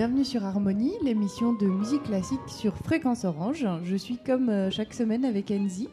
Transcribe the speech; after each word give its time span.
Bienvenue 0.00 0.24
sur 0.24 0.46
Harmonie, 0.46 0.94
l'émission 1.04 1.52
de 1.52 1.66
musique 1.66 2.04
classique 2.04 2.40
sur 2.46 2.74
Fréquence 2.74 3.26
Orange. 3.26 3.66
Je 3.84 3.96
suis 3.96 4.16
comme 4.16 4.48
euh, 4.48 4.70
chaque 4.70 4.94
semaine 4.94 5.26
avec 5.26 5.50
Enzi. 5.50 5.90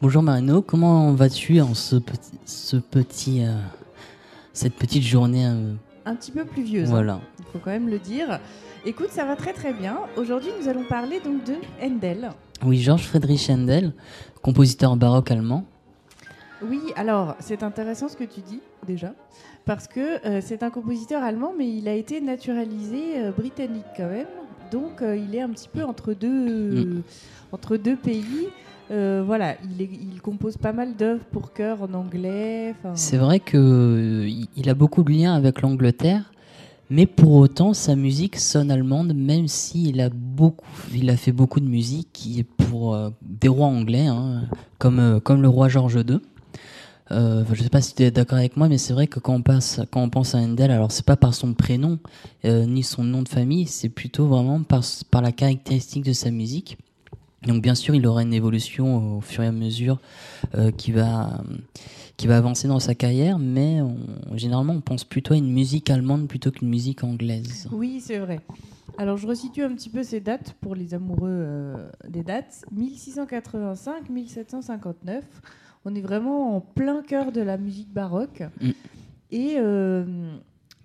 Bonjour 0.00 0.22
Marino, 0.22 0.62
comment 0.62 1.12
vas-tu 1.12 1.60
en 1.60 1.74
ce 1.74 1.96
petit, 1.96 2.38
ce 2.44 2.76
petit, 2.76 3.44
euh, 3.44 3.58
cette 4.52 4.76
petite 4.76 5.02
journée 5.02 5.44
euh, 5.44 5.74
Un 6.06 6.14
petit 6.14 6.30
peu 6.30 6.44
pluvieuse, 6.44 6.86
hein, 6.86 6.92
Voilà. 6.92 7.20
il 7.40 7.44
faut 7.46 7.58
quand 7.58 7.72
même 7.72 7.88
le 7.88 7.98
dire. 7.98 8.38
Écoute, 8.86 9.10
ça 9.10 9.24
va 9.24 9.34
très 9.34 9.54
très 9.54 9.72
bien. 9.72 9.98
Aujourd'hui, 10.16 10.50
nous 10.60 10.68
allons 10.68 10.84
parler 10.84 11.18
donc 11.18 11.42
de 11.42 11.54
Handel. 11.82 12.30
Oui, 12.64 12.78
Georges 12.78 13.08
Friedrich 13.08 13.50
Handel, 13.50 13.92
compositeur 14.40 14.94
baroque 14.94 15.32
allemand. 15.32 15.64
Oui, 16.62 16.80
alors 16.94 17.34
c'est 17.40 17.64
intéressant 17.64 18.08
ce 18.08 18.16
que 18.16 18.22
tu 18.22 18.40
dis 18.40 18.60
déjà, 18.86 19.12
parce 19.64 19.86
que 19.88 20.26
euh, 20.26 20.40
c'est 20.42 20.62
un 20.62 20.70
compositeur 20.70 21.22
allemand, 21.22 21.52
mais 21.56 21.68
il 21.76 21.88
a 21.88 21.94
été 21.94 22.20
naturalisé 22.20 23.18
euh, 23.18 23.30
britannique 23.32 23.84
quand 23.96 24.08
même. 24.08 24.26
Donc 24.70 25.02
euh, 25.02 25.16
il 25.16 25.34
est 25.34 25.40
un 25.40 25.48
petit 25.50 25.68
peu 25.68 25.82
entre 25.84 26.12
deux, 26.14 26.84
Mm. 26.84 27.02
entre 27.52 27.76
deux 27.76 27.96
pays. 27.96 28.48
Voilà, 28.90 29.56
il, 29.64 29.82
est- 29.82 29.88
il 30.12 30.20
compose 30.20 30.56
pas 30.56 30.72
mal 30.72 30.94
d'œuvres 30.94 31.24
pour 31.32 31.52
chœur 31.52 31.82
en 31.82 31.94
anglais. 31.94 32.74
C'est 32.94 33.16
vrai 33.16 33.40
qu'il 33.40 34.46
il 34.56 34.68
a 34.70 34.74
beaucoup 34.74 35.02
de 35.02 35.10
liens 35.10 35.34
avec 35.34 35.62
l'Angleterre, 35.62 36.30
mais 36.90 37.06
pour 37.06 37.32
autant 37.32 37.72
sa 37.72 37.96
musique 37.96 38.36
sonne 38.36 38.70
allemande, 38.70 39.12
même 39.14 39.48
s'il 39.48 40.00
a 40.00 40.10
beaucoup, 40.10 40.66
il 40.94 41.08
a 41.10 41.16
fait 41.16 41.32
beaucoup 41.32 41.58
de 41.60 41.66
musique 41.66 42.08
qui 42.12 42.38
est 42.40 42.44
pour 42.44 42.96
des 43.22 43.48
rois 43.48 43.66
anglais, 43.68 44.06
hein, 44.06 44.42
comme 44.78 45.18
comme 45.24 45.40
le 45.42 45.48
roi 45.48 45.68
George 45.68 45.96
II. 46.06 46.20
Euh, 47.10 47.44
je 47.52 47.62
sais 47.62 47.68
pas 47.68 47.82
si 47.82 47.94
tu 47.94 48.02
es 48.02 48.10
d'accord 48.10 48.38
avec 48.38 48.56
moi, 48.56 48.68
mais 48.68 48.78
c'est 48.78 48.92
vrai 48.92 49.06
que 49.06 49.20
quand 49.20 49.34
on, 49.34 49.42
pense 49.42 50.34
à 50.34 50.38
Handel, 50.38 50.70
alors 50.70 50.90
c'est 50.90 51.04
pas 51.04 51.16
par 51.16 51.34
son 51.34 51.52
prénom 51.52 51.98
euh, 52.44 52.64
ni 52.64 52.82
son 52.82 53.04
nom 53.04 53.22
de 53.22 53.28
famille, 53.28 53.66
c'est 53.66 53.90
plutôt 53.90 54.26
vraiment 54.26 54.62
par, 54.62 54.82
la 55.20 55.32
caractéristique 55.32 56.04
de 56.04 56.12
sa 56.12 56.30
musique. 56.30 56.78
Donc 57.46 57.62
bien 57.62 57.74
sûr, 57.74 57.94
il 57.94 58.06
aura 58.06 58.22
une 58.22 58.32
évolution 58.32 59.18
au 59.18 59.20
fur 59.20 59.42
et 59.42 59.46
à 59.46 59.52
mesure 59.52 59.98
euh, 60.54 60.70
qui 60.70 60.92
va 60.92 61.42
qui 62.16 62.28
va 62.28 62.38
avancer 62.38 62.68
dans 62.68 62.78
sa 62.78 62.94
carrière, 62.94 63.40
mais 63.40 63.80
généralement 64.34 64.74
on 64.74 64.80
pense 64.80 65.02
plutôt 65.02 65.34
à 65.34 65.36
une 65.36 65.52
musique 65.52 65.90
allemande 65.90 66.28
plutôt 66.28 66.52
qu'une 66.52 66.68
musique 66.68 67.02
anglaise. 67.02 67.68
Oui, 67.72 68.00
c'est 68.00 68.18
vrai. 68.18 68.38
Alors 68.96 69.16
je 69.16 69.26
resitue 69.26 69.64
un 69.64 69.74
petit 69.74 69.88
peu 69.88 70.04
ces 70.04 70.20
dates 70.20 70.52
pour 70.60 70.76
les 70.76 70.94
amoureux 70.94 71.28
euh, 71.28 71.88
des 72.08 72.22
dates. 72.22 72.64
1685-1759. 72.74 75.22
On 75.84 75.94
est 75.94 76.00
vraiment 76.00 76.56
en 76.56 76.60
plein 76.60 77.02
cœur 77.02 77.32
de 77.32 77.40
la 77.40 77.56
musique 77.58 77.92
baroque. 77.92 78.42
Mm. 78.60 78.70
Et 79.30 79.54
euh, 79.58 80.04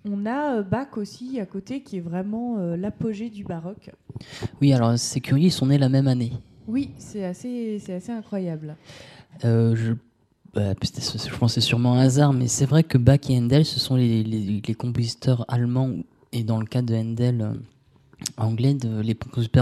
on 0.04 0.26
a 0.26 0.56
euh, 0.56 0.62
Bach 0.62 0.96
aussi 0.96 1.40
à 1.40 1.46
côté 1.46 1.82
qui 1.82 1.98
est 1.98 2.00
vraiment 2.00 2.58
euh, 2.58 2.76
l'apogée 2.76 3.30
du 3.30 3.44
baroque. 3.44 3.90
Oui, 4.60 4.72
alors 4.72 4.98
c'est 4.98 5.20
curieux, 5.20 5.46
ils 5.46 5.52
sont 5.52 5.66
nés 5.66 5.78
la 5.78 5.88
même 5.88 6.08
année. 6.08 6.32
Oui, 6.66 6.90
c'est 6.98 7.24
assez, 7.24 7.78
c'est 7.78 7.94
assez 7.94 8.12
incroyable. 8.12 8.76
Euh, 9.44 9.74
je, 9.76 9.92
bah, 10.54 10.74
je 10.82 11.36
pense 11.36 11.54
que 11.54 11.60
c'est 11.60 11.66
sûrement 11.66 11.94
un 11.94 12.00
hasard, 12.00 12.32
mais 12.32 12.48
c'est 12.48 12.66
vrai 12.66 12.82
que 12.82 12.98
Bach 12.98 13.20
et 13.28 13.38
Handel, 13.38 13.64
ce 13.64 13.78
sont 13.80 13.96
les, 13.96 14.22
les- 14.22 14.60
les 14.66 14.74
compositeurs 14.74 15.44
allemands, 15.48 15.90
et 16.32 16.42
dans 16.44 16.58
le 16.60 16.66
cas 16.66 16.82
de 16.82 16.94
Handel, 16.94 17.52
anglais, 18.36 18.74
de, 18.74 19.02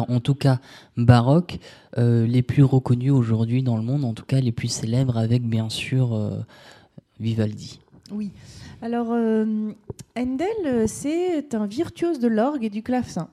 en 0.08 0.20
tout 0.20 0.34
cas 0.34 0.60
baroques, 0.96 1.58
euh, 1.96 2.26
les 2.26 2.42
plus 2.42 2.62
reconnus 2.62 3.12
aujourd'hui 3.12 3.62
dans 3.62 3.76
le 3.76 3.82
monde, 3.82 4.04
en 4.04 4.14
tout 4.14 4.24
cas 4.24 4.40
les 4.40 4.52
plus 4.52 4.68
célèbres, 4.68 5.16
avec 5.16 5.42
bien 5.42 5.68
sûr 5.68 6.14
euh, 6.14 6.40
Vivaldi. 7.20 7.80
Oui. 8.12 8.30
Alors, 8.80 9.08
euh, 9.10 9.72
Handel, 10.16 10.48
euh, 10.64 10.84
c'est 10.86 11.54
un 11.54 11.66
virtuose 11.66 12.20
de 12.20 12.28
l'orgue 12.28 12.64
et 12.64 12.70
du 12.70 12.82
clavecin. 12.82 13.28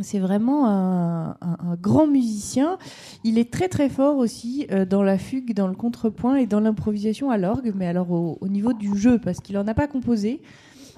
C'est 0.00 0.18
vraiment 0.18 0.66
un, 0.66 1.36
grand 1.80 2.08
musicien. 2.08 2.78
Il 3.22 3.38
est 3.38 3.52
très 3.52 3.68
très 3.68 3.88
fort 3.88 4.16
aussi 4.16 4.66
dans 4.90 5.04
la 5.04 5.18
fugue, 5.18 5.54
dans 5.54 5.68
le 5.68 5.76
contrepoint 5.76 6.34
et 6.34 6.46
dans 6.46 6.58
l'improvisation 6.58 7.30
à 7.30 7.38
l'orgue, 7.38 7.72
mais 7.76 7.86
alors 7.86 8.10
au, 8.10 8.36
au 8.40 8.48
niveau 8.48 8.72
du 8.72 8.98
jeu, 8.98 9.20
parce 9.20 9.38
qu'il 9.38 9.54
n'en 9.54 9.68
a 9.68 9.74
pas 9.74 9.86
composé, 9.86 10.40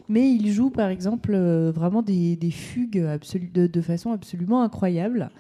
mais 0.08 0.30
il 0.30 0.50
joue 0.52 0.70
par 0.70 0.88
exemple 0.88 1.32
euh, 1.34 1.72
vraiment 1.72 2.02
des, 2.02 2.36
fugues 2.50 3.18
de, 3.52 3.80
façon 3.80 4.12
absolument 4.12 4.62
incroyable. 4.62 5.30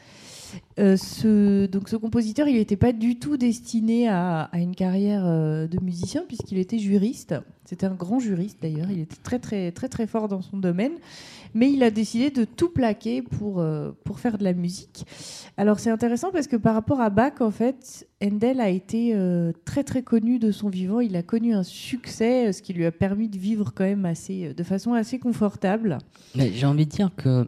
Euh, 0.78 0.96
ce, 0.96 1.66
donc 1.66 1.88
ce 1.88 1.96
compositeur, 1.96 2.48
il 2.48 2.54
n'était 2.54 2.76
pas 2.76 2.92
du 2.92 3.18
tout 3.18 3.36
destiné 3.36 4.08
à, 4.08 4.42
à 4.42 4.58
une 4.58 4.74
carrière 4.74 5.24
euh, 5.24 5.66
de 5.66 5.82
musicien 5.82 6.22
puisqu'il 6.26 6.58
était 6.58 6.78
juriste. 6.78 7.34
C'était 7.64 7.86
un 7.86 7.94
grand 7.94 8.20
juriste 8.20 8.58
d'ailleurs. 8.62 8.90
Il 8.90 9.00
était 9.00 9.16
très 9.22 9.38
très 9.38 9.72
très 9.72 9.88
très 9.88 10.06
fort 10.06 10.28
dans 10.28 10.42
son 10.42 10.56
domaine, 10.56 10.92
mais 11.56 11.72
il 11.72 11.82
a 11.82 11.90
décidé 11.90 12.30
de 12.30 12.44
tout 12.44 12.68
plaquer 12.68 13.22
pour 13.22 13.60
euh, 13.60 13.90
pour 14.04 14.20
faire 14.20 14.36
de 14.36 14.44
la 14.44 14.52
musique. 14.52 15.06
Alors 15.56 15.80
c'est 15.80 15.90
intéressant 15.90 16.30
parce 16.30 16.46
que 16.46 16.56
par 16.56 16.74
rapport 16.74 17.00
à 17.00 17.08
Bach, 17.08 17.40
en 17.40 17.50
fait, 17.50 18.06
Handel 18.22 18.60
a 18.60 18.68
été 18.68 19.12
euh, 19.14 19.52
très 19.64 19.82
très 19.82 20.02
connu 20.02 20.38
de 20.38 20.52
son 20.52 20.68
vivant. 20.68 21.00
Il 21.00 21.16
a 21.16 21.22
connu 21.22 21.54
un 21.54 21.62
succès, 21.62 22.48
euh, 22.48 22.52
ce 22.52 22.60
qui 22.60 22.74
lui 22.74 22.84
a 22.84 22.92
permis 22.92 23.28
de 23.28 23.38
vivre 23.38 23.72
quand 23.74 23.84
même 23.84 24.04
assez 24.04 24.52
de 24.52 24.62
façon 24.62 24.92
assez 24.92 25.18
confortable. 25.18 25.98
Mais 26.34 26.52
j'ai 26.52 26.66
envie 26.66 26.84
de 26.84 26.90
dire 26.90 27.10
que 27.16 27.46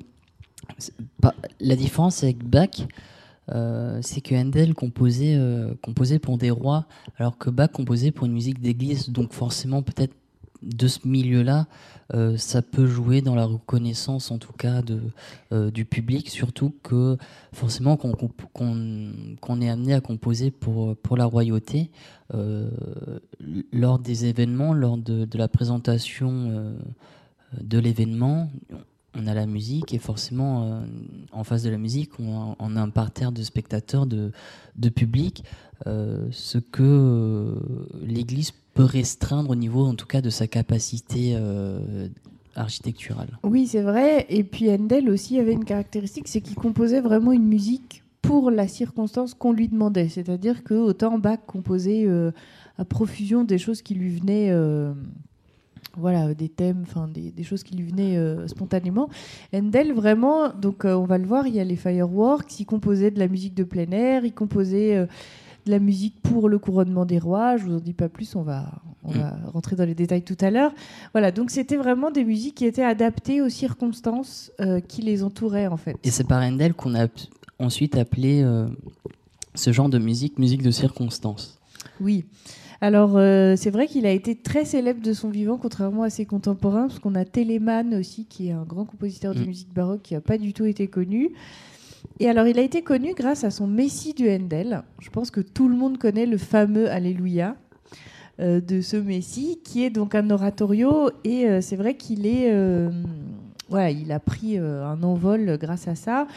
la 1.61 1.77
différence 1.77 2.25
avec 2.25 2.43
Bach, 2.43 2.87
euh, 3.51 3.99
c'est 4.03 4.21
que 4.21 4.35
Handel 4.35 4.75
composait, 4.75 5.35
euh, 5.37 5.75
composait 5.83 6.19
pour 6.19 6.39
des 6.39 6.51
rois, 6.51 6.87
alors 7.19 7.39
que 7.39 7.51
Bach 7.51 7.71
composait 7.73 8.11
pour 8.11 8.27
une 8.27 8.33
musique 8.33 8.61
d'église. 8.61 9.11
Donc 9.11 9.33
forcément, 9.33 9.83
peut-être 9.83 10.15
de 10.63 10.89
ce 10.89 11.07
milieu-là, 11.07 11.67
euh, 12.15 12.37
ça 12.39 12.63
peut 12.63 12.87
jouer 12.87 13.21
dans 13.21 13.35
la 13.35 13.45
reconnaissance, 13.45 14.31
en 14.31 14.39
tout 14.39 14.53
cas, 14.53 14.81
de, 14.81 15.01
euh, 15.53 15.71
du 15.71 15.85
public, 15.85 16.31
surtout 16.31 16.75
que 16.83 17.19
forcément 17.53 17.97
qu'on 17.97 19.61
est 19.61 19.69
amené 19.69 19.95
à 19.95 20.01
composer 20.01 20.51
pour, 20.51 20.97
pour 20.97 21.17
la 21.17 21.27
royauté, 21.27 21.91
euh, 22.35 22.71
lors 23.73 23.99
des 23.99 24.25
événements, 24.25 24.73
lors 24.73 24.97
de, 24.97 25.27
la 25.37 25.49
présentation 25.49 26.75
de 27.61 27.79
l'événement, 27.79 28.51
on 29.15 29.27
a 29.27 29.35
la 29.35 29.47
musique 29.47 29.95
et 29.95 29.99
forcément 29.99 30.83
en 31.33 31.45
face 31.45 31.63
de 31.63 31.71
la 31.71 31.79
musique 31.79 32.11
on 32.19 32.77
a, 32.77 32.81
un 32.81 32.91
parterre 32.91 33.33
de 33.33 33.43
spectateurs 33.43 34.07
de, 34.07 34.33
de 34.77 34.89
public. 34.89 35.45
Ce 35.87 36.59
que 36.59 37.55
l'église 38.03 38.53
restreindre 38.83 39.51
au 39.51 39.55
niveau 39.55 39.85
en 39.85 39.95
tout 39.95 40.07
cas 40.07 40.21
de 40.21 40.31
sa 40.31 40.47
capacité 40.47 41.35
euh, 41.37 42.09
architecturale 42.55 43.39
Oui, 43.43 43.67
c'est 43.67 43.83
vrai. 43.83 44.27
Et 44.29 44.45
puis 44.45 44.71
Handel 44.71 45.11
aussi 45.11 45.39
avait 45.39 45.53
une 45.53 45.65
caractéristique, 45.65 46.29
c'est 46.29 46.41
qu'il 46.41 46.57
composait 46.57 47.01
vraiment 47.01 47.33
une 47.33 47.47
musique 47.47 48.03
pour 48.23 48.51
la 48.51 48.69
circonstance 48.69 49.35
qu'on 49.35 49.53
lui 49.53 49.69
demandait. 49.69 50.09
C'est-à-dire 50.09 50.65
que 50.65 50.75
autant 50.75 51.19
Bach 51.19 51.41
composait 51.47 52.05
euh, 52.07 52.31
à 52.77 52.85
profusion 52.85 53.45
des 53.45 53.59
choses 53.59 53.81
qui 53.81 53.95
lui 53.95 54.11
venaient, 54.11 54.51
euh, 54.51 54.93
voilà, 55.97 56.35
des 56.35 56.49
thèmes, 56.49 56.83
enfin 56.83 57.09
des, 57.09 57.43
choses 57.43 57.63
qui 57.63 57.77
lui 57.77 57.85
venaient 57.85 58.19
spontanément. 58.49 59.09
Handel 59.55 59.93
vraiment, 59.93 60.51
donc 60.51 60.85
on 60.85 61.05
va 61.05 61.19
le 61.19 61.27
voir, 61.27 61.47
il 61.47 61.55
y 61.55 61.61
a 61.61 61.65
les 61.65 61.77
fireworks, 61.77 62.61
il 62.61 62.67
composait 62.67 63.11
de 63.11 63.19
la 63.19 63.29
musique 63.29 63.55
de 63.55 63.65
plein 63.65 63.91
air, 63.91 64.25
il 64.25 64.35
composait 64.35 65.09
de 65.69 65.73
la 65.73 65.79
musique 65.79 66.21
pour 66.23 66.49
le 66.49 66.59
couronnement 66.59 67.05
des 67.05 67.19
rois. 67.19 67.57
Je 67.59 67.65
vous 67.67 67.75
en 67.77 67.81
dis 67.81 67.93
pas 67.93 68.09
plus, 68.09 68.35
on 68.35 68.43
va, 68.43 68.65
on 69.05 69.11
va 69.13 69.37
rentrer 69.53 69.77
dans 69.77 69.85
les 69.85 69.95
détails 69.95 70.23
tout 70.23 70.37
à 70.41 70.51
l'heure. 70.51 70.73
Voilà, 71.13 71.31
donc 71.31 71.51
c'était 71.51 71.77
vraiment 71.77 72.11
des 72.11 72.25
musiques 72.25 72.57
qui 72.57 72.65
étaient 72.67 72.83
adaptées 72.83 73.41
aux 73.43 73.49
circonstances 73.49 74.51
euh, 74.61 74.81
qui 74.81 75.03
les 75.03 75.23
entouraient 75.23 75.67
en 75.69 75.77
fait. 75.77 75.97
et 76.03 76.11
c'est 76.11 76.25
par 76.27 76.43
Handel 76.43 76.75
qu'on 76.75 76.95
a 76.95 77.07
ensuite 77.59 77.97
appelé 77.97 78.43
euh, 78.43 78.67
ce 79.55 79.73
genre 79.73 79.89
de 79.89 79.99
musique 79.99 80.39
musique 80.39 80.63
de 80.63 80.71
circonstance 80.71 81.59
Oui. 82.01 82.25
Alors 82.81 83.17
euh, 83.17 83.55
c'est 83.57 83.71
vrai 83.71 83.87
qu'il 83.89 84.07
a 84.07 84.13
été 84.13 84.37
très 84.37 84.65
célèbre 84.65 85.03
de 85.03 85.13
son 85.13 85.29
vivant, 85.31 85.59
contrairement 85.59 86.05
à 86.05 86.11
ses 86.11 86.25
contemporains, 86.27 86.87
parce 86.87 87.01
qu'on 87.01 87.15
a 87.17 87.25
Telemann 87.25 87.93
aussi, 87.95 88.25
qui 88.25 88.49
est 88.49 88.53
un 88.53 88.63
grand 88.63 88.85
compositeur 88.85 89.35
de 89.35 89.41
Mm. 89.43 89.47
musique 89.47 89.75
baroque 89.75 90.03
qui 90.03 90.15
n'a 90.15 90.21
pas 90.21 90.39
du 90.39 90.53
tout 90.53 90.65
été 90.65 90.87
connu. 90.87 91.31
Et 92.21 92.29
alors 92.29 92.47
il 92.47 92.59
a 92.59 92.63
été 92.63 92.83
connu 92.83 93.15
grâce 93.15 93.45
à 93.45 93.51
son 93.51 93.67
Messie 93.67 94.13
du 94.15 94.29
Handel. 94.29 94.83
Je 95.01 95.11
pense 95.11 95.31
que 95.31 95.41
tout 95.41 95.69
le 95.69 95.77
monde 95.77 95.99
connaît 95.99 96.27
le 96.27 96.39
fameux 96.39 96.91
Alléluia. 96.91 97.57
euh, 98.41 98.61
de 98.61 98.81
ce 98.81 98.97
Messie, 98.97 99.59
qui 99.65 99.83
est 99.85 99.91
donc 99.91 100.15
un 100.15 100.31
oratorio, 100.31 101.11
et 101.25 101.47
euh, 101.49 101.61
c'est 101.61 101.75
vrai 101.75 101.97
qu'il 101.97 102.25
est, 102.25 102.53
euh, 102.53 102.89
voilà, 103.69 103.91
il 103.91 104.13
a 104.13 104.21
pris 104.21 104.59
euh, 104.59 104.87
un 104.87 105.03
envol 105.03 105.59
grâce 105.61 105.89
à 105.89 105.97
ça. 105.97 106.29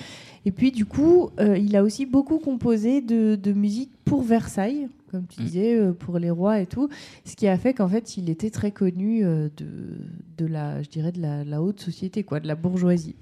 Et 0.44 0.52
puis 0.52 0.72
du 0.72 0.86
coup, 0.86 1.30
euh, 1.40 1.56
il 1.60 1.75
a 1.75 1.84
aussi 1.84 2.08
beaucoup 2.08 2.40
composé 2.40 3.02
de, 3.02 3.36
de 3.36 3.54
musique 3.54 3.92
pour 4.04 4.24
Versailles, 4.24 4.88
comme 5.12 5.25
tu 5.28 5.42
Mm. 5.42 5.46
disais, 5.46 5.75
euh, 5.78 5.92
pour 5.94 6.18
les 6.18 6.31
rois 6.31 6.60
et 6.60 6.66
tout, 6.66 6.90
ce 7.24 7.36
qui 7.36 7.48
a 7.48 7.56
fait 7.56 7.75
qu'en 7.75 7.88
fait, 7.88 8.18
il 8.18 8.31
était 8.31 8.50
très 8.50 8.72
connu 8.72 9.24
euh, 9.24 9.50
de, 9.58 9.66
de 10.40 10.46
la, 10.48 10.81
je 10.81 10.90
dirais, 10.90 11.12
de 11.12 11.22
la, 11.22 11.44
la 11.44 11.62
haute 11.62 11.81
société, 11.81 12.24
quoi, 12.24 12.40
de 12.40 12.48
la 12.48 12.56
bourgeoisie. 12.56 13.13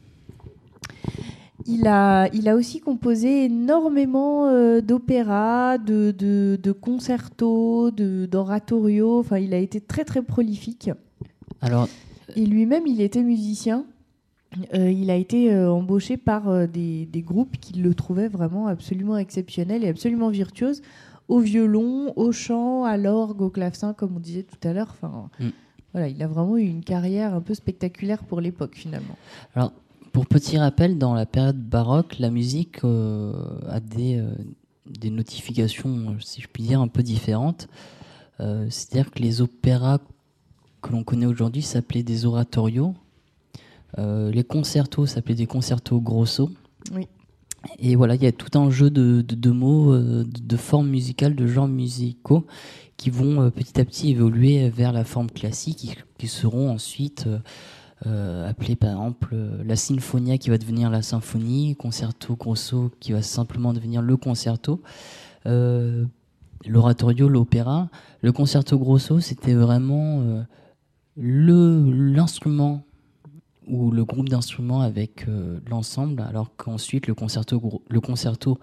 Il 1.66 1.88
a, 1.88 2.28
il 2.34 2.48
a 2.48 2.56
aussi 2.56 2.80
composé 2.80 3.46
énormément 3.46 4.48
euh, 4.48 4.82
d'opéras, 4.82 5.78
de, 5.78 6.12
de, 6.18 6.58
de 6.62 6.72
concertos, 6.72 7.92
de- 7.92 8.26
d'oratorios. 8.26 9.20
Enfin, 9.20 9.38
il 9.40 9.54
a 9.54 9.58
été 9.58 9.82
très 9.82 10.06
très 10.06 10.22
prolifique. 10.22 10.90
alors 11.62 11.88
Et 12.36 12.46
lui-même, 12.46 12.88
il 12.88 13.02
était 13.02 13.24
musicien. 13.24 13.86
Euh, 14.74 14.90
il 14.90 15.12
a 15.12 15.16
été 15.16 15.54
euh, 15.54 15.72
embauché 15.72 16.18
par 16.18 16.68
des, 16.68 17.06
des 17.06 17.22
groupes 17.22 17.58
qui 17.60 17.74
le 17.80 17.94
trouvaient 17.94 18.28
vraiment 18.30 18.66
absolument 18.68 19.18
exceptionnel 19.18 19.84
et 19.84 19.90
absolument 19.90 20.30
virtuose 20.30 20.82
au 21.28 21.40
violon, 21.40 22.12
au 22.16 22.32
chant, 22.32 22.84
à 22.86 22.98
l'orgue, 22.98 23.42
au 23.42 23.50
clavecin, 23.52 23.94
comme 23.94 24.16
on 24.16 24.20
disait 24.20 24.44
tout 24.44 24.68
à 24.68 24.74
l'heure. 24.74 24.88
Enfin, 24.90 25.30
Mm. 25.40 25.50
voilà, 25.94 26.08
il 26.08 26.24
a 26.24 26.28
vraiment 26.28 26.58
eu 26.58 26.64
une 26.64 26.84
carrière 26.84 27.36
un 27.36 27.42
peu 27.42 27.54
spectaculaire 27.54 28.24
pour 28.24 28.42
l'époque 28.42 28.74
finalement. 28.76 29.16
Alors, 29.56 29.72
pour 30.20 30.28
petit 30.28 30.58
rappel, 30.58 30.98
dans 30.98 31.14
la 31.14 31.26
période 31.26 31.56
baroque, 31.62 32.20
la 32.20 32.30
musique 32.30 32.84
euh, 32.84 33.32
a 33.70 33.80
des, 33.80 34.18
euh, 34.18 34.30
des 34.86 35.10
notifications, 35.12 36.10
euh, 36.10 36.14
si 36.20 36.42
je 36.42 36.50
puis 36.50 36.62
dire, 36.64 36.82
un 36.82 36.90
peu 36.90 37.04
différentes. 37.04 37.70
Euh, 38.42 38.68
C'est-à-dire 38.70 39.12
que 39.12 39.20
les 39.20 39.40
opéras 39.40 40.00
que 40.82 40.92
l'on 40.92 41.06
connaît 41.06 41.26
aujourd'hui 41.26 41.62
s'appelaient 41.62 42.04
des 42.04 42.26
oratorios. 42.26 42.96
Les 43.98 44.44
concertos 44.44 45.06
s'appelaient 45.06 45.36
des 45.36 45.48
concertos 45.48 46.02
grosso. 46.02 46.50
Oui. 46.94 47.08
Et 47.80 47.96
voilà, 47.96 48.16
il 48.16 48.22
y 48.24 48.28
a 48.28 48.34
tout 48.34 48.60
un 48.60 48.70
jeu 48.70 48.90
de, 48.90 49.22
de- 49.22 49.36
de 49.36 49.50
mots, 49.52 49.98
de, 49.98 50.24
de 50.26 50.58
formes 50.58 50.90
musicales, 50.90 51.34
de 51.34 51.48
genres 51.48 51.70
musicaux 51.70 52.46
qui 52.98 53.10
vont 53.10 53.50
petit 53.52 53.80
à 53.80 53.86
petit 53.86 54.12
évoluer 54.12 54.70
vers 54.70 54.92
la 54.92 55.06
forme 55.06 55.32
classique, 55.32 55.78
qui, 55.78 55.96
qui 56.18 56.28
seront 56.28 56.72
ensuite 56.72 57.26
euh, 58.08 58.50
appelés 58.50 58.78
par 58.78 58.92
exemple 58.92 59.32
euh, 59.34 59.62
la 59.66 59.76
sinfonia 59.76 60.38
qui 60.38 60.50
va 60.50 60.58
devenir 60.58 60.90
la 60.90 61.02
symphonie, 61.02 61.76
concerto 61.76 62.38
grosso 62.38 62.92
qui 63.02 63.12
va 63.12 63.22
simplement 63.22 63.74
devenir 63.74 64.02
le 64.02 64.16
concerto, 64.16 64.82
euh, 65.46 66.06
l'oratorio, 66.66 67.28
l'opéra. 67.28 67.90
Le 68.22 68.32
concerto 68.32 68.80
grosso, 68.80 69.20
c'était 69.20 69.54
vraiment 69.54 70.46
l'instrument 71.16 72.84
ou 73.68 73.92
le 73.92 74.04
groupe 74.04 74.30
d'instruments 74.30 74.82
avec 74.82 75.26
l'ensemble, 75.70 76.22
alors 76.22 76.56
qu'ensuite 76.58 77.08
le 77.08 77.14
concerto, 77.14 77.82
le 77.88 78.02
concerto 78.02 78.60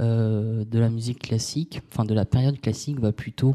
de 0.00 0.78
la 0.78 0.90
musique 0.90 1.20
classique, 1.20 1.82
enfin 1.92 2.04
de 2.04 2.14
la 2.14 2.24
période 2.24 2.60
classique, 2.60 2.98
va 2.98 3.12
plutôt 3.12 3.54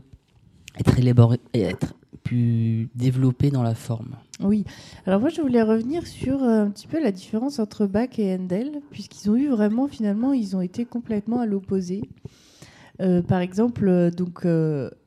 être 0.80 0.98
élaboré 0.98 1.42
être 1.54 1.94
plus 2.23 2.89
développé 2.95 3.51
dans 3.51 3.63
la 3.63 3.75
forme. 3.75 4.15
Oui. 4.44 4.63
Alors 5.06 5.19
moi, 5.19 5.29
je 5.29 5.41
voulais 5.41 5.62
revenir 5.62 6.07
sur 6.07 6.44
euh, 6.44 6.63
un 6.63 6.69
petit 6.69 6.88
peu 6.88 7.01
la 7.01 7.12
différence 7.12 7.59
entre 7.59 7.85
Bach 7.85 8.18
et 8.18 8.33
Handel, 8.33 8.81
puisqu'ils 8.91 9.29
ont 9.29 9.35
eu 9.35 9.47
vraiment, 9.50 9.88
finalement, 9.88 10.33
ils 10.33 10.56
ont 10.56 10.62
été 10.62 10.85
complètement 10.85 11.39
à 11.39 11.45
l'opposé. 11.45 12.01
Euh, 13.01 13.21
par 13.21 13.39
exemple, 13.39 13.88
euh, 13.88 14.12
donc 14.12 14.45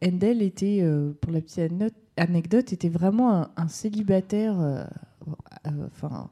Handel 0.04 0.42
était, 0.42 0.84
pour 1.20 1.32
la 1.32 1.40
petite 1.40 1.70
anecdote, 2.16 2.72
était 2.72 2.88
vraiment 2.88 3.48
un, 3.56 3.68
célibataire. 3.68 4.86
Enfin, 5.64 6.30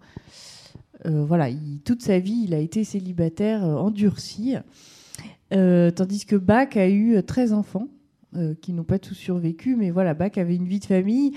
voilà, 1.05 1.49
il- 1.49 1.81
toute 1.85 2.03
sa 2.03 2.19
vie, 2.19 2.45
il 2.45 2.55
a 2.55 2.59
été 2.59 2.85
célibataire 2.85 3.65
endurci, 3.65 4.55
tandis 5.51 6.25
que 6.27 6.37
Bach 6.37 6.77
a 6.77 6.89
eu 6.89 7.17
euh, 7.17 7.23
13 7.23 7.53
enfants 7.53 7.89
euh, 8.35 8.55
qui 8.61 8.73
n'ont 8.73 8.85
pas 8.85 8.99
tous 8.99 9.15
survécu, 9.15 9.77
mais 9.77 9.91
voilà, 9.91 10.15
Bach 10.15 10.39
avait 10.39 10.57
une 10.57 10.67
vie 10.67 10.79
de 10.79 10.87
famille. 10.87 11.33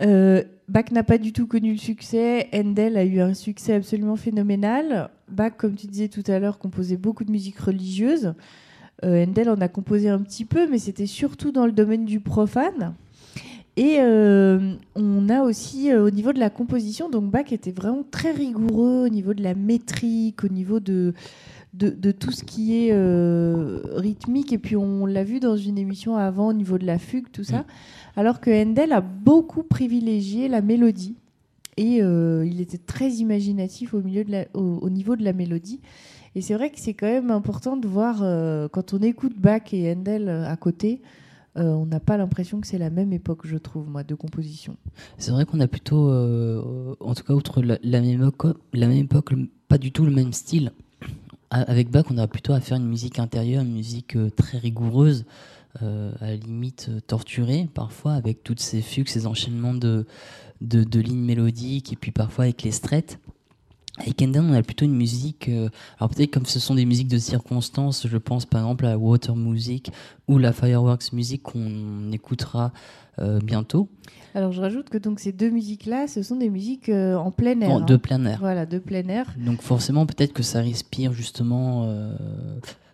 Euh, 0.00 0.44
Bach 0.68 0.92
n'a 0.92 1.02
pas 1.02 1.18
du 1.18 1.32
tout 1.32 1.46
connu 1.46 1.72
le 1.72 1.78
succès. 1.78 2.48
Handel 2.54 2.96
a 2.96 3.04
eu 3.04 3.20
un 3.20 3.34
succès 3.34 3.74
absolument 3.74 4.14
phénoménal. 4.14 5.10
Bach, 5.28 5.52
comme 5.56 5.74
tu 5.74 5.88
disais 5.88 6.08
tout 6.08 6.22
à 6.28 6.38
l'heure, 6.38 6.58
composait 6.58 6.96
beaucoup 6.96 7.24
de 7.24 7.32
musique 7.32 7.58
religieuse. 7.58 8.34
Euh, 9.04 9.24
Handel 9.24 9.50
en 9.50 9.60
a 9.60 9.68
composé 9.68 10.08
un 10.08 10.20
petit 10.20 10.44
peu, 10.44 10.68
mais 10.68 10.78
c'était 10.78 11.06
surtout 11.06 11.50
dans 11.50 11.66
le 11.66 11.72
domaine 11.72 12.04
du 12.04 12.20
profane. 12.20 12.94
Et 13.76 13.96
euh, 14.00 14.74
on 14.96 15.28
a 15.28 15.42
aussi 15.42 15.94
au 15.94 16.10
niveau 16.10 16.32
de 16.32 16.40
la 16.40 16.50
composition, 16.50 17.08
donc 17.08 17.30
Bach 17.30 17.52
était 17.52 17.70
vraiment 17.70 18.04
très 18.08 18.32
rigoureux 18.32 19.06
au 19.06 19.08
niveau 19.08 19.34
de 19.34 19.42
la 19.42 19.54
métrique, 19.54 20.42
au 20.42 20.48
niveau 20.48 20.80
de, 20.80 21.14
de, 21.74 21.90
de 21.90 22.10
tout 22.12 22.30
ce 22.32 22.44
qui 22.44 22.76
est 22.76 22.92
euh, 22.92 23.80
rythmique. 23.94 24.52
Et 24.52 24.58
puis 24.58 24.76
on 24.76 25.06
l'a 25.06 25.24
vu 25.24 25.40
dans 25.40 25.56
une 25.56 25.78
émission 25.78 26.16
avant 26.16 26.48
au 26.48 26.52
niveau 26.52 26.78
de 26.78 26.86
la 26.86 26.98
fugue, 26.98 27.26
tout 27.32 27.44
ça. 27.44 27.64
Alors 28.16 28.40
que 28.40 28.50
Handel 28.50 28.92
a 28.92 29.00
beaucoup 29.00 29.62
privilégié 29.62 30.48
la 30.48 30.60
mélodie. 30.60 31.16
Et 31.76 32.02
euh, 32.02 32.44
il 32.44 32.60
était 32.60 32.78
très 32.78 33.10
imaginatif 33.12 33.94
au, 33.94 34.00
milieu 34.00 34.24
de 34.24 34.32
la- 34.32 34.46
au, 34.54 34.78
au 34.82 34.90
niveau 34.90 35.14
de 35.14 35.22
la 35.22 35.32
mélodie. 35.32 35.80
Et 36.34 36.40
c'est 36.40 36.54
vrai 36.54 36.70
que 36.70 36.80
c'est 36.80 36.94
quand 36.94 37.06
même 37.06 37.30
important 37.30 37.76
de 37.76 37.86
voir, 37.86 38.20
euh, 38.22 38.68
quand 38.68 38.94
on 38.94 38.98
écoute 38.98 39.34
Bach 39.38 39.72
et 39.72 39.92
Handel 39.92 40.28
à 40.28 40.56
côté, 40.56 41.00
euh, 41.56 41.72
on 41.72 41.86
n'a 41.86 42.00
pas 42.00 42.16
l'impression 42.16 42.60
que 42.60 42.66
c'est 42.66 42.78
la 42.78 42.90
même 42.90 43.12
époque, 43.12 43.40
je 43.44 43.56
trouve, 43.56 43.88
moi, 43.88 44.02
de 44.04 44.14
composition. 44.14 44.76
C'est 45.16 45.30
vrai 45.30 45.44
qu'on 45.44 45.60
a 45.60 45.66
plutôt, 45.68 46.08
euh, 46.10 46.94
en 47.00 47.14
tout 47.14 47.24
cas, 47.24 47.32
outre 47.32 47.62
la, 47.62 47.78
la 47.82 48.00
même 48.00 48.22
époque, 48.22 48.56
la 48.74 48.86
même 48.88 48.98
époque, 48.98 49.32
pas 49.68 49.78
du 49.78 49.90
tout 49.92 50.04
le 50.04 50.12
même 50.12 50.32
style. 50.32 50.72
Avec 51.50 51.90
Bach, 51.90 52.04
on 52.10 52.18
a 52.18 52.26
plutôt 52.26 52.52
à 52.52 52.60
faire 52.60 52.76
une 52.76 52.86
musique 52.86 53.18
intérieure, 53.18 53.62
une 53.62 53.72
musique 53.72 54.16
euh, 54.16 54.28
très 54.28 54.58
rigoureuse, 54.58 55.24
euh, 55.82 56.12
à 56.20 56.26
la 56.26 56.36
limite 56.36 56.88
euh, 56.90 57.00
torturée, 57.00 57.68
parfois, 57.72 58.12
avec 58.12 58.44
toutes 58.44 58.60
ces 58.60 58.82
fugues, 58.82 59.08
ces 59.08 59.26
enchaînements 59.26 59.72
de, 59.72 60.04
de, 60.60 61.00
lignes 61.00 61.24
mélodiques, 61.24 61.92
et 61.92 61.96
puis 61.96 62.10
parfois 62.10 62.44
avec 62.44 62.62
les 62.62 62.70
straights. 62.70 63.18
Avec 63.96 64.20
Handel, 64.20 64.42
on 64.42 64.52
a 64.52 64.62
plutôt 64.62 64.84
une 64.84 64.94
musique. 64.94 65.48
alors 65.98 66.10
peut-être 66.10 66.30
comme 66.30 66.46
ce 66.46 66.60
sont 66.60 66.76
des 66.76 66.84
musiques 66.84 67.08
de 67.08 67.18
circonstance, 67.18 68.06
je 68.06 68.16
pense 68.16 68.46
par 68.46 68.60
exemple 68.60 68.86
à 68.86 68.90
la 68.90 68.98
Water 68.98 69.34
Music 69.34 69.90
ou 70.28 70.38
la 70.38 70.52
Fireworks 70.52 71.12
Music 71.12 71.42
qu'on 71.42 72.12
écoutera 72.12 72.72
bientôt, 73.42 73.88
Alors 74.38 74.52
je 74.52 74.60
rajoute 74.60 74.88
que 74.88 74.98
donc 74.98 75.18
ces 75.18 75.32
deux 75.32 75.50
musiques-là, 75.50 76.06
ce 76.06 76.22
sont 76.22 76.36
des 76.36 76.48
musiques 76.48 76.90
euh, 76.90 77.16
en 77.16 77.32
plein 77.32 77.60
air. 77.60 77.70
en 77.70 77.78
hein. 77.80 77.84
de 77.84 77.96
plein 77.96 78.24
air. 78.24 78.38
Voilà, 78.38 78.66
de 78.66 78.78
plein 78.78 79.02
air. 79.08 79.34
Donc 79.44 79.62
forcément, 79.62 80.06
peut-être 80.06 80.32
que 80.32 80.44
ça 80.44 80.60
respire 80.60 81.12
justement, 81.12 81.86
euh, 81.88 82.14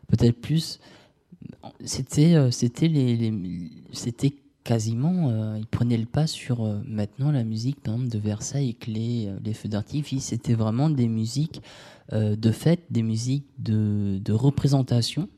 peut-être 0.08 0.40
plus. 0.40 0.80
C'était, 1.84 2.34
euh, 2.34 2.50
c'était 2.50 2.88
les, 2.88 3.14
les- 3.14 3.70
c'était 3.92 4.32
quasiment, 4.64 5.28
euh, 5.28 5.58
ils 5.58 5.66
prenaient 5.66 5.98
le 5.98 6.06
pas 6.06 6.26
sur 6.26 6.64
euh, 6.64 6.80
maintenant 6.88 7.30
la 7.30 7.44
musique, 7.44 7.78
par 7.82 7.92
exemple 7.92 8.10
de 8.10 8.18
Versailles 8.18 8.64
avec 8.70 8.86
les, 8.86 9.28
les 9.44 9.52
feux 9.52 9.68
d'artifice. 9.68 10.24
C'était 10.24 10.54
vraiment 10.54 10.88
des 10.88 11.08
musiques 11.08 11.60
euh, 12.14 12.36
de 12.36 12.50
fête, 12.52 12.80
des 12.90 13.02
musiques 13.02 13.44
de, 13.58 14.18
de 14.24 14.32
représentation. 14.32 15.28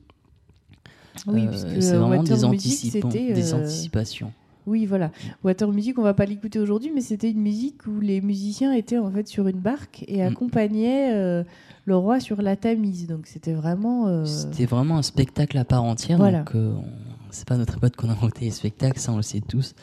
Oui, 1.27 1.47
puisque 1.47 1.81
c'est 1.83 1.97
vraiment 1.97 2.19
Water 2.19 2.37
des, 2.37 2.47
Music, 2.47 2.71
anticipants- 3.03 3.11
c'était, 3.11 3.33
des 3.33 3.53
anticipations. 3.53 4.31
Oui, 4.67 4.85
voilà. 4.85 5.11
Water 5.43 5.71
Music, 5.71 5.97
on 5.97 6.03
va 6.03 6.13
pas 6.13 6.25
l'écouter 6.25 6.59
aujourd'hui, 6.59 6.91
mais 6.93 7.01
c'était 7.01 7.31
une 7.31 7.41
musique 7.41 7.87
où 7.87 7.99
les 8.01 8.21
musiciens 8.21 8.73
étaient 8.73 8.97
en 8.99 9.09
fait 9.09 9.27
sur 9.27 9.47
une 9.47 9.59
barque 9.59 10.03
et 10.07 10.17
Mm. 10.21 10.27
accompagnaient 10.27 11.13
euh, 11.15 11.43
le 11.85 11.95
roi 11.95 12.19
sur 12.19 12.41
la 12.41 12.55
Tamise. 12.57 13.07
Donc 13.07 13.27
c'était 13.27 13.53
vraiment. 13.53 14.07
euh, 14.07 14.25
C'était 14.25 14.65
vraiment 14.65 14.97
un 14.97 15.01
spectacle 15.01 15.57
à 15.57 15.63
part 15.65 15.83
entière. 15.83 16.17
Voilà. 16.17 16.39
Donc, 16.39 16.55
euh, 16.55 16.73
c'est 17.31 17.47
pas 17.47 17.55
notre 17.57 17.79
pote 17.79 17.95
qu'on 17.95 18.09
a 18.09 18.11
inventé 18.11 18.45
les 18.45 18.51
spectacles, 18.51 18.99
ça 18.99 19.11
on 19.13 19.17
le 19.17 19.21
sait 19.21 19.41
tous. 19.41 19.73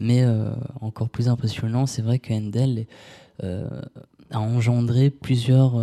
Mais 0.00 0.24
encore 0.80 1.08
plus 1.08 1.28
impressionnant, 1.28 1.86
c'est 1.86 2.02
vrai 2.02 2.18
que 2.18 2.32
Handel 2.32 2.86
a 3.42 4.40
engendré 4.40 5.10
plusieurs, 5.10 5.74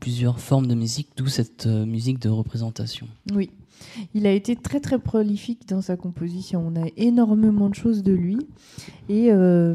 plusieurs 0.00 0.38
formes 0.38 0.66
de 0.68 0.74
musique, 0.74 1.08
d'où 1.16 1.26
cette 1.28 1.66
musique 1.66 2.18
de 2.20 2.28
représentation. 2.28 3.08
Oui. 3.34 3.50
Il 4.14 4.26
a 4.26 4.32
été 4.32 4.56
très 4.56 4.80
très 4.80 4.98
prolifique 4.98 5.68
dans 5.68 5.80
sa 5.82 5.96
composition. 5.96 6.64
On 6.66 6.80
a 6.80 6.86
énormément 6.96 7.68
de 7.68 7.74
choses 7.74 8.02
de 8.02 8.12
lui. 8.12 8.38
Et 9.08 9.32
euh, 9.32 9.74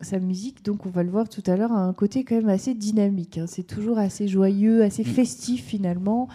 sa 0.00 0.18
musique, 0.18 0.64
donc 0.64 0.86
on 0.86 0.90
va 0.90 1.02
le 1.02 1.10
voir 1.10 1.28
tout 1.28 1.42
à 1.46 1.56
l'heure, 1.56 1.72
a 1.72 1.80
un 1.84 1.92
côté 1.92 2.24
quand 2.24 2.36
même 2.36 2.48
assez 2.48 2.74
dynamique. 2.74 3.38
hein. 3.38 3.44
C'est 3.46 3.66
toujours 3.66 3.98
assez 3.98 4.28
joyeux, 4.28 4.82
assez 4.82 5.02
Mm. 5.02 5.06
festif 5.06 5.64
finalement. 5.64 6.28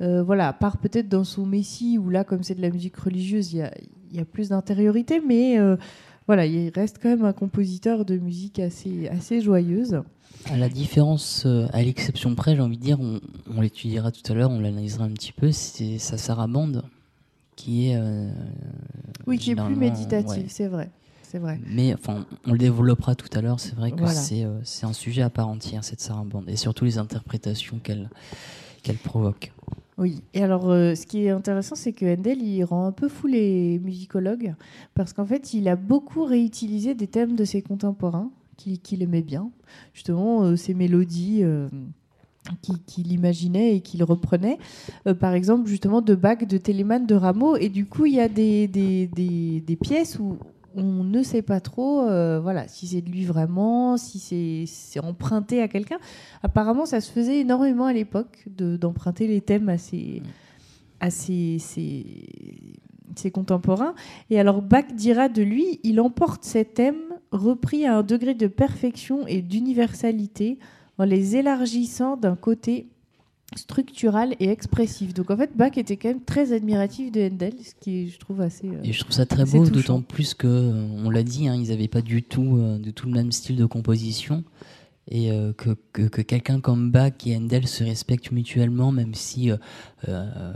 Euh, 0.00 0.22
voilà, 0.22 0.48
à 0.48 0.52
part 0.52 0.78
peut-être 0.78 1.08
dans 1.08 1.24
son 1.24 1.44
Messie, 1.44 1.98
où 1.98 2.08
là, 2.08 2.24
comme 2.24 2.42
c'est 2.42 2.54
de 2.54 2.62
la 2.62 2.70
musique 2.70 2.96
religieuse, 2.96 3.52
il 3.52 3.58
y 3.58 3.62
a, 3.62 3.70
il 4.10 4.16
y 4.16 4.20
a 4.20 4.24
plus 4.24 4.48
d'intériorité, 4.48 5.20
mais 5.20 5.58
euh, 5.58 5.76
voilà, 6.30 6.46
il 6.46 6.70
reste 6.72 6.98
quand 7.02 7.08
même 7.08 7.24
un 7.24 7.32
compositeur 7.32 8.04
de 8.04 8.16
musique 8.16 8.60
assez, 8.60 9.08
assez 9.08 9.40
joyeuse. 9.40 10.00
À 10.48 10.56
la 10.56 10.68
différence, 10.68 11.42
euh, 11.44 11.66
à 11.72 11.82
l'exception 11.82 12.36
près, 12.36 12.54
j'ai 12.54 12.62
envie 12.62 12.78
de 12.78 12.82
dire, 12.84 13.00
on, 13.00 13.20
on 13.52 13.60
l'étudiera 13.60 14.12
tout 14.12 14.22
à 14.30 14.34
l'heure, 14.36 14.50
on 14.52 14.60
l'analysera 14.60 15.04
un 15.06 15.10
petit 15.10 15.32
peu, 15.32 15.50
c'est 15.50 15.98
sa 15.98 16.16
sarabande 16.18 16.84
qui 17.56 17.88
est. 17.90 17.96
euh, 17.96 18.30
Oui, 19.26 19.38
qui 19.38 19.50
est 19.50 19.56
plus 19.56 19.74
méditative, 19.74 20.28
ouais. 20.44 20.46
c'est 20.48 20.68
vrai. 20.68 20.88
C'est 21.24 21.38
vrai. 21.40 21.58
Mais 21.66 21.92
enfin, 21.94 22.24
on 22.46 22.52
le 22.52 22.58
développera 22.58 23.16
tout 23.16 23.28
à 23.36 23.40
l'heure. 23.40 23.58
C'est 23.58 23.74
vrai 23.74 23.90
que 23.90 23.98
Voilà. 23.98 24.14
c'est 24.14 24.44
euh, 24.44 24.58
c'est 24.62 24.86
un 24.86 24.92
sujet 24.92 25.22
à 25.22 25.30
part 25.30 25.48
entière 25.48 25.82
cette 25.82 26.00
sarabande 26.00 26.44
et 26.48 26.54
surtout 26.56 26.84
les 26.84 26.98
interprétations 26.98 27.78
qu'elle 27.82 28.08
qu'elle 28.84 28.96
provoque. 28.98 29.52
Oui, 30.00 30.22
et 30.32 30.42
alors 30.42 30.70
euh, 30.70 30.94
ce 30.94 31.04
qui 31.06 31.24
est 31.26 31.30
intéressant, 31.30 31.74
c'est 31.76 31.92
que 31.92 32.06
Handel, 32.06 32.40
il 32.42 32.64
rend 32.64 32.86
un 32.86 32.92
peu 32.92 33.08
fou 33.08 33.26
les 33.26 33.78
musicologues, 33.78 34.54
parce 34.94 35.12
qu'en 35.12 35.26
fait, 35.26 35.52
il 35.52 35.68
a 35.68 35.76
beaucoup 35.76 36.24
réutilisé 36.24 36.94
des 36.94 37.06
thèmes 37.06 37.36
de 37.36 37.44
ses 37.44 37.60
contemporains, 37.60 38.30
qu'il 38.56 38.80
qu'il 38.80 39.02
aimait 39.02 39.20
bien, 39.20 39.50
justement, 39.92 40.42
euh, 40.44 40.56
ces 40.56 40.72
mélodies 40.72 41.40
euh, 41.42 41.68
qui- 42.62 42.78
qu'il 42.86 43.12
imaginait 43.12 43.76
et 43.76 43.80
qu'il 43.80 44.02
reprenait, 44.02 44.58
Euh, 45.06 45.12
par 45.12 45.34
exemple, 45.34 45.68
justement, 45.68 46.00
de 46.00 46.14
Bach, 46.14 46.46
de 46.46 46.56
Telemann, 46.56 47.04
de 47.06 47.14
Rameau, 47.14 47.56
et 47.56 47.68
du 47.68 47.84
coup, 47.84 48.06
il 48.06 48.14
y 48.14 48.20
a 48.20 48.28
des- 48.28 48.68
des 48.68 49.76
pièces 49.76 50.18
où 50.18 50.36
on 50.76 51.04
ne 51.04 51.22
sait 51.22 51.42
pas 51.42 51.60
trop 51.60 52.04
voilà, 52.40 52.68
si 52.68 52.86
c'est 52.86 53.00
de 53.00 53.10
lui 53.10 53.24
vraiment, 53.24 53.96
si 53.96 54.66
c'est 54.66 55.00
emprunté 55.00 55.62
à 55.62 55.68
quelqu'un. 55.68 55.98
Apparemment, 56.42 56.86
ça 56.86 57.00
se 57.00 57.10
faisait 57.10 57.40
énormément 57.40 57.86
à 57.86 57.92
l'époque 57.92 58.44
d'emprunter 58.46 59.26
les 59.26 59.40
thèmes 59.40 59.68
à 59.68 59.78
ses, 59.78 60.22
à 61.00 61.10
ses, 61.10 61.58
ses, 61.58 63.30
contemporains. 63.30 63.94
Et 64.28 64.38
alors 64.38 64.62
Bach 64.62 64.86
dira 64.94 65.28
de 65.28 65.42
lui, 65.42 65.80
il 65.82 66.00
emporte 66.00 66.44
ces 66.44 66.64
thèmes 66.64 67.02
repris 67.32 67.86
à 67.86 67.96
un 67.96 68.02
degré 68.02 68.34
de 68.34 68.46
perfection 68.46 69.26
et 69.26 69.42
d'universalité 69.42 70.58
en 70.98 71.04
les 71.04 71.36
élargissant 71.36 72.16
d'un 72.16 72.36
côté 72.36 72.88
structural 73.56 74.34
et 74.38 74.48
expressif. 74.48 75.14
Donc 75.14 75.30
en 75.30 75.36
fait, 75.36 75.50
Bach 75.56 75.76
était 75.76 75.96
quand 75.96 76.08
même 76.08 76.22
très 76.22 76.52
admiratif 76.52 77.10
de 77.10 77.22
Handel, 77.22 77.54
ce 77.62 77.74
qui 77.80 78.08
je 78.08 78.18
trouve 78.18 78.40
assez. 78.40 78.68
Euh, 78.68 78.80
et 78.84 78.92
je 78.92 79.00
trouve 79.00 79.12
ça 79.12 79.26
très 79.26 79.44
beau, 79.44 79.68
d'autant 79.68 80.02
plus 80.02 80.34
que, 80.34 80.46
euh, 80.46 80.86
on 81.04 81.10
l'a 81.10 81.22
dit, 81.22 81.48
hein, 81.48 81.54
ils 81.54 81.68
n'avaient 81.68 81.88
pas 81.88 82.02
du 82.02 82.22
tout, 82.22 82.56
euh, 82.56 82.78
du 82.78 82.92
tout 82.92 83.06
le 83.06 83.12
même 83.12 83.32
style 83.32 83.56
de 83.56 83.66
composition. 83.66 84.44
Et 85.12 85.30
que, 85.56 85.76
que, 85.92 86.02
que 86.02 86.22
quelqu'un 86.22 86.60
comme 86.60 86.92
Bach 86.92 87.14
et 87.26 87.36
Handel 87.36 87.66
se 87.66 87.82
respectent 87.82 88.30
mutuellement, 88.30 88.92
même 88.92 89.12
si 89.14 89.50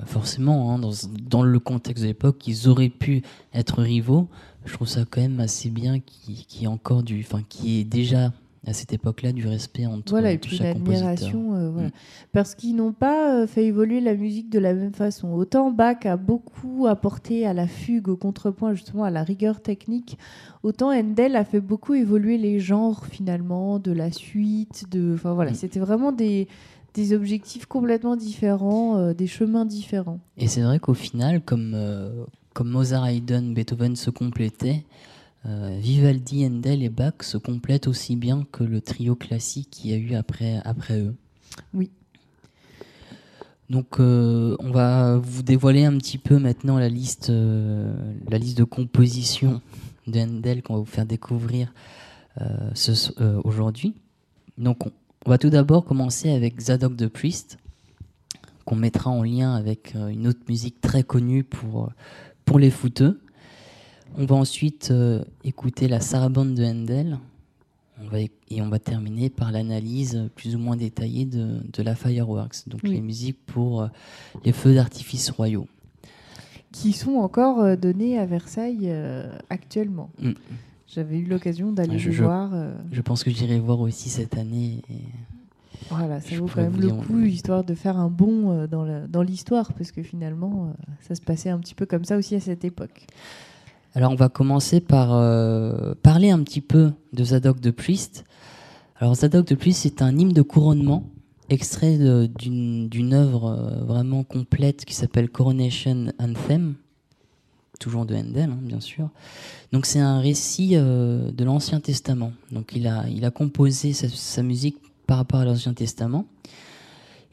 forcément, 0.04 0.70
hein, 0.70 0.78
dans, 0.78 0.92
dans, 1.28 1.42
le 1.42 1.58
contexte 1.58 2.04
de 2.04 2.08
l'époque, 2.08 2.46
ils 2.46 2.68
auraient 2.68 2.90
pu 2.90 3.22
être 3.52 3.82
rivaux. 3.82 4.28
Je 4.64 4.74
trouve 4.74 4.86
ça 4.86 5.04
quand 5.10 5.22
même 5.22 5.40
assez 5.40 5.70
bien 5.70 5.98
qui, 5.98 6.46
qui 6.46 6.68
encore 6.68 7.02
du, 7.02 7.18
enfin, 7.18 7.42
qui 7.48 7.80
est 7.80 7.84
déjà 7.84 8.32
à 8.66 8.72
cette 8.72 8.92
époque-là 8.92 9.32
du 9.32 9.46
respect 9.46 9.86
entre 9.86 10.10
voilà 10.10 10.32
et 10.32 10.38
puis 10.38 10.58
l'admiration 10.58 11.54
euh, 11.54 11.70
voilà. 11.70 11.88
Mm. 11.88 11.92
parce 12.32 12.54
qu'ils 12.54 12.76
n'ont 12.76 12.92
pas 12.92 13.34
euh, 13.34 13.46
fait 13.46 13.64
évoluer 13.66 14.00
la 14.00 14.14
musique 14.14 14.50
de 14.50 14.58
la 14.58 14.74
même 14.74 14.92
façon 14.92 15.32
autant 15.32 15.70
Bach 15.70 16.04
a 16.04 16.16
beaucoup 16.16 16.86
apporté 16.86 17.46
à 17.46 17.52
la 17.52 17.66
fugue 17.66 18.08
au 18.08 18.16
contrepoint 18.16 18.74
justement 18.74 19.04
à 19.04 19.10
la 19.10 19.22
rigueur 19.22 19.60
technique 19.60 20.18
autant 20.62 20.90
Handel 20.92 21.36
a 21.36 21.44
fait 21.44 21.60
beaucoup 21.60 21.94
évoluer 21.94 22.38
les 22.38 22.60
genres 22.60 23.04
finalement 23.06 23.78
de 23.78 23.92
la 23.92 24.10
suite 24.10 24.90
de 24.90 25.14
enfin 25.14 25.34
voilà 25.34 25.52
mm. 25.52 25.54
c'était 25.54 25.80
vraiment 25.80 26.12
des 26.12 26.48
des 26.94 27.12
objectifs 27.12 27.66
complètement 27.66 28.14
différents, 28.14 28.98
euh, 28.98 29.14
des 29.14 29.26
chemins 29.26 29.64
différents. 29.64 30.20
Et 30.36 30.46
c'est 30.46 30.60
vrai 30.60 30.78
qu'au 30.78 30.94
final, 30.94 31.40
comme, 31.40 31.76
comme 32.52 32.70
Mozart, 32.70 33.08
Haydn, 33.08 33.52
Beethoven 33.52 33.96
se 33.96 34.10
complétaient, 34.10 34.84
euh, 35.46 35.76
Vivaldi, 35.78 36.46
Handel 36.46 36.82
et 36.82 36.88
Bach 36.88 37.14
se 37.22 37.36
complètent 37.36 37.86
aussi 37.86 38.16
bien 38.16 38.46
que 38.50 38.64
le 38.64 38.80
trio 38.80 39.14
classique 39.14 39.68
qu'il 39.70 39.90
y 39.90 39.94
a 39.94 39.96
eu 39.96 40.14
après, 40.14 40.60
après 40.64 40.98
eux. 40.98 41.14
Oui. 41.74 41.90
Donc 43.68 44.00
euh, 44.00 44.56
on 44.58 44.70
va 44.70 45.18
vous 45.18 45.42
dévoiler 45.42 45.84
un 45.84 45.96
petit 45.98 46.18
peu 46.18 46.38
maintenant 46.38 46.78
la 46.78 46.88
liste, 46.88 47.30
euh, 47.30 47.94
la 48.28 48.38
liste 48.38 48.56
de 48.56 48.64
compositions 48.64 49.60
de 50.06 50.20
Handel 50.20 50.62
qu'on 50.62 50.74
va 50.74 50.80
vous 50.80 50.86
faire 50.86 51.06
découvrir 51.06 51.72
aujourd'hui. 53.44 53.94
Donc 54.58 54.86
on, 54.86 54.92
on, 55.24 55.30
va 55.30 55.38
tout 55.38 55.50
d'abord 55.50 55.84
commencer 55.84 56.30
avec 56.30 56.60
Zadok 56.60 56.96
the 56.96 57.06
Priest, 57.06 57.58
qu'on 58.64 58.74
mettra 58.74 59.08
en 59.08 59.22
lien 59.22 59.54
avec 59.54 59.94
une 59.94 60.26
autre 60.26 60.40
musique 60.48 60.80
très 60.80 61.04
connue 61.04 61.44
pour, 61.44 61.92
pour 62.44 62.58
les 62.58 62.70
footeux. 62.70 63.20
On 64.16 64.26
va 64.26 64.36
ensuite 64.36 64.90
euh, 64.92 65.24
écouter 65.42 65.88
la 65.88 66.00
sarabande 66.00 66.54
de 66.54 66.64
Handel. 66.64 67.18
On 68.00 68.08
va, 68.08 68.18
et 68.20 68.62
on 68.62 68.68
va 68.68 68.78
terminer 68.78 69.30
par 69.30 69.50
l'analyse 69.52 70.28
plus 70.34 70.54
ou 70.54 70.58
moins 70.58 70.76
détaillée 70.76 71.26
de, 71.26 71.82
la 71.82 71.94
Fireworks, 71.94 72.68
donc 72.68 72.82
les 72.82 73.00
musiques 73.00 73.38
pour 73.46 73.82
euh, 73.82 73.88
les 74.44 74.52
feux 74.52 74.74
d'artifice 74.74 75.30
royaux. 75.30 75.66
Qui 76.72 76.92
sont 76.92 77.14
encore 77.14 77.60
euh, 77.60 77.76
donnés 77.76 78.18
à 78.18 78.26
Versailles 78.26 78.92
actuellement. 79.48 80.10
Mm. 80.20 80.32
J'avais 80.88 81.18
eu 81.18 81.24
l'occasion 81.24 81.72
d'aller 81.72 81.98
je, 81.98 82.10
voir. 82.10 82.52
Je 82.92 83.00
pense 83.00 83.24
que 83.24 83.30
j'irai 83.30 83.58
voir 83.58 83.80
aussi 83.80 84.10
cette 84.10 84.36
année. 84.36 84.82
Voilà, 85.90 86.20
ça 86.20 86.36
vaut 86.36 86.46
quand 86.46 86.62
même 86.62 86.80
le 86.80 86.92
coup, 86.92 87.20
histoire 87.20 87.64
de 87.64 87.74
faire 87.74 87.96
un 87.96 88.08
bond 88.08 88.66
dans 88.68 89.22
l'histoire, 89.22 89.72
parce 89.72 89.92
que 89.92 90.02
finalement, 90.02 90.72
ça 91.00 91.14
se 91.14 91.20
passait 91.20 91.50
un 91.50 91.58
petit 91.58 91.74
peu 91.74 91.86
comme 91.86 92.04
ça 92.04 92.16
aussi 92.16 92.34
à 92.34 92.40
cette 92.40 92.64
époque. 92.64 93.06
Alors 93.96 94.10
on 94.10 94.16
va 94.16 94.28
commencer 94.28 94.80
par 94.80 95.12
euh, 95.12 95.94
parler 96.02 96.30
un 96.30 96.42
petit 96.42 96.60
peu 96.60 96.90
de 97.12 97.22
Zadok 97.22 97.60
de 97.60 97.70
Priest. 97.70 98.24
Alors 98.96 99.14
Zadok 99.14 99.46
de 99.46 99.54
Priest, 99.54 99.82
c'est 99.82 100.02
un 100.02 100.18
hymne 100.18 100.32
de 100.32 100.42
couronnement 100.42 101.08
extrait 101.48 101.96
d'une 101.96 103.14
œuvre 103.14 103.46
euh, 103.46 103.84
vraiment 103.84 104.24
complète 104.24 104.84
qui 104.84 104.94
s'appelle 104.94 105.30
Coronation 105.30 106.12
Anthem, 106.18 106.74
toujours 107.78 108.04
de 108.04 108.16
Handel, 108.16 108.50
hein, 108.50 108.58
bien 108.62 108.80
sûr. 108.80 109.10
Donc 109.70 109.86
c'est 109.86 110.00
un 110.00 110.18
récit 110.18 110.70
euh, 110.72 111.30
de 111.30 111.44
l'Ancien 111.44 111.78
Testament. 111.78 112.32
Donc 112.50 112.72
il 112.74 112.88
a, 112.88 113.04
il 113.08 113.24
a 113.24 113.30
composé 113.30 113.92
sa, 113.92 114.42
musique 114.42 114.78
par 115.06 115.18
rapport 115.18 115.38
à 115.38 115.44
l'Ancien 115.44 115.72
Testament. 115.72 116.26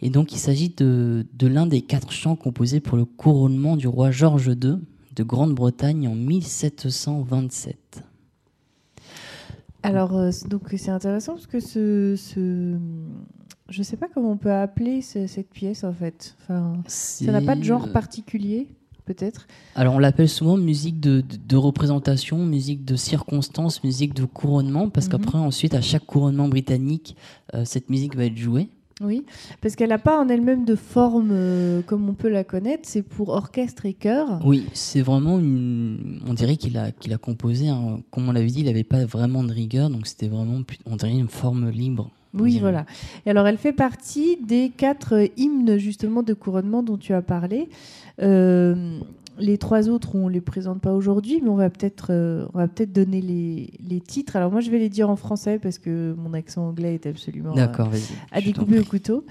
Et 0.04 0.12
donc 0.12 0.32
il 0.32 0.38
s'agit 0.38 0.70
de, 0.70 1.26
de 1.34 1.48
l'un 1.48 1.66
des 1.66 1.82
quatre 1.82 2.12
chants 2.12 2.36
composés 2.36 2.82
pour 2.82 2.98
le 2.98 3.06
couronnement 3.06 3.78
du 3.78 3.88
roi 3.88 4.12
George 4.12 4.48
II 4.48 4.78
de 5.16 5.24
Grande-Bretagne 5.24 6.08
en 6.08 6.16
1727. 6.16 8.04
Alors, 9.84 10.16
euh, 10.16 10.30
donc 10.48 10.64
c'est 10.78 10.92
intéressant 10.92 11.34
parce 11.34 11.48
que 11.48 11.60
ce, 11.60 12.16
ce, 12.16 12.78
je 13.70 13.80
ne 13.80 13.84
sais 13.84 13.98
pas 13.98 14.08
comment 14.14 14.32
on 14.32 14.38
peut 14.38 14.52
appeler 14.52 15.02
cette 15.02 15.50
pièce 15.50 15.84
en 15.84 15.94
fait. 15.94 16.36
Enfin, 16.42 16.82
ça 16.88 17.32
n'a 17.32 17.42
pas 17.42 17.56
de 17.56 17.64
genre 17.64 17.92
particulier, 17.92 18.68
peut-être. 19.06 19.48
Alors, 19.76 19.96
on 19.96 20.00
l'appelle 20.00 20.30
souvent 20.30 20.58
musique 20.58 21.00
de, 21.00 21.22
de, 21.22 21.56
représentation, 21.56 22.38
musique 22.46 22.86
de 22.86 22.96
circonstance, 22.96 23.84
musique 23.84 24.14
de 24.14 24.26
couronnement, 24.26 24.90
parce 24.90 25.08
mhm. 25.08 25.12
qu'après, 25.14 25.38
ensuite, 25.38 25.74
à 25.74 25.82
chaque 25.82 26.06
couronnement 26.06 26.48
britannique, 26.48 27.16
euh, 27.54 27.66
cette 27.66 27.90
musique 27.90 28.16
va 28.16 28.26
être 28.26 28.38
jouée. 28.38 28.70
Oui, 29.04 29.26
parce 29.62 29.76
qu'elle 29.76 29.90
n'a 29.90 29.98
pas 29.98 30.20
en 30.20 30.30
elle-même 30.30 30.66
de 30.66 30.76
forme 30.76 31.30
euh, 31.32 31.82
comme 31.82 32.08
on 32.10 32.14
peut 32.14 32.30
la 32.30 32.44
connaître, 32.44 32.84
c'est 32.88 33.02
pour 33.02 33.30
orchestre 33.30 33.86
et 33.86 33.94
chœur. 33.94 34.40
Oui, 34.46 34.66
c'est 34.74 35.02
vraiment 35.02 35.40
une. 35.40 36.22
On 36.28 36.34
dirait 36.34 36.58
qu'il 36.58 36.78
a, 36.78 36.92
qu'il 36.92 37.14
a 37.14 37.18
composé, 37.18 37.70
comme 38.12 38.30
on 38.30 38.32
l'avait 38.32 38.48
dit, 38.48 38.60
il 38.62 38.66
n'avait 38.66 38.84
pas 38.84 39.06
vraiment 39.06 39.44
de 39.44 39.52
rigueur, 39.52 39.90
donc 39.90 40.08
c'était 40.08 40.28
vraiment, 40.28 40.62
on 40.86 40.96
dirait 40.96 41.12
une 41.12 41.28
forme 41.28 41.70
libre. 41.70 42.12
Oui, 42.34 42.60
voilà. 42.60 42.86
Et 43.26 43.30
alors, 43.30 43.46
elle 43.48 43.58
fait 43.58 43.74
partie 43.74 44.38
des 44.38 44.72
quatre 44.76 45.30
hymnes 45.38 45.78
justement 45.78 46.24
de 46.24 46.34
couronnement 46.34 46.82
dont 46.82 46.98
tu 46.98 47.14
as 47.14 47.22
parlé. 47.22 47.68
Euh, 48.22 49.00
les 49.38 49.58
trois 49.58 49.90
autres, 49.90 50.16
on 50.16 50.28
ne 50.28 50.34
les 50.34 50.42
présente 50.42 50.82
pas 50.82 50.94
aujourd'hui, 50.94 51.42
mais 51.42 51.50
on 51.50 51.56
va 51.56 51.70
peut-être 51.70 52.08
euh, 52.10 52.46
peut 52.76 52.86
donner 52.86 53.22
les, 53.22 54.02
titres. 54.02 54.36
Alors 54.36 54.52
moi, 54.52 54.62
je 54.62 54.70
vais 54.72 54.80
les 54.80 54.90
dire 54.90 55.10
en 55.10 55.16
français 55.16 55.60
parce 55.60 55.78
que 55.78 56.14
mon 56.18 56.34
accent 56.34 56.68
anglais 56.68 56.96
est 56.96 57.06
absolument 57.06 57.56
euh, 57.58 57.68
à 58.32 58.42
découper 58.42 58.80
au 58.80 58.84
couteau. 58.84 59.26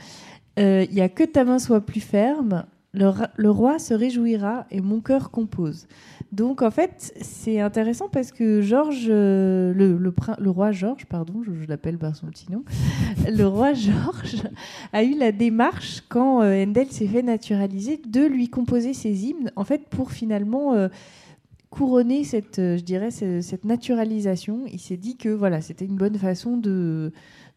Euh, 0.59 0.85
il 0.89 0.97
y 0.97 1.01
a 1.01 1.09
que 1.09 1.25
ta 1.25 1.45
main 1.45 1.59
soit 1.59 1.81
plus 1.81 2.01
ferme, 2.01 2.65
le, 2.93 3.51
roi 3.51 3.79
se 3.79 3.95
réjouira 3.95 4.67
et 4.71 4.81
mon 4.81 5.01
cœur 5.01 5.31
compose. 5.31 5.87
Donc 6.33 6.63
en 6.63 6.71
fait, 6.71 7.13
c'est 7.21 7.61
intéressant 7.61 8.09
parce 8.09 8.33
que 8.33 8.61
Georges, 8.63 9.07
euh, 9.09 9.73
le, 9.73 10.51
roi 10.51 10.73
Georges, 10.73 11.07
pardon, 11.07 11.43
je, 11.45 11.67
l'appelle 11.69 11.99
par 11.99 12.17
son 12.17 12.27
petit 12.27 12.51
nom, 12.51 12.65
le 13.29 13.47
roi 13.47 13.75
Georges 13.75 14.43
a 14.93 15.05
eu 15.05 15.17
la 15.17 15.31
démarche 15.33 16.03
quand 16.09 16.43
euh, 16.43 16.65
Handel 16.65 16.91
s'est 16.91 17.07
fait 17.07 17.23
naturaliser 17.23 18.01
de 18.05 18.25
lui 18.27 18.49
composer 18.49 18.93
ses 18.93 19.27
hymnes, 19.27 19.53
en 19.55 19.65
fait 19.65 19.89
pour 19.89 20.11
finalement 20.11 20.75
euh, 20.75 20.89
couronner 21.71 22.25
cette, 22.25 22.57
je 22.57 22.83
dirais, 22.83 23.13
cette 23.13 23.65
naturalisation. 23.65 24.63
Il 24.67 24.81
s'est 24.81 24.97
dit 24.97 25.17
que 25.17 25.29
voilà, 25.29 25.61
c'était 25.61 25.85
une 25.85 25.97
bonne 25.97 26.19
façon 26.19 26.57
de, 26.57 27.13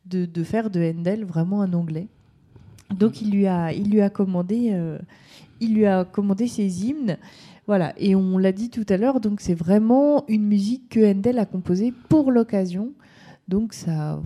de, 0.05 0.25
de, 0.25 0.43
faire 0.43 0.69
de 0.69 0.79
Handel 0.79 1.25
vraiment 1.25 1.63
un 1.63 1.73
anglais. 1.73 2.07
Donc 2.97 3.21
il 3.21 3.31
lui 3.31 3.47
a, 3.47 3.73
il 3.73 3.89
lui 3.89 4.01
a 4.01 4.09
commandé, 4.09 4.69
euh, 4.71 4.97
il 5.59 5.73
lui 5.73 5.85
a 5.85 6.05
commandé 6.05 6.47
ses 6.47 6.85
hymnes. 6.85 7.17
Voilà, 7.65 7.93
et 7.97 8.13
on 8.13 8.37
l'a 8.37 8.51
dit 8.51 8.69
tout 8.69 8.85
à 8.89 8.97
l'heure, 8.97 9.21
donc 9.21 9.39
c'est 9.39 9.53
vraiment 9.53 10.25
une 10.27 10.43
musique 10.43 10.89
que 10.89 11.11
Handel 11.11 11.39
a 11.39 11.45
composée 11.45 11.93
pour 12.09 12.29
l'occasion. 12.29 12.91
Donc 13.47 13.73
ça, 13.73 14.21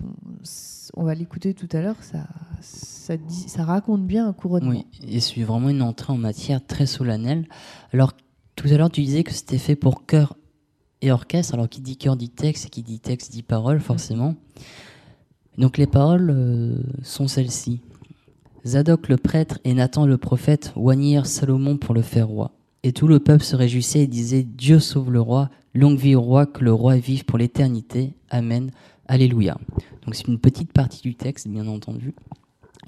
on 0.94 1.04
va 1.04 1.14
l'écouter 1.14 1.54
tout 1.54 1.68
à 1.72 1.80
l'heure, 1.80 2.02
ça, 2.02 2.26
ça, 2.60 3.14
ça 3.28 3.64
raconte 3.64 4.06
bien 4.06 4.26
un 4.28 4.32
couronnement. 4.32 4.70
Oui, 4.70 4.86
et 5.06 5.20
c'est 5.20 5.40
vraiment 5.42 5.68
une 5.68 5.82
entrée 5.82 6.12
en 6.12 6.18
matière 6.18 6.64
très 6.64 6.86
solennelle. 6.86 7.46
Alors 7.92 8.12
tout 8.56 8.66
à 8.68 8.76
l'heure 8.76 8.90
tu 8.90 9.02
disais 9.02 9.22
que 9.22 9.32
c'était 9.32 9.58
fait 9.58 9.76
pour 9.76 10.04
chœur 10.04 10.36
et 11.00 11.12
orchestre. 11.12 11.54
Alors 11.54 11.68
qui 11.68 11.80
dit 11.80 11.96
chœur 11.96 12.16
dit 12.16 12.30
texte, 12.30 12.66
et 12.66 12.68
qui 12.70 12.82
dit 12.82 12.98
texte 12.98 13.30
dit 13.30 13.44
parole 13.44 13.78
forcément. 13.78 14.34
Donc 15.58 15.78
les 15.78 15.86
paroles 15.86 16.30
euh, 16.30 16.80
sont 17.02 17.28
celles-ci. 17.28 17.80
Zadok 18.66 19.08
le 19.08 19.16
prêtre 19.16 19.58
et 19.64 19.74
Nathan 19.74 20.06
le 20.06 20.18
prophète 20.18 20.72
oignirent 20.76 21.26
Salomon 21.26 21.76
pour 21.76 21.94
le 21.94 22.02
faire 22.02 22.28
roi. 22.28 22.52
Et 22.82 22.92
tout 22.92 23.08
le 23.08 23.18
peuple 23.18 23.44
se 23.44 23.56
réjouissait 23.56 24.00
et 24.00 24.06
disait 24.06 24.42
Dieu 24.42 24.78
sauve 24.78 25.12
le 25.12 25.20
roi, 25.20 25.50
longue 25.74 25.98
vie 25.98 26.14
au 26.14 26.20
roi, 26.20 26.46
que 26.46 26.64
le 26.64 26.72
roi 26.72 26.96
vive 26.96 27.24
pour 27.24 27.38
l'éternité. 27.38 28.14
Amen. 28.30 28.70
Alléluia. 29.06 29.56
Donc 30.04 30.14
c'est 30.14 30.28
une 30.28 30.38
petite 30.38 30.72
partie 30.72 31.02
du 31.02 31.14
texte, 31.14 31.48
bien 31.48 31.66
entendu, 31.66 32.14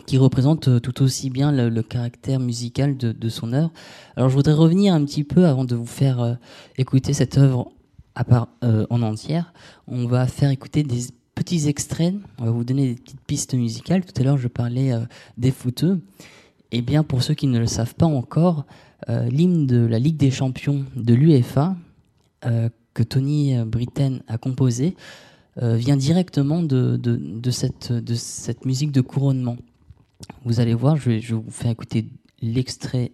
qui 0.07 0.19
représente 0.19 0.69
euh, 0.69 0.81
tout 0.81 1.03
aussi 1.03 1.31
bien 1.31 1.51
le, 1.53 1.83
caractère 1.83 2.41
musical 2.41 2.97
de, 2.97 3.29
son 3.29 3.53
œuvre. 3.53 3.73
Alors 4.17 4.29
je 4.29 4.35
voudrais 4.35 4.53
revenir 4.53 4.95
un 4.95 5.05
petit 5.05 5.25
peu 5.25 5.47
avant 5.47 5.65
de 5.65 5.75
vous 5.75 5.87
faire 5.87 6.21
euh, 6.21 6.35
écouter 6.79 7.13
cette 7.13 7.39
œuvre 7.39 7.73
à 8.15 8.25
part, 8.25 8.49
en 8.63 9.03
entière. 9.03 9.55
On 9.87 10.07
va 10.07 10.27
faire 10.27 10.51
écouter 10.51 10.83
des 10.83 11.07
petits 11.41 11.69
extraits. 11.69 12.15
On 12.39 12.45
va 12.45 12.51
vous 12.51 12.65
donner 12.65 12.89
des 12.89 13.01
petites 13.01 13.21
pistes 13.23 13.55
musicales. 13.55 14.05
Tout 14.05 14.13
à 14.21 14.25
l'heure, 14.25 14.37
je 14.37 14.47
parlais 14.47 14.93
des 15.39 15.51
footeux. 15.51 16.03
Eh 16.71 16.83
bien, 16.83 17.03
pour 17.03 17.23
ceux 17.23 17.33
qui 17.33 17.47
ne 17.47 17.59
le 17.59 17.65
savent 17.65 17.95
pas 17.95 18.05
encore, 18.05 18.67
l'hymne 19.09 19.67
de 19.67 19.87
la 19.87 19.99
Ligue 19.99 20.19
des 20.19 20.31
Champions 20.31 20.85
de 20.95 21.15
l'UEFA, 21.15 21.77
que 22.43 23.03
Tony 23.03 23.57
Britten 23.65 24.23
a 24.29 24.37
composé, 24.37 24.95
vient 25.57 25.97
directement 25.97 26.63
de, 26.63 27.01
cette, 27.51 28.67
musique 28.67 28.93
de 28.93 29.01
couronnement. 29.01 29.57
Vous 30.45 30.61
allez 30.61 30.75
voir, 30.75 30.99
je, 30.99 31.35
vous 31.35 31.51
fais 31.51 31.71
écouter 31.71 32.07
l'extrait 32.43 33.13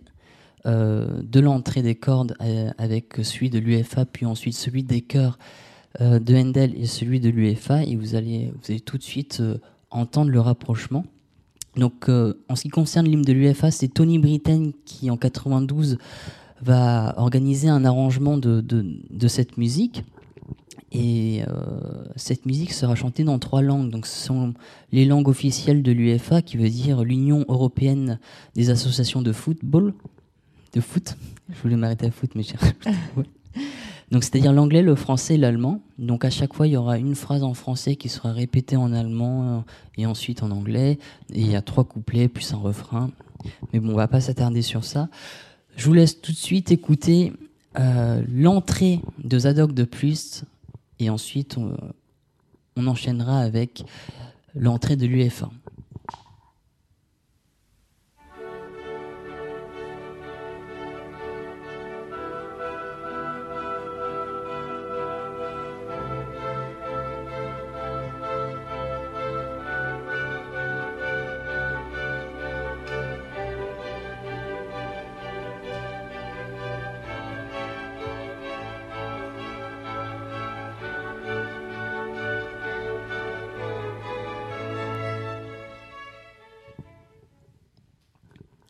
euh, 0.66 1.22
de 1.22 1.38
l'entrée 1.38 1.82
des 1.82 1.94
cordes 1.94 2.34
euh, 2.40 2.70
avec 2.76 3.14
celui 3.22 3.50
de 3.50 3.60
l'UFA, 3.60 4.04
puis 4.04 4.26
ensuite 4.26 4.54
celui 4.54 4.82
des 4.82 5.00
chœurs 5.00 5.38
euh, 6.00 6.18
de 6.18 6.34
Handel 6.34 6.74
et 6.76 6.86
celui 6.86 7.20
de 7.20 7.28
l'UFA, 7.28 7.84
et 7.84 7.96
vous 7.96 8.14
allez, 8.14 8.52
vous 8.54 8.70
allez 8.70 8.80
tout 8.80 8.98
de 8.98 9.02
suite 9.02 9.42
entendre 9.90 10.30
le 10.30 10.40
rapprochement. 10.40 11.04
Donc, 11.76 12.08
en 12.08 12.56
ce 12.56 12.62
qui 12.62 12.68
concerne 12.70 13.06
l'hymne 13.06 13.22
de 13.22 13.34
l'UFA, 13.34 13.70
c'est 13.70 13.88
Tony 13.88 14.18
Britten 14.18 14.72
qui, 14.86 15.10
en 15.10 15.18
92, 15.18 15.98
va 16.62 17.12
organiser 17.18 17.68
un 17.68 17.84
arrangement 17.84 18.38
de, 18.38 18.62
de, 18.62 19.28
cette 19.28 19.58
musique. 19.58 20.02
Et 20.90 21.42
cette 22.16 22.46
musique 22.46 22.72
sera 22.72 22.94
chantée 22.94 23.24
dans 23.24 23.38
trois 23.38 23.60
langues. 23.60 23.90
Donc, 23.90 24.06
ce 24.06 24.26
sont 24.26 24.54
les 24.90 25.04
langues 25.04 25.28
officielles 25.28 25.82
de 25.82 25.92
l'UFA, 25.92 26.40
qui 26.40 26.56
veut 26.56 26.70
dire 26.70 27.04
l'Union 27.04 27.44
européenne 27.48 28.20
des 28.54 28.70
associations 28.70 29.20
de 29.20 29.32
football 29.32 29.92
de 30.76 30.80
foot. 30.80 31.16
Je 31.50 31.60
voulais 31.62 31.76
m'arrêter 31.76 32.06
à 32.06 32.10
foot, 32.10 32.30
mais 32.34 32.42
cher. 32.42 32.60
Donc 34.10 34.22
c'est-à-dire 34.22 34.52
l'anglais, 34.52 34.82
le 34.82 34.94
français 34.94 35.34
et 35.34 35.38
l'allemand. 35.38 35.80
Donc 35.98 36.24
à 36.24 36.30
chaque 36.30 36.54
fois, 36.54 36.66
il 36.66 36.74
y 36.74 36.76
aura 36.76 36.98
une 36.98 37.14
phrase 37.14 37.42
en 37.42 37.54
français 37.54 37.96
qui 37.96 38.08
sera 38.08 38.32
répétée 38.32 38.76
en 38.76 38.92
allemand 38.92 39.58
euh, 39.58 39.60
et 39.96 40.06
ensuite 40.06 40.42
en 40.42 40.50
anglais. 40.50 40.98
Et 41.32 41.40
il 41.40 41.50
y 41.50 41.56
a 41.56 41.62
trois 41.62 41.84
couplets 41.84 42.28
plus 42.28 42.52
un 42.52 42.58
refrain. 42.58 43.10
Mais 43.72 43.80
bon, 43.80 43.92
on 43.92 43.96
va 43.96 44.08
pas 44.08 44.20
s'attarder 44.20 44.62
sur 44.62 44.84
ça. 44.84 45.08
Je 45.76 45.84
vous 45.86 45.94
laisse 45.94 46.20
tout 46.20 46.32
de 46.32 46.36
suite 46.36 46.70
écouter 46.70 47.32
euh, 47.78 48.22
l'entrée 48.32 49.00
de 49.22 49.38
Zadok 49.38 49.72
de 49.72 49.84
Plus 49.84 50.44
et 50.98 51.10
ensuite 51.10 51.58
on, 51.58 51.76
on 52.76 52.86
enchaînera 52.86 53.40
avec 53.40 53.84
l'entrée 54.54 54.96
de 54.96 55.06
l'UF1. 55.06 55.48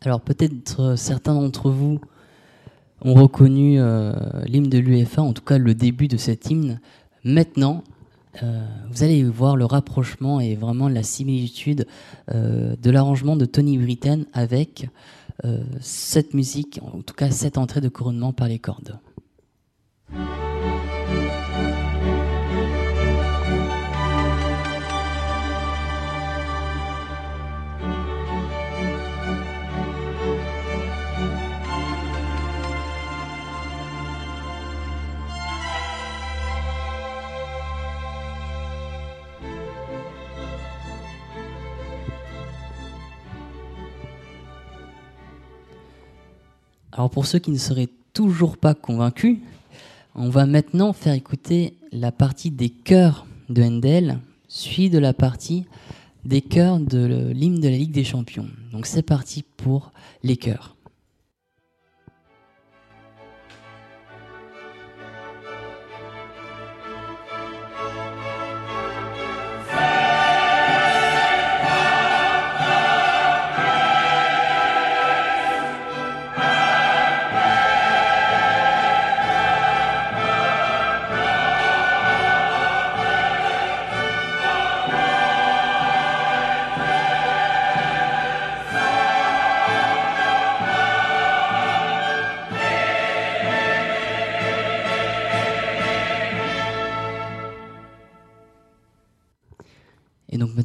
Alors 0.06 0.20
peut-être 0.20 0.80
euh, 0.80 0.96
certains 0.96 1.34
d'entre 1.34 1.68
vous 1.68 2.00
ont 3.02 3.14
reconnu 3.14 3.80
euh, 3.80 4.12
l'hymne 4.44 4.68
de 4.68 4.78
l'UEFA, 4.78 5.20
en 5.20 5.32
tout 5.32 5.42
cas 5.42 5.58
le 5.58 5.74
début 5.74 6.06
de 6.06 6.16
cet 6.16 6.48
hymne. 6.48 6.80
Maintenant, 7.24 7.82
euh, 8.44 8.64
vous 8.88 9.02
allez 9.02 9.24
voir 9.24 9.56
le 9.56 9.64
rapprochement 9.64 10.38
et 10.38 10.54
vraiment 10.54 10.88
la 10.88 11.02
similitude 11.02 11.88
de 12.28 12.90
l'arrangement 12.90 13.34
de 13.34 13.46
Tony 13.46 13.78
Britten 13.78 14.26
avec 14.32 14.88
cette 15.80 16.34
musique, 16.34 16.80
en 16.82 17.02
tout 17.02 17.14
cas 17.14 17.30
cette 17.30 17.58
entrée 17.58 17.80
de 17.80 17.88
couronnement 17.88 18.32
par 18.32 18.48
les 18.48 18.58
cordes. 18.58 18.98
Alors 46.96 47.10
pour 47.10 47.26
ceux 47.26 47.38
qui 47.38 47.50
ne 47.50 47.58
seraient 47.58 47.90
toujours 48.14 48.56
pas 48.56 48.74
convaincus, 48.74 49.38
on 50.14 50.30
va 50.30 50.46
maintenant 50.46 50.94
faire 50.94 51.12
écouter 51.12 51.74
la 51.92 52.10
partie 52.10 52.50
des 52.50 52.70
chœurs 52.70 53.26
de 53.50 53.62
Handel, 53.62 54.18
suivie 54.48 54.88
de 54.88 54.98
la 54.98 55.12
partie 55.12 55.66
des 56.24 56.40
chœurs 56.40 56.80
de 56.80 57.32
l'hymne 57.34 57.60
de 57.60 57.68
la 57.68 57.76
Ligue 57.76 57.92
des 57.92 58.04
Champions. 58.04 58.48
Donc 58.72 58.86
c'est 58.86 59.02
parti 59.02 59.44
pour 59.56 59.92
les 60.22 60.38
chœurs. 60.38 60.75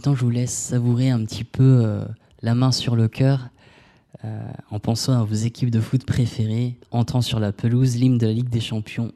Je 0.05 0.25
vous 0.25 0.29
laisse 0.29 0.53
savourer 0.53 1.09
un 1.09 1.23
petit 1.25 1.43
peu 1.43 1.81
euh, 1.83 2.03
la 2.41 2.55
main 2.55 2.71
sur 2.71 2.95
le 2.95 3.07
cœur 3.07 3.49
euh, 4.25 4.51
en 4.69 4.79
pensant 4.79 5.19
à 5.19 5.23
vos 5.23 5.35
équipes 5.35 5.69
de 5.69 5.79
foot 5.79 6.05
préférées, 6.05 6.77
entrant 6.91 7.21
sur 7.21 7.39
la 7.39 7.51
pelouse, 7.51 7.95
l'hymne 7.95 8.17
de 8.17 8.27
la 8.27 8.33
Ligue 8.33 8.49
des 8.49 8.59
Champions 8.59 9.11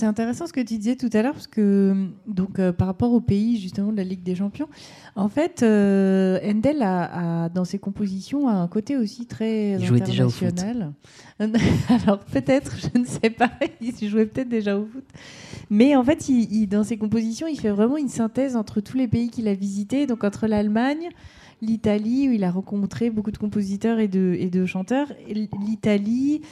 c'est 0.00 0.06
intéressant 0.06 0.46
ce 0.46 0.54
que 0.54 0.60
tu 0.60 0.78
disais 0.78 0.96
tout 0.96 1.10
à 1.12 1.20
l'heure 1.20 1.34
parce 1.34 1.46
que 1.46 1.94
donc 2.26 2.58
euh, 2.58 2.72
par 2.72 2.86
rapport 2.86 3.12
au 3.12 3.20
pays 3.20 3.60
justement 3.60 3.92
de 3.92 3.98
la 3.98 4.04
Ligue 4.04 4.22
des 4.22 4.34
Champions, 4.34 4.68
en 5.14 5.28
fait 5.28 5.62
euh, 5.62 6.38
Handel 6.42 6.82
a, 6.82 7.50
dans 7.50 7.66
ses 7.66 7.78
compositions 7.78 8.48
un 8.48 8.66
côté 8.66 8.96
aussi 8.96 9.26
très 9.26 9.72
il 9.72 9.84
jouait 9.84 10.00
déjà 10.00 10.24
au 10.24 10.30
foot. 10.30 10.58
Alors 11.88 12.18
peut-être, 12.20 12.76
je 12.78 12.98
ne 12.98 13.04
sais 13.04 13.28
pas, 13.28 13.50
il 13.80 14.08
jouait 14.08 14.24
peut-être 14.24 14.48
déjà 14.48 14.78
au 14.78 14.86
foot. 14.86 15.04
Mais 15.68 15.94
en 15.96 16.02
fait, 16.02 16.28
il, 16.28 16.66
dans 16.66 16.82
ses 16.82 16.96
compositions, 16.96 17.46
il 17.46 17.58
fait 17.58 17.70
vraiment 17.70 17.96
une 17.96 18.08
synthèse 18.08 18.56
entre 18.56 18.80
tous 18.80 18.96
les 18.96 19.06
pays 19.06 19.28
qu'il 19.28 19.48
a 19.48 19.54
visités, 19.54 20.06
donc 20.06 20.24
entre 20.24 20.46
l'Allemagne, 20.46 21.10
l'Italie 21.62 22.28
où 22.28 22.32
il 22.32 22.44
a 22.44 22.50
rencontré 22.50 23.10
beaucoup 23.10 23.30
de 23.30 23.38
compositeurs 23.38 23.98
et 23.98 24.08
de, 24.08 24.36
et 24.38 24.50
de 24.50 24.66
chanteurs. 24.66 25.08
L'Italie, 25.28 26.42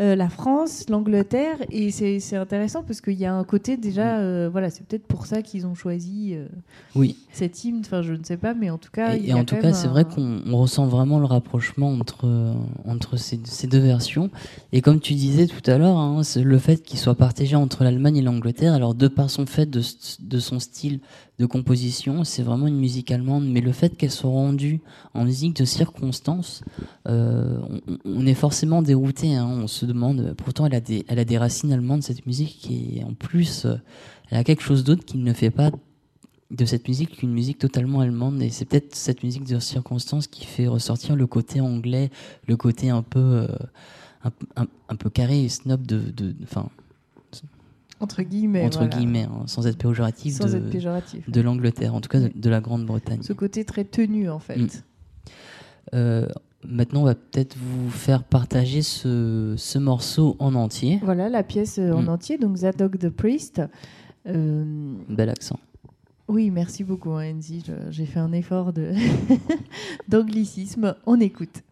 euh, 0.00 0.16
la 0.16 0.28
France, 0.28 0.86
l'Angleterre. 0.88 1.56
Et 1.70 1.90
c'est 1.90 2.36
intéressant 2.36 2.82
parce 2.82 3.00
qu'il 3.00 3.14
y 3.14 3.26
a 3.26 3.34
un 3.34 3.44
côté 3.44 3.76
déjà, 3.76 4.18
euh, 4.18 4.48
voilà, 4.50 4.70
c'est 4.70 4.84
peut-être 4.86 5.06
pour 5.06 5.26
ça 5.26 5.42
qu'ils 5.42 5.66
ont 5.66 5.74
choisi 5.74 6.34
euh, 6.34 6.46
oui. 6.94 7.16
cet 7.32 7.64
hymne. 7.64 7.80
Enfin, 7.80 8.02
je 8.02 8.14
ne 8.14 8.24
sais 8.24 8.36
pas, 8.36 8.54
mais 8.54 8.70
en 8.70 8.78
tout 8.78 8.90
cas. 8.90 9.14
Et, 9.16 9.32
en 9.32 9.44
tout 9.44 9.56
cas, 9.56 9.72
c'est 9.72 9.88
vrai 9.88 10.04
qu'on 10.04 10.42
ressent 10.56 10.86
vraiment 10.86 11.18
le 11.18 11.26
rapprochement 11.26 11.92
entre, 11.92 12.54
entre 12.84 13.16
ces, 13.16 13.40
ces, 13.44 13.66
deux 13.66 13.78
versions. 13.78 14.30
Et 14.72 14.80
comme 14.80 15.00
tu 15.00 15.14
disais 15.14 15.46
tout 15.46 15.70
à 15.70 15.78
l'heure, 15.78 15.96
hein, 15.96 16.22
le 16.36 16.58
fait 16.58 16.82
qu'il 16.82 16.98
soit 16.98 17.14
partagé 17.14 17.56
entre 17.56 17.84
l'Allemagne 17.84 18.16
et 18.16 18.22
l'Angleterre, 18.22 18.74
alors 18.74 18.94
de 18.94 19.08
par 19.08 19.30
son 19.30 19.46
fait 19.46 19.66
de, 19.66 19.82
de 20.20 20.38
son 20.38 20.58
style 20.58 21.00
de 21.38 21.46
composition, 21.46 22.22
c'est 22.22 22.42
vraiment 22.42 22.68
une 22.68 22.78
musique 22.78 23.10
allemande, 23.10 23.44
mais 23.46 23.60
le 23.60 23.72
fait 23.72 23.96
qu'elle 23.96 24.10
soit 24.12 24.30
rendue 24.30 24.80
en 25.14 25.24
musique 25.24 25.56
de 25.56 25.64
circonstance, 25.64 26.62
euh, 27.08 27.58
on, 28.04 28.24
est 28.24 28.34
forcément 28.34 28.82
dérouté. 28.82 29.34
Hein. 29.34 29.46
on 29.46 29.66
se 29.66 29.84
demande, 29.84 30.34
pourtant 30.36 30.66
elle 30.66 30.74
a, 30.74 30.80
des, 30.80 31.04
elle 31.08 31.18
a 31.18 31.24
des 31.24 31.36
racines 31.36 31.72
allemandes, 31.72 32.02
cette 32.04 32.24
musique, 32.26 32.70
et 32.70 33.02
en 33.02 33.14
plus, 33.14 33.64
euh, 33.64 33.74
elle 34.30 34.38
a 34.38 34.44
quelque 34.44 34.62
chose 34.62 34.84
d'autre 34.84 35.04
qui 35.04 35.18
ne 35.18 35.32
fait 35.32 35.50
pas 35.50 35.72
de 36.52 36.64
cette 36.64 36.86
musique 36.86 37.16
qu'une 37.16 37.32
musique 37.32 37.58
totalement 37.58 38.00
allemande, 38.00 38.40
et 38.40 38.50
c'est 38.50 38.64
peut-être 38.64 38.94
cette 38.94 39.24
musique 39.24 39.44
de 39.44 39.58
circonstance 39.58 40.28
qui 40.28 40.44
fait 40.44 40.68
ressortir 40.68 41.16
le 41.16 41.26
côté 41.26 41.60
anglais, 41.60 42.10
le 42.46 42.56
côté 42.56 42.90
un 42.90 43.02
peu, 43.02 43.48
euh, 43.48 43.48
un, 44.54 44.96
peu 44.96 45.10
carré 45.10 45.42
et 45.42 45.48
snob 45.48 45.84
de, 45.84 45.98
de, 45.98 46.32
entre 48.00 48.22
guillemets, 48.22 48.64
entre 48.64 48.86
guillemets 48.86 49.24
hein, 49.24 49.44
sans 49.46 49.66
être 49.66 49.78
péjoratif, 49.78 50.34
sans 50.34 50.50
de, 50.50 50.56
être 50.56 50.70
péjoratif. 50.70 51.28
de 51.28 51.40
l'Angleterre, 51.40 51.94
en 51.94 52.00
tout 52.00 52.08
cas 52.08 52.20
de, 52.20 52.50
la 52.50 52.60
Grande-Bretagne. 52.60 53.22
Ce 53.22 53.32
côté 53.32 53.64
très 53.64 53.84
tenu 53.84 54.28
en 54.28 54.38
fait. 54.38 54.58
Mm. 54.58 54.68
Euh, 55.94 56.26
maintenant, 56.66 57.02
on 57.02 57.04
va 57.04 57.14
peut-être 57.14 57.56
vous 57.56 57.90
faire 57.90 58.24
partager 58.24 58.82
ce, 58.82 59.54
ce, 59.56 59.78
morceau 59.78 60.36
en 60.38 60.54
entier. 60.54 60.98
Voilà 61.02 61.28
la 61.28 61.42
pièce 61.42 61.78
euh, 61.78 61.92
en 61.92 62.02
mm. 62.02 62.08
entier, 62.08 62.38
donc 62.38 62.56
Zadok 62.56 62.98
the 62.98 63.10
Priest. 63.10 63.62
Euh... 64.26 64.94
Bel 65.08 65.28
accent. 65.28 65.58
Oui, 66.26 66.50
merci 66.50 66.84
beaucoup, 66.84 67.12
hein, 67.12 67.34
Enzi. 67.36 67.64
J'ai 67.90 68.06
fait 68.06 68.20
un 68.20 68.32
effort 68.32 68.72
d'anglicisme. 70.08 70.94
on 71.04 71.20
écoute. 71.20 71.62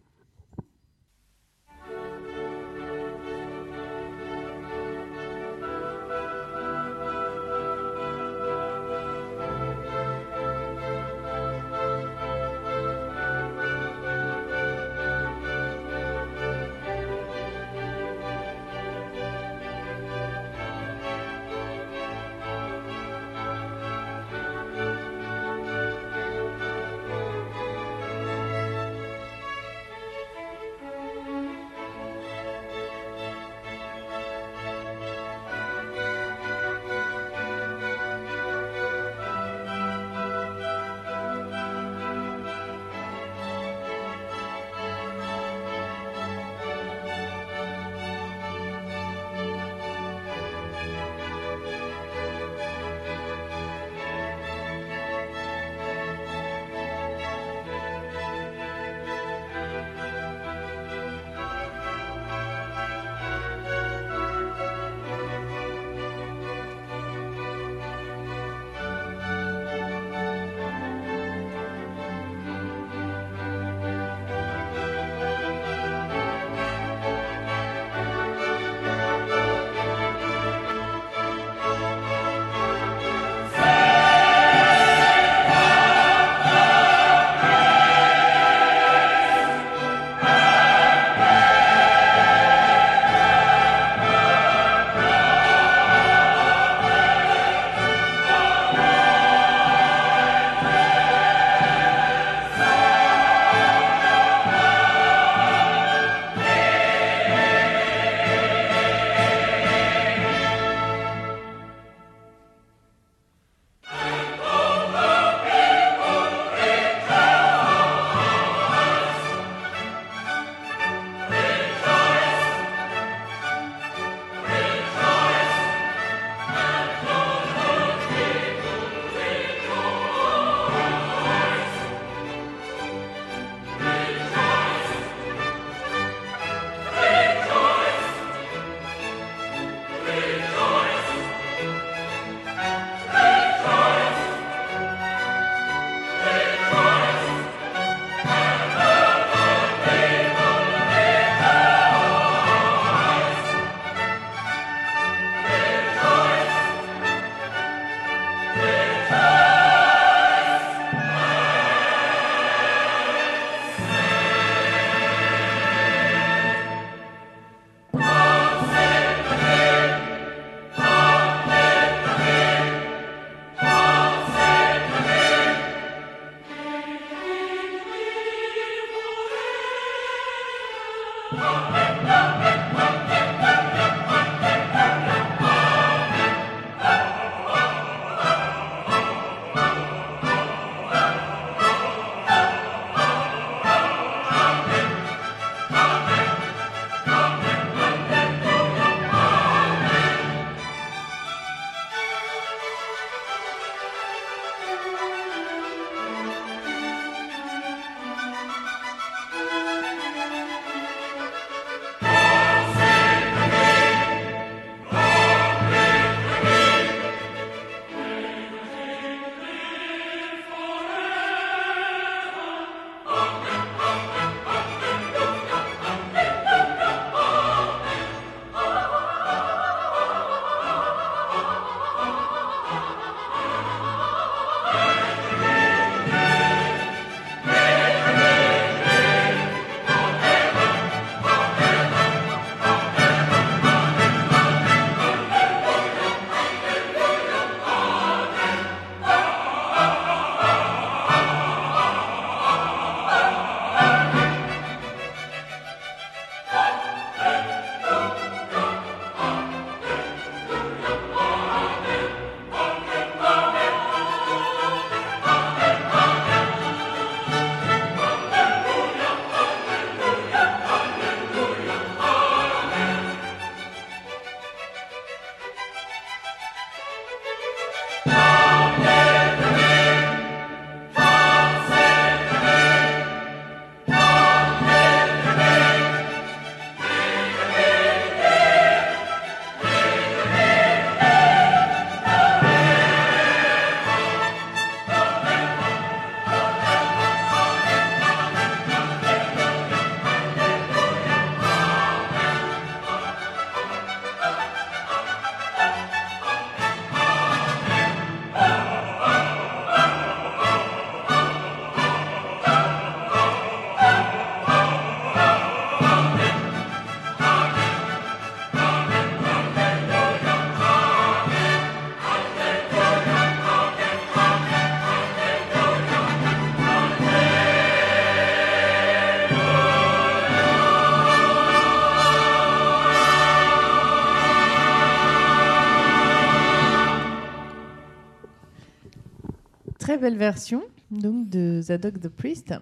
Belle 340.03 340.19
version 340.19 340.63
donc 340.91 341.31
de 341.31 341.61
Zadok 341.63 341.99
the 342.01 342.09
Priest. 342.09 342.53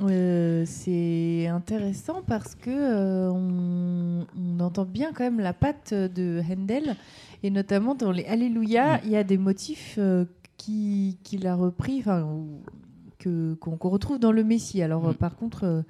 Euh, 0.00 0.62
c'est 0.66 1.46
intéressant 1.48 2.22
parce 2.26 2.54
que 2.54 2.70
euh, 2.70 3.30
on, 3.30 4.26
on 4.36 4.60
entend 4.60 4.84
bien 4.84 5.12
quand 5.12 5.24
même 5.24 5.40
la 5.40 5.52
patte 5.52 5.92
de 5.92 6.40
Handel 6.48 6.96
et 7.42 7.50
notamment 7.50 7.94
dans 7.94 8.10
les 8.12 8.24
Alléluia, 8.24 9.00
il 9.04 9.10
y 9.10 9.16
a 9.16 9.24
des 9.24 9.38
motifs 9.38 9.96
euh, 9.98 10.24
qui 10.56 11.18
qu'il 11.24 11.46
a 11.46 11.54
repris, 11.54 11.98
enfin 12.00 12.26
que 13.18 13.54
qu'on 13.54 13.76
retrouve 13.90 14.18
dans 14.18 14.32
le 14.32 14.44
Messie. 14.44 14.82
Alors 14.82 15.08
Mm. 15.08 15.14
par 15.14 15.36
contre, 15.36 15.64
euh, 15.64 15.82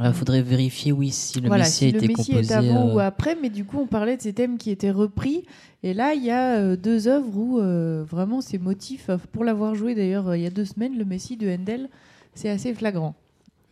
Il 0.00 0.12
faudrait 0.12 0.42
vérifier, 0.42 0.92
oui, 0.92 1.10
si 1.10 1.40
le 1.40 1.48
voilà, 1.48 1.64
Messie 1.64 1.76
si 1.78 1.84
a 1.86 1.88
été 1.88 2.08
composé. 2.08 2.52
est 2.52 2.56
avant 2.56 2.88
euh, 2.88 2.94
ou 2.94 2.98
après, 3.00 3.36
mais 3.40 3.50
du 3.50 3.64
coup 3.64 3.78
on 3.80 3.86
parlait 3.86 4.16
de 4.16 4.22
ces 4.22 4.32
thèmes 4.32 4.56
qui 4.58 4.70
étaient 4.70 4.90
repris. 4.92 5.44
Et 5.82 5.92
là, 5.94 6.14
il 6.14 6.24
y 6.24 6.30
a 6.30 6.56
euh, 6.58 6.76
deux 6.76 7.08
œuvres 7.08 7.36
où 7.36 7.58
euh, 7.60 8.04
vraiment 8.08 8.40
ces 8.40 8.58
motifs, 8.58 9.10
euh, 9.10 9.18
pour 9.32 9.44
l'avoir 9.44 9.74
joué 9.74 9.94
d'ailleurs 9.94 10.28
euh, 10.28 10.36
il 10.36 10.42
y 10.42 10.46
a 10.46 10.50
deux 10.50 10.64
semaines, 10.64 10.96
le 10.96 11.04
Messie 11.04 11.36
de 11.36 11.48
Handel, 11.50 11.88
c'est 12.34 12.48
assez 12.48 12.74
flagrant. 12.74 13.14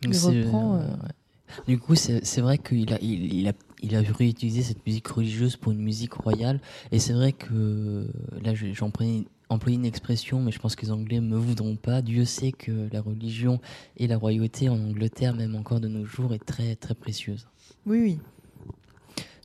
il 0.03 0.17
reprend, 0.17 0.75
euh, 0.75 0.79
ouais. 0.79 1.65
Du 1.65 1.79
coup, 1.79 1.95
c'est 1.95 2.41
vrai 2.41 2.57
qu'il 2.57 2.93
a, 2.93 2.97
il, 3.01 3.33
il 3.33 3.47
a, 3.47 3.53
il 3.81 3.95
a 3.95 4.01
réutilisé 4.01 4.63
cette 4.63 4.85
musique 4.85 5.07
religieuse 5.07 5.55
pour 5.55 5.71
une 5.71 5.81
musique 5.81 6.11
royale. 6.13 6.59
Et 6.91 6.99
c'est 6.99 7.13
vrai 7.13 7.31
que 7.31 8.05
là, 8.43 8.53
je- 8.53 8.73
j'ai 8.73 8.83
employé 9.49 9.77
une 9.77 9.85
expression, 9.85 10.41
mais 10.41 10.51
je 10.51 10.59
pense 10.59 10.75
que 10.75 10.85
les 10.85 10.91
Anglais 10.91 11.19
me 11.19 11.37
voudront 11.37 11.75
pas. 11.75 12.01
Dieu 12.01 12.25
sait 12.25 12.51
que 12.51 12.89
la 12.91 13.01
religion 13.01 13.59
et 13.97 14.07
la 14.07 14.17
royauté 14.17 14.69
en 14.69 14.79
Angleterre, 14.79 15.33
même 15.33 15.55
encore 15.55 15.79
de 15.79 15.87
nos 15.87 16.05
jours, 16.05 16.33
est 16.33 16.43
très 16.43 16.75
très 16.75 16.95
précieuse. 16.95 17.47
Oui, 17.85 18.01
oui. 18.01 18.19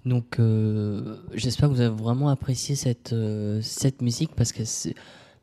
Donc, 0.04 0.40
euh, 0.40 1.16
j'espère 1.34 1.68
que 1.68 1.74
vous 1.74 1.80
avez 1.80 1.94
vraiment 1.94 2.28
apprécié 2.28 2.74
cette, 2.74 3.12
euh, 3.12 3.60
cette 3.62 4.02
musique 4.02 4.34
parce 4.34 4.52
que 4.52 4.64
c'est. 4.64 4.94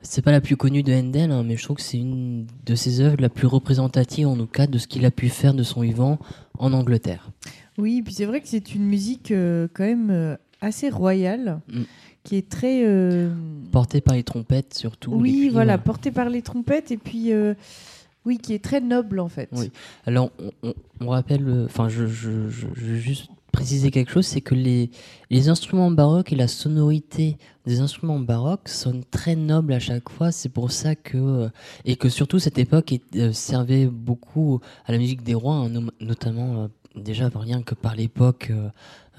C'est 0.02 0.22
pas 0.22 0.32
la 0.32 0.40
plus 0.40 0.56
connue 0.56 0.82
de 0.82 0.94
Handel, 0.94 1.30
hein, 1.30 1.44
mais 1.44 1.58
je 1.58 1.64
trouve 1.64 1.76
que 1.76 1.82
c'est 1.84 1.98
une 1.98 2.48
de 2.66 2.74
ses 2.74 3.02
œuvres 3.02 3.18
la 3.20 3.28
plus 3.28 3.48
représentative 3.48 4.30
en 4.30 4.38
tout 4.38 4.48
cas 4.48 4.66
de 4.66 4.78
ce 4.78 4.88
qu'il 4.88 5.06
a 5.06 5.12
pu 5.12 5.28
faire 5.28 5.54
de 5.54 5.62
son 5.62 5.82
vivant 5.82 6.20
en 6.58 6.72
Angleterre. 6.72 7.32
Oui, 7.78 8.02
puis 8.02 8.14
c'est 8.14 8.24
vrai 8.24 8.40
que 8.40 8.48
c'est 8.48 8.74
une 8.74 8.86
musique 8.86 9.32
euh, 9.32 9.68
quand 9.74 9.84
même 9.84 10.38
assez 10.62 10.90
royale, 10.90 11.60
Mm. 11.68 11.82
Qui 12.24 12.36
est 12.38 12.50
très... 12.50 12.84
euh, 12.86 13.30
Porté 13.72 14.02
par 14.02 14.16
les 14.16 14.24
trompettes 14.24 14.74
surtout. 14.74 15.12
oui, 15.14 15.50
voilà, 15.50 15.78
portée 15.78 16.12
par 16.12 16.30
les 16.30 16.42
trompettes, 16.42 16.92
et 16.92 16.98
puis... 16.98 17.32
euh, 17.32 17.54
oui, 18.26 18.38
qui 18.38 18.54
est 18.54 18.64
très 18.64 18.82
noble 18.82 19.20
en 19.22 19.30
fait. 19.30 19.50
Oui. 19.54 19.72
Alors, 20.06 20.30
on, 21.00 21.08
rappelle, 21.08 21.48
euh, 21.48 21.66
enfin, 21.66 21.88
je, 21.88 22.06
je, 22.06 22.50
je, 22.50 22.68
juste 22.96 23.30
préciser 23.54 23.90
quelque 23.92 24.12
chose, 24.12 24.28
c'est 24.28 24.42
que 24.42 24.54
les, 24.54 24.92
les 25.32 25.48
instruments 25.50 25.90
baroques 25.90 26.32
et 26.34 26.36
la 26.36 26.50
sonorité 26.50 27.38
des 27.66 27.80
instruments 27.80 28.20
baroques 28.20 28.68
sonnent 28.68 29.06
très 29.10 29.36
nobles 29.36 29.74
à 29.74 29.80
chaque 29.80 30.10
fois. 30.10 30.32
C'est 30.32 30.50
pour 30.50 30.72
ça 30.72 30.96
que, 30.96 31.50
et 31.86 31.96
que 31.96 32.10
surtout 32.10 32.40
cette 32.40 32.60
époque 32.60 32.92
est- 32.92 33.32
servait 33.32 33.88
beaucoup 33.88 34.60
à 34.86 34.92
la 34.92 34.98
musique 34.98 35.24
des 35.24 35.34
rois, 35.34 35.56
hein, 35.56 35.72
notamment 36.02 36.70
déjà 36.96 37.30
rien 37.34 37.62
que 37.62 37.76
par 37.76 37.96
l'époque, 37.96 38.50
euh, 38.52 38.70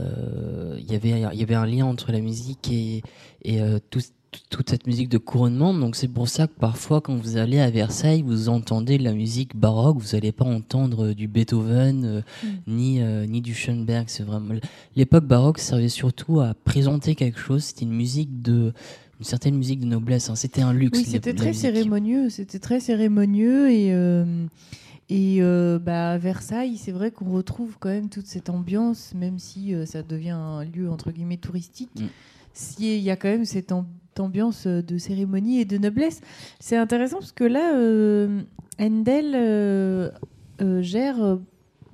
euh, 0.01 0.77
il 0.79 0.91
y 0.91 0.95
avait 0.95 1.11
il 1.33 1.39
y 1.41 1.43
avait 1.43 1.55
un 1.55 1.67
lien 1.67 1.87
entre 1.87 2.13
la 2.13 2.21
musique 2.21 2.71
et, 2.73 3.03
et 3.43 3.61
euh, 3.61 3.79
tout- 3.91 4.01
tout- 4.31 4.41
toute 4.49 4.71
cette 4.71 4.87
musique 4.87 5.09
de 5.09 5.19
couronnement. 5.19 5.75
Donc 5.75 5.97
c'est 5.97 6.09
pour 6.09 6.29
ça 6.29 6.47
que 6.47 6.53
parfois 6.59 7.01
quand 7.01 7.17
vous 7.17 7.37
allez 7.37 7.59
à 7.59 7.69
Versailles, 7.71 8.23
vous 8.23 8.49
entendez 8.49 8.97
de 8.97 9.03
la 9.05 9.13
musique 9.13 9.57
baroque, 9.57 9.99
vous 9.99 10.15
n'allez 10.17 10.31
pas 10.33 10.45
entendre 10.45 11.13
du 11.13 11.27
Beethoven 11.29 12.05
euh, 12.05 12.21
Mm. 12.43 12.47
ni 12.69 13.03
euh, 13.03 13.27
ni 13.27 13.41
du 13.41 13.55
Schoenberg. 13.55 14.05
C'est 14.09 14.23
vraiment 14.23 14.55
l'époque 14.97 15.25
baroque 15.27 15.59
servait 15.59 15.89
surtout 15.89 16.41
à 16.41 16.55
présenter 16.65 17.15
quelque 17.15 17.41
chose. 17.41 17.65
C'était 17.65 17.85
une 17.85 17.93
musique 17.93 18.41
de 18.43 18.73
une 19.19 19.25
certaine 19.27 19.57
musique 19.57 19.81
de 19.81 19.87
noblesse. 19.87 20.31
hein. 20.31 20.35
C'était 20.35 20.63
un 20.63 20.73
luxe. 20.73 20.99
Oui, 20.99 21.05
c'était 21.05 21.35
très 21.35 21.49
musique. 21.49 21.61
cérémonieux, 21.63 22.31
c'était 22.31 22.59
très 22.59 22.81
cérémonieux 22.81 23.71
et 23.71 23.93
euh, 23.93 24.47
et 25.11 25.39
euh, 25.43 25.79
bah, 25.79 26.13
à 26.13 26.19
Versailles, 26.19 26.77
c'est 26.77 26.93
vrai 26.93 27.11
qu'on 27.11 27.31
retrouve 27.31 27.77
quand 27.79 27.89
même 27.89 28.09
toute 28.09 28.27
cette 28.27 28.49
ambiance, 28.49 29.13
même 29.15 29.39
si 29.39 29.75
euh, 29.75 29.85
ça 29.85 30.03
devient 30.03 30.31
un 30.31 30.65
lieu 30.65 30.89
entre 30.89 31.11
guillemets 31.11 31.37
touristique. 31.37 31.91
Mm. 32.01 32.07
Si 32.55 32.97
il 32.97 33.03
y 33.03 33.11
a 33.11 33.17
quand 33.17 33.29
même 33.29 33.45
cette 33.45 33.73
am- 33.73 33.87
ambiance 34.19 34.67
euh, 34.67 34.83
de 34.83 34.97
cérémonie 34.99 35.61
et 35.61 35.65
de 35.65 35.79
noblesse, 35.79 36.21
c'est 36.61 36.77
intéressant 36.77 37.19
parce 37.19 37.33
que 37.33 37.45
là, 37.45 37.75
euh, 37.75 38.43
Handel 38.79 40.13
gère 40.81 41.39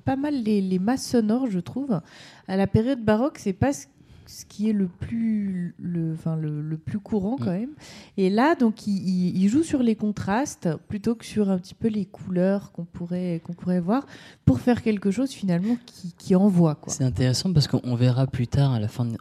pas 0.05 0.15
mal 0.15 0.41
les, 0.41 0.61
les 0.61 0.79
masses 0.79 1.05
sonores, 1.05 1.47
je 1.49 1.59
trouve. 1.59 1.99
À 2.47 2.55
la 2.55 2.67
période 2.67 3.03
baroque, 3.03 3.39
c'est 3.39 3.51
pas 3.51 3.73
ce 3.73 3.87
ce 4.29 4.45
qui 4.45 4.69
est 4.69 4.73
le 4.73 4.87
plus, 4.87 5.73
le, 5.79 6.13
enfin, 6.13 6.35
le, 6.35 6.61
le 6.61 6.77
plus 6.77 6.99
courant 6.99 7.37
quand 7.37 7.45
Mm. 7.51 7.59
même. 7.59 7.69
Et 8.17 8.29
là, 8.29 8.55
donc, 8.55 8.85
il, 8.87 8.97
il- 9.07 9.37
il 9.43 9.47
joue 9.49 9.63
sur 9.63 9.81
les 9.83 9.95
contrastes 9.95 10.69
plutôt 10.87 11.15
que 11.15 11.25
sur 11.25 11.49
un 11.49 11.57
petit 11.57 11.73
peu 11.75 11.87
les 11.87 12.05
couleurs 12.05 12.71
qu'on 12.71 12.83
pourrait, 12.85 13.41
qu'on 13.45 13.53
pourrait 13.53 13.79
voir 13.79 14.05
pour 14.45 14.59
faire 14.59 14.81
quelque 14.81 15.11
chose 15.11 15.31
finalement 15.31 15.77
qui, 15.85 16.13
qui 16.17 16.35
envoie. 16.35 16.77
C'est 16.87 17.03
intéressant 17.03 17.53
parce 17.53 17.67
qu'on 17.67 17.95
verra 17.95 18.27
plus 18.27 18.47
tard, 18.47 18.73
à 18.73 18.79
la 18.79 18.87
fin, 18.87 19.05
de- 19.05 19.17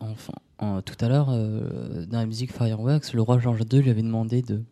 en- 0.59 0.81
tout 0.83 0.97
à 1.05 1.09
l'heure, 1.09 1.29
euh, 1.31 2.07
dans 2.07 2.19
la 2.19 2.27
musique 2.27 2.53
Fireworks, 2.53 3.13
le 3.13 3.23
roi 3.23 3.39
George 3.39 3.63
II 3.73 3.83
lui 3.83 3.91
avait 3.91 4.03
demandé 4.03 4.43
de, 4.43 4.63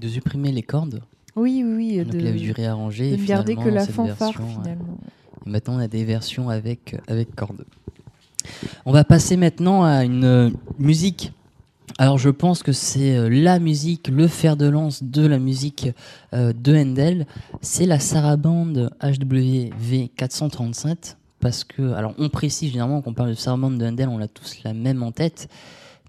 de 0.00 0.08
supprimer 0.08 0.52
les 0.52 0.62
cordes. 0.62 1.02
Oui, 1.36 1.62
oui, 1.64 1.74
oui. 1.76 1.98
Donc 2.04 2.14
de, 2.14 2.18
il 2.18 2.26
avait 2.26 2.38
dû 2.38 2.52
réarranger. 2.52 3.10
de 3.10 3.16
et 3.16 3.20
ne 3.20 3.26
garder 3.26 3.56
que 3.56 3.68
la 3.68 3.86
fanfare 3.86 4.32
version, 4.32 4.48
finalement. 4.48 4.98
Et 5.46 5.50
maintenant, 5.50 5.74
on 5.76 5.78
a 5.80 5.86
des 5.88 6.04
versions 6.04 6.48
avec, 6.48 6.96
avec 7.08 7.34
cordes. 7.36 7.64
On 8.84 8.92
va 8.92 9.04
passer 9.04 9.36
maintenant 9.36 9.84
à 9.84 10.04
une 10.04 10.24
euh, 10.24 10.50
musique. 10.78 11.32
Alors, 11.98 12.18
je 12.18 12.30
pense 12.30 12.62
que 12.62 12.72
c'est 12.72 13.16
euh, 13.16 13.28
la 13.28 13.58
musique, 13.58 14.08
le 14.08 14.28
fer 14.28 14.56
de 14.56 14.66
lance 14.66 15.02
de 15.02 15.26
la 15.26 15.38
musique 15.38 15.88
euh, 16.34 16.52
de 16.52 16.76
Handel. 16.76 17.26
C'est 17.62 17.86
la 17.86 17.98
sarabande 17.98 18.90
HWV 19.02 20.10
437. 20.16 21.16
Parce 21.40 21.64
que, 21.64 21.92
alors, 21.92 22.14
on 22.18 22.28
précise 22.28 22.70
généralement 22.72 23.02
qu'on 23.02 23.14
parle 23.14 23.30
de 23.30 23.34
sarabande 23.34 23.78
de 23.78 23.86
Handel, 23.86 24.08
on 24.08 24.20
a 24.20 24.28
tous 24.28 24.62
la 24.64 24.72
même 24.72 25.02
en 25.02 25.12
tête. 25.12 25.48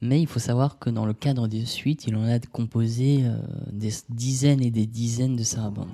Mais 0.02 0.21
il 0.21 0.28
faut 0.28 0.39
savoir 0.39 0.80
que 0.80 0.89
dans 0.89 1.06
le 1.06 1.13
cadre 1.13 1.47
des 1.47 1.65
suites, 1.65 2.06
il 2.08 2.15
en 2.15 2.26
a 2.26 2.39
composé 2.39 3.23
des 3.71 3.89
dizaines 4.10 4.62
et 4.62 4.69
des 4.69 4.86
dizaines 4.86 5.36
de 5.36 5.41
sarabandes. 5.41 5.88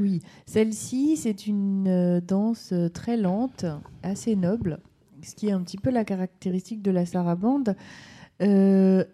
Oui, 0.00 0.20
celle-ci, 0.46 1.16
c'est 1.16 1.46
une 1.46 2.20
danse 2.26 2.74
très 2.92 3.16
lente, 3.16 3.66
assez 4.02 4.34
noble, 4.34 4.80
ce 5.24 5.34
qui 5.34 5.48
est 5.48 5.52
un 5.52 5.62
petit 5.62 5.78
peu 5.78 5.90
la 5.90 6.04
caractéristique 6.04 6.82
de 6.82 6.90
la 6.90 7.06
sarabande. 7.06 7.76
Euh, 8.42 9.04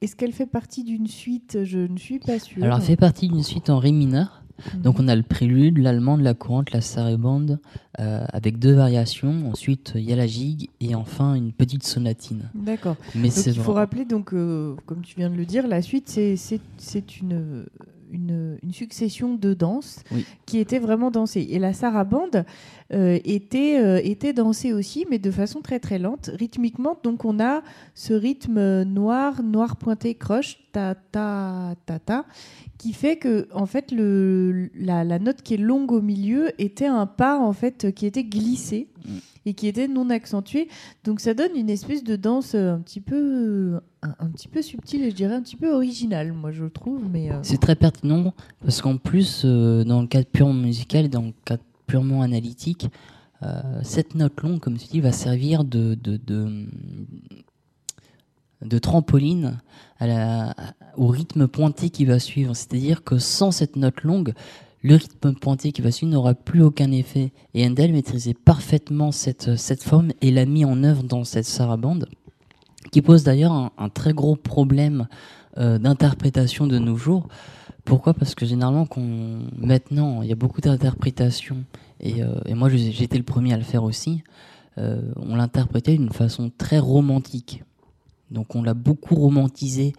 Est-ce 0.00 0.16
qu'elle 0.16 0.32
fait 0.32 0.46
partie 0.46 0.84
d'une 0.84 1.06
suite? 1.06 1.58
Je 1.64 1.78
ne 1.78 1.96
suis 1.98 2.18
pas 2.18 2.38
sûre. 2.38 2.64
Alors, 2.64 2.78
elle 2.78 2.84
fait 2.84 2.96
partie 2.96 3.28
d'une 3.28 3.42
suite 3.42 3.68
en 3.70 3.78
ré 3.78 3.92
mineur. 3.92 4.42
Mhm. 4.74 4.82
Donc 4.82 5.00
on 5.00 5.08
a 5.08 5.16
le 5.16 5.22
prélude, 5.22 5.78
l'allemande, 5.78 6.20
la 6.20 6.34
courante, 6.34 6.70
la 6.72 6.82
sarabande, 6.82 7.60
euh, 7.98 8.24
avec 8.30 8.58
deux 8.58 8.74
variations. 8.74 9.48
Ensuite, 9.50 9.92
il 9.94 10.02
y 10.02 10.12
a 10.12 10.16
la 10.16 10.26
gigue 10.26 10.68
et 10.80 10.94
enfin 10.94 11.32
une 11.34 11.52
petite 11.52 11.82
sonatine. 11.82 12.50
D'accord. 12.54 12.96
Mais 13.14 13.28
Donc, 13.28 13.46
il 13.46 13.54
faut 13.54 13.72
rappeler, 13.72 14.04
donc, 14.04 14.34
euh, 14.34 14.74
comme 14.84 15.00
tu 15.00 15.16
viens 15.16 15.30
de 15.30 15.34
le 15.36 15.46
dire, 15.46 15.66
la 15.66 15.80
suite, 15.80 16.08
c'est- 16.10 17.20
une, 17.22 17.64
une, 18.12 18.58
une 18.62 18.72
succession 18.72 19.34
de 19.34 19.54
danses 19.54 20.02
Oui. 20.12 20.26
qui 20.44 20.58
étaient 20.58 20.78
vraiment 20.78 21.10
dansées. 21.10 21.46
Et 21.50 21.58
la 21.58 21.72
sarabande 21.72 22.44
était, 22.92 23.78
euh, 23.80 24.00
était 24.02 24.32
dansée 24.32 24.72
aussi, 24.72 25.06
mais 25.10 25.18
de 25.18 25.30
façon 25.30 25.60
très 25.60 25.80
très 25.80 25.98
lente, 25.98 26.30
rythmiquement. 26.34 26.98
Donc 27.02 27.24
on 27.24 27.40
a 27.40 27.62
ce 27.94 28.12
rythme 28.12 28.82
noir, 28.84 29.42
noir 29.42 29.76
pointé, 29.76 30.14
croche, 30.14 30.58
ta 30.72 30.94
ta 30.94 31.74
ta 31.86 31.98
ta, 31.98 32.24
qui 32.78 32.92
fait 32.92 33.16
que 33.16 33.48
en 33.52 33.66
fait 33.66 33.92
le, 33.92 34.70
la, 34.74 35.04
la 35.04 35.18
note 35.18 35.42
qui 35.42 35.54
est 35.54 35.58
longue 35.58 35.92
au 35.92 36.00
milieu 36.00 36.50
était 36.60 36.86
un 36.86 37.06
pas 37.06 37.38
en 37.38 37.52
fait 37.52 37.92
qui 37.94 38.06
était 38.06 38.24
glissé 38.24 38.88
Mm. 39.06 39.18
et 39.46 39.54
qui 39.54 39.66
était 39.66 39.88
non 39.88 40.10
accentué. 40.10 40.68
Donc 41.04 41.20
ça 41.20 41.34
donne 41.34 41.56
une 41.56 41.70
espèce 41.70 42.04
de 42.04 42.16
danse 42.16 42.54
euh, 42.54 42.74
un 42.74 42.80
petit 42.80 43.00
peu, 43.00 43.80
un, 44.02 44.14
un 44.18 44.28
petit 44.28 44.48
peu 44.48 44.62
subtile 44.62 45.02
et 45.04 45.10
je 45.10 45.14
dirais 45.14 45.34
un 45.34 45.42
petit 45.42 45.56
peu 45.56 45.72
originale, 45.72 46.32
moi 46.32 46.52
je 46.52 46.64
trouve. 46.66 47.02
Mais 47.10 47.30
euh, 47.30 47.38
C'est 47.42 47.60
très 47.60 47.76
pertinent 47.76 48.34
parce 48.62 48.82
qu'en 48.82 48.96
plus, 48.96 49.42
euh, 49.44 49.84
dans 49.84 50.00
le 50.02 50.06
cadre 50.06 50.26
purement 50.26 50.54
musical 50.54 51.06
et 51.06 51.08
dans 51.08 51.22
le 51.22 51.32
cadre 51.44 51.62
purement 51.90 52.22
analytique, 52.22 52.86
euh, 53.42 53.80
cette 53.82 54.14
note 54.14 54.40
longue, 54.42 54.60
comme 54.60 54.78
tu 54.78 54.86
dis, 54.86 55.00
va 55.00 55.10
servir 55.10 55.64
de, 55.64 55.96
de, 56.00 56.20
de, 58.62 58.78
trampoline 58.78 59.58
au 60.96 61.08
rythme 61.08 61.48
pointé 61.48 61.90
qui 61.90 62.04
va 62.04 62.20
suivre. 62.20 62.54
C'est-à-dire 62.54 63.02
que 63.02 63.18
sans 63.18 63.50
cette 63.50 63.74
note 63.74 64.02
longue, 64.04 64.34
le 64.82 64.94
rythme 64.94 65.34
pointé 65.34 65.72
qui 65.72 65.82
va 65.82 65.90
suivre 65.90 66.12
n'aura 66.12 66.34
plus 66.34 66.62
aucun 66.62 66.92
effet. 66.92 67.32
Et 67.54 67.66
Handel 67.66 67.92
maîtrisait 67.92 68.34
parfaitement 68.34 69.10
cette, 69.10 69.56
cette 69.56 69.82
forme 69.82 70.12
et 70.20 70.30
l'a 70.30 70.46
mis 70.46 70.64
en 70.64 70.84
œuvre 70.84 71.02
dans 71.02 71.24
cette 71.24 71.44
sarabande, 71.44 72.06
qui 72.92 73.02
pose 73.02 73.24
d'ailleurs 73.24 73.52
un, 73.52 73.72
un 73.78 73.88
très 73.88 74.12
gros 74.12 74.36
problème 74.36 75.08
euh, 75.58 75.78
d'interprétation 75.78 76.68
de 76.68 76.78
nos 76.78 76.94
jours. 76.94 77.26
Pourquoi? 77.90 78.14
Parce 78.14 78.36
que 78.36 78.46
généralement, 78.46 78.86
maintenant, 79.58 80.22
il 80.22 80.28
y 80.28 80.32
a 80.32 80.36
beaucoup 80.36 80.60
d'interprétations, 80.60 81.64
et, 81.98 82.22
euh, 82.22 82.54
moi 82.54 82.72
été 82.72 83.18
le 83.18 83.24
premier 83.24 83.52
à 83.52 83.56
le 83.56 83.64
faire 83.64 83.82
aussi, 83.82 84.22
euh, 84.78 85.02
on 85.16 85.34
l'interprétait 85.34 85.96
d'une 85.96 86.12
façon 86.12 86.52
très 86.56 86.78
romantique. 86.78 87.64
Donc 88.30 88.54
on 88.54 88.62
l'a 88.62 88.74
beaucoup 88.74 89.16
romantisé 89.16 89.92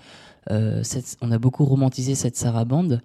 on 0.50 1.32
a 1.32 1.38
beaucoup 1.38 1.66
romantisé 1.66 2.16
cette 2.16 2.38
sarabande, 2.38 3.02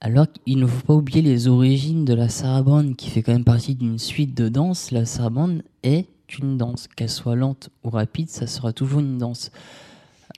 alors 0.00 0.26
qu'il 0.32 0.58
ne 0.58 0.66
faut 0.66 0.86
pas 0.86 0.94
oublier 0.94 1.20
les 1.20 1.46
origines 1.46 2.06
de 2.06 2.14
la 2.14 2.30
sarabande, 2.30 2.96
qui 2.96 3.10
fait 3.10 3.22
quand 3.22 3.32
même 3.32 3.44
partie 3.44 3.74
d'une 3.74 3.98
suite 3.98 4.34
de 4.34 4.48
danses. 4.48 4.90
La 4.90 5.04
sarabande 5.04 5.62
est 5.82 6.08
une 6.40 6.56
danse, 6.56 6.88
qu'elle 6.88 7.10
soit 7.10 7.36
lente 7.36 7.68
ou 7.84 7.90
rapide, 7.90 8.30
ça 8.30 8.46
sera 8.46 8.72
toujours 8.72 9.00
une 9.00 9.18
danse. 9.18 9.50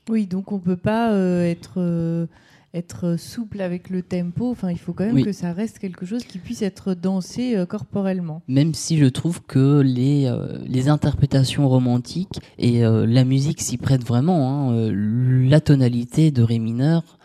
Oui, 0.09 0.27
donc 0.27 0.51
on 0.51 0.59
peut 0.59 0.77
pas 0.77 1.13
être 1.45 2.29
être 2.75 3.17
souple 3.19 3.61
avec 3.61 3.91
le 3.91 4.03
tempo. 4.03 4.51
Enfin, 4.51 4.71
il 4.71 4.79
faut 4.79 4.93
quand 4.93 5.07
même 5.07 5.25
que 5.25 5.33
ça 5.33 5.53
reste 5.53 5.79
quelque 5.79 6.05
chose 6.05 6.25
qui 6.25 6.39
puisse 6.39 6.63
être 6.63 6.95
dansé 6.95 7.57
euh, 7.57 7.67
corporellement. 7.67 8.43
Même 8.49 8.75
si 8.75 8.99
je 8.99 9.07
trouve 9.07 9.43
que 9.43 9.81
les, 9.81 10.27
euh, 10.27 10.59
les 10.67 10.89
interprétations 10.89 11.69
romantiques 11.69 12.39
et 12.59 12.85
euh, 12.85 13.07
la 13.07 13.25
musique 13.25 13.61
s'y 13.61 13.79
prêtent 13.79 14.05
vraiment. 14.05 14.71
Hein, 14.71 14.91
la 14.93 15.61
tonalité 15.61 16.31
de 16.31 16.43
ré 16.43 16.59
mineur, 16.59 17.19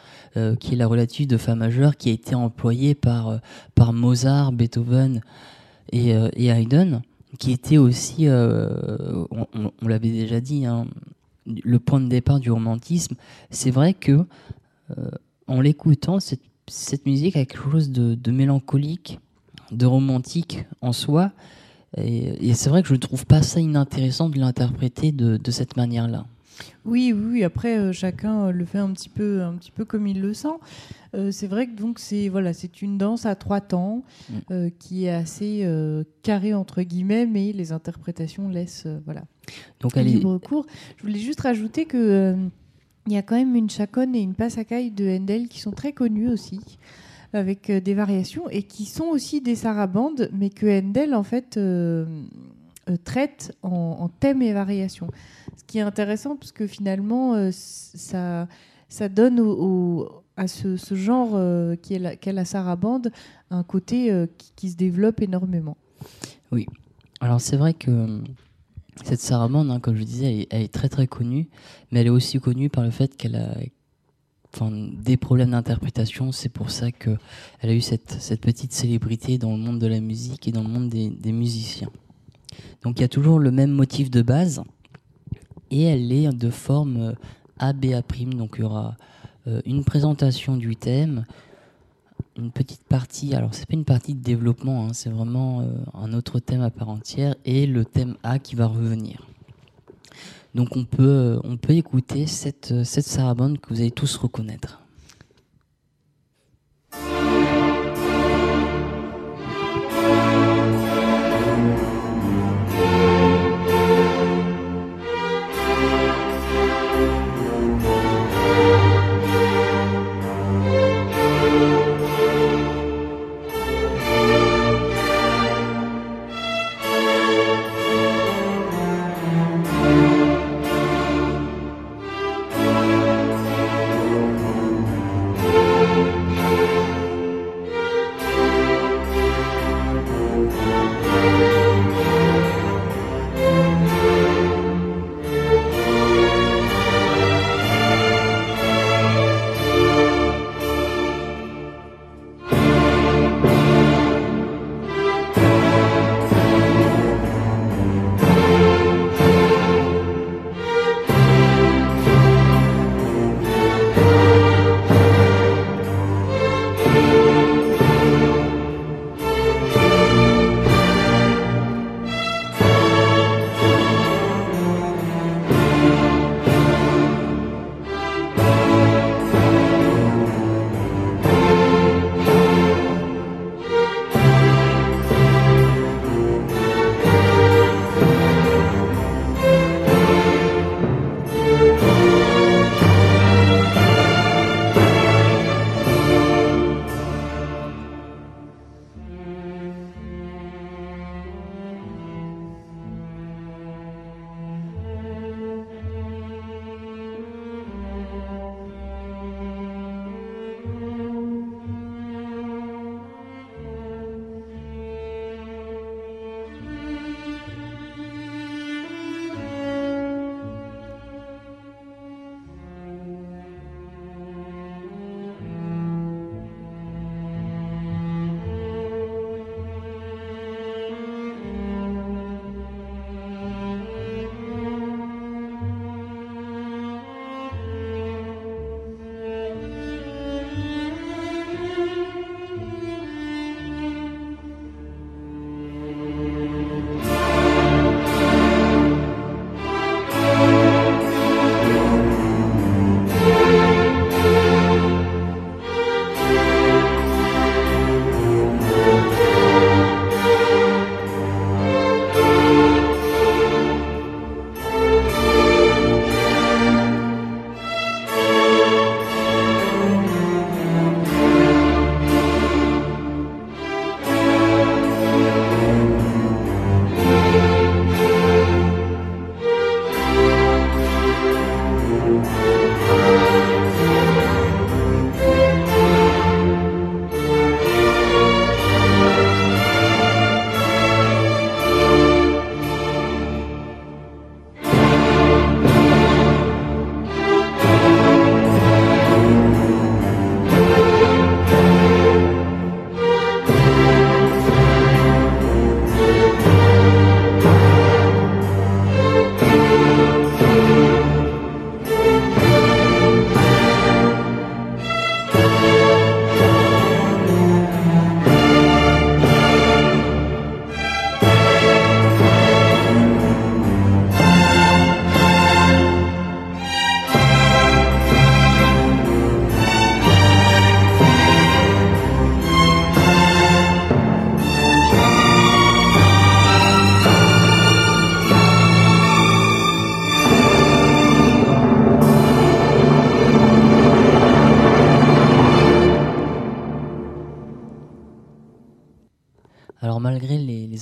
qui 0.62 0.74
est 0.74 0.78
la 0.78 0.88
relative 0.88 1.28
de 1.28 1.36
fa 1.36 1.56
majeur, 1.56 1.98
qui 1.98 2.10
a 2.10 2.14
été 2.14 2.36
employée 2.36 2.96
par, 2.96 3.42
par 3.76 3.92
Mozart, 3.92 4.54
Beethoven 4.54 5.22
et, 5.92 6.12
et 6.12 6.48
Haydn, 6.48 7.02
qui 7.38 7.52
était 7.52 7.78
aussi, 7.78 8.30
on, 8.30 9.48
on 9.82 9.88
l'avait 9.88 10.12
déjà 10.12 10.40
dit, 10.40 10.66
hein, 10.66 10.88
le 11.46 11.80
point 11.80 12.00
de 12.00 12.08
départ 12.08 12.40
du 12.40 12.50
romantisme. 12.50 13.16
C'est 13.50 13.72
vrai 13.72 13.94
que 13.94 14.26
en 15.52 15.60
l'écoutant, 15.60 16.20
cette, 16.20 17.06
musique 17.06 17.36
a 17.36 17.46
quelque 17.46 17.70
chose 17.70 17.92
de, 17.92 18.32
mélancolique, 18.32 19.20
de 19.72 19.86
romantique 19.86 20.66
en 20.80 20.94
soi. 20.94 21.32
Et, 21.98 22.54
c'est 22.54 22.70
vrai 22.70 22.82
que 22.82 22.88
je 22.88 22.94
ne 22.94 23.00
trouve 23.00 23.26
pas 23.26 23.42
ça 23.42 23.60
inintéressant 23.60 24.30
de 24.30 24.40
l'interpréter 24.40 25.12
de, 25.12 25.52
cette 25.52 25.76
manière-là. 25.76 26.26
Oui, 26.86 27.14
oui, 27.14 27.44
après 27.44 27.78
euh, 27.78 27.92
chacun 27.92 28.48
euh, 28.48 28.52
le 28.52 28.66
fait 28.66 28.78
un 28.78 28.92
petit 28.92 29.10
peu, 29.10 29.42
un 29.42 29.54
petit 29.54 29.72
peu 29.72 29.84
comme 29.84 30.06
il 30.06 30.22
le 30.22 30.34
sent. 30.34 30.60
Euh, 31.16 31.32
c'est 31.32 31.48
vrai 31.48 31.66
que 31.66 31.76
donc 31.76 31.98
c'est 31.98 32.30
voilà, 32.30 32.54
c'est 32.54 32.84
une 32.84 33.00
danse 33.00 33.26
à 33.26 33.34
trois 33.34 33.62
temps 33.62 34.04
mm. 34.30 34.68
qui 34.78 35.06
est 35.06 35.12
assez 35.12 35.68
carrée 36.22 36.54
entre 36.54 36.84
guillemets, 36.84 37.26
mais 37.26 37.52
les 37.52 37.72
interprétations 37.72 38.48
laissent 38.48 38.88
voilà. 39.06 39.24
Donc 39.80 39.96
libre 39.96 40.38
cours. 40.38 40.68
Je 40.98 41.04
voulais 41.04 41.20
juste 41.20 41.42
rajouter 41.42 41.86
que 41.86 42.36
il 43.08 43.14
y 43.14 43.18
a 43.18 43.22
quand 43.22 43.36
même 43.36 43.56
une 43.56 43.70
chaconne 43.70 44.16
et 44.16 44.22
une 44.22 44.36
passacaille 44.36 44.92
de 44.92 45.08
Handel 45.10 45.48
qui 45.48 45.60
sont 45.60 45.72
très 45.72 45.92
connues 45.92 46.30
aussi, 46.30 46.60
avec 47.34 47.70
euh, 47.70 47.80
des 47.80 47.94
variations, 47.94 48.50
et 48.50 48.64
qui 48.64 48.86
sont 48.86 49.06
aussi 49.06 49.42
des 49.42 49.56
sarabandes, 49.56 50.30
mais 50.34 50.50
que 50.50 50.66
Handel, 50.66 51.16
en 51.16 51.24
fait, 51.24 51.58
euh, 51.58 52.06
euh, 52.90 52.98
traite 53.04 53.58
en, 53.64 54.10
thèmes 54.20 54.42
et 54.42 54.54
variations. 54.54 55.08
Ce 55.58 55.64
qui 55.66 55.80
est 55.80 55.82
intéressant, 55.82 56.36
parce 56.36 56.52
que 56.52 56.68
finalement, 56.68 57.52
ça, 57.52 58.48
donne 59.10 59.40
à 60.38 60.48
ce, 60.48 60.96
genre 60.96 61.40
qu'est 61.82 62.32
la, 62.34 62.46
sarabande 62.46 63.12
un 63.50 63.64
côté 63.64 64.28
qui, 64.56 64.70
se 64.70 64.76
développe 64.76 65.22
énormément. 65.22 65.78
Oui. 66.52 66.66
Alors 67.20 67.40
c'est 67.40 67.58
vrai 67.58 67.74
que 67.74 68.22
cette 69.04 69.22
sarabande, 69.22 69.72
hein, 69.72 69.80
comme 69.80 69.96
je 69.96 70.04
disais, 70.04 70.48
elle 70.50 70.62
est, 70.62 70.74
très 70.74 70.90
très 70.90 71.08
connue, 71.08 71.48
mais 71.92 72.02
elle 72.02 72.08
est 72.08 72.12
aussi 72.12 72.40
connue 72.40 72.70
par 72.70 72.84
le 72.84 72.92
fait 72.92 73.16
qu'elle 73.16 73.36
a 73.36 73.56
des 74.70 75.18
problèmes 75.18 75.52
d'interprétation. 75.52 76.32
C'est 76.32 76.50
pour 76.50 76.70
ça 76.72 76.92
qu'elle 76.92 77.18
a 77.62 77.74
eu 77.74 77.82
cette, 77.82 78.42
petite 78.42 78.74
célébrité 78.74 79.38
dans 79.38 79.52
le 79.52 79.58
monde 79.58 79.80
de 79.80 79.88
la 79.88 80.00
musique 80.00 80.48
et 80.48 80.52
dans 80.52 80.64
le 80.64 80.70
monde 80.70 80.90
des, 80.90 81.32
musiciens. 81.32 81.90
Donc 82.84 83.00
il 83.00 83.02
y 83.02 83.06
a 83.06 83.10
toujours 83.10 83.40
le 83.40 83.52
même 83.52 83.72
motif 83.72 84.12
de 84.12 84.22
base, 84.22 84.62
et 85.70 85.84
elle 85.84 86.12
est 86.12 86.30
de 86.30 86.50
forme 86.50 87.16
ABA'. 87.60 88.02
Donc 88.36 88.56
il 88.58 88.62
y 88.62 88.64
aura 88.64 88.98
euh, 89.48 89.62
une 89.66 89.84
présentation 89.86 90.58
du 90.58 90.76
thème, 90.76 91.26
une 92.38 92.52
petite 92.52 92.84
partie, 92.84 93.34
alors 93.36 93.54
c'est 93.54 93.68
pas 93.68 93.74
une 93.74 93.86
partie 93.86 94.14
de 94.14 94.22
développement, 94.22 94.86
hein, 94.86 94.94
c'est 94.94 95.10
vraiment 95.10 95.62
euh, 95.62 95.66
un 95.94 96.14
autre 96.14 96.40
thème 96.40 96.62
à 96.62 96.70
part 96.70 96.90
entière 96.90 97.36
et 97.46 97.66
le 97.66 97.86
thème 97.86 98.16
A 98.24 98.40
qui 98.40 98.56
va 98.56 98.68
revenir. 98.68 99.28
Donc 100.56 100.76
on 100.76 100.84
peut, 100.84 101.40
euh, 101.44 101.58
écouter 101.70 102.28
cette, 102.28 102.84
cette 102.84 103.06
sarabande 103.06 103.60
que 103.60 103.70
vous 103.74 103.80
allez 103.80 103.92
tous 103.92 104.18
reconnaître. 104.18 104.81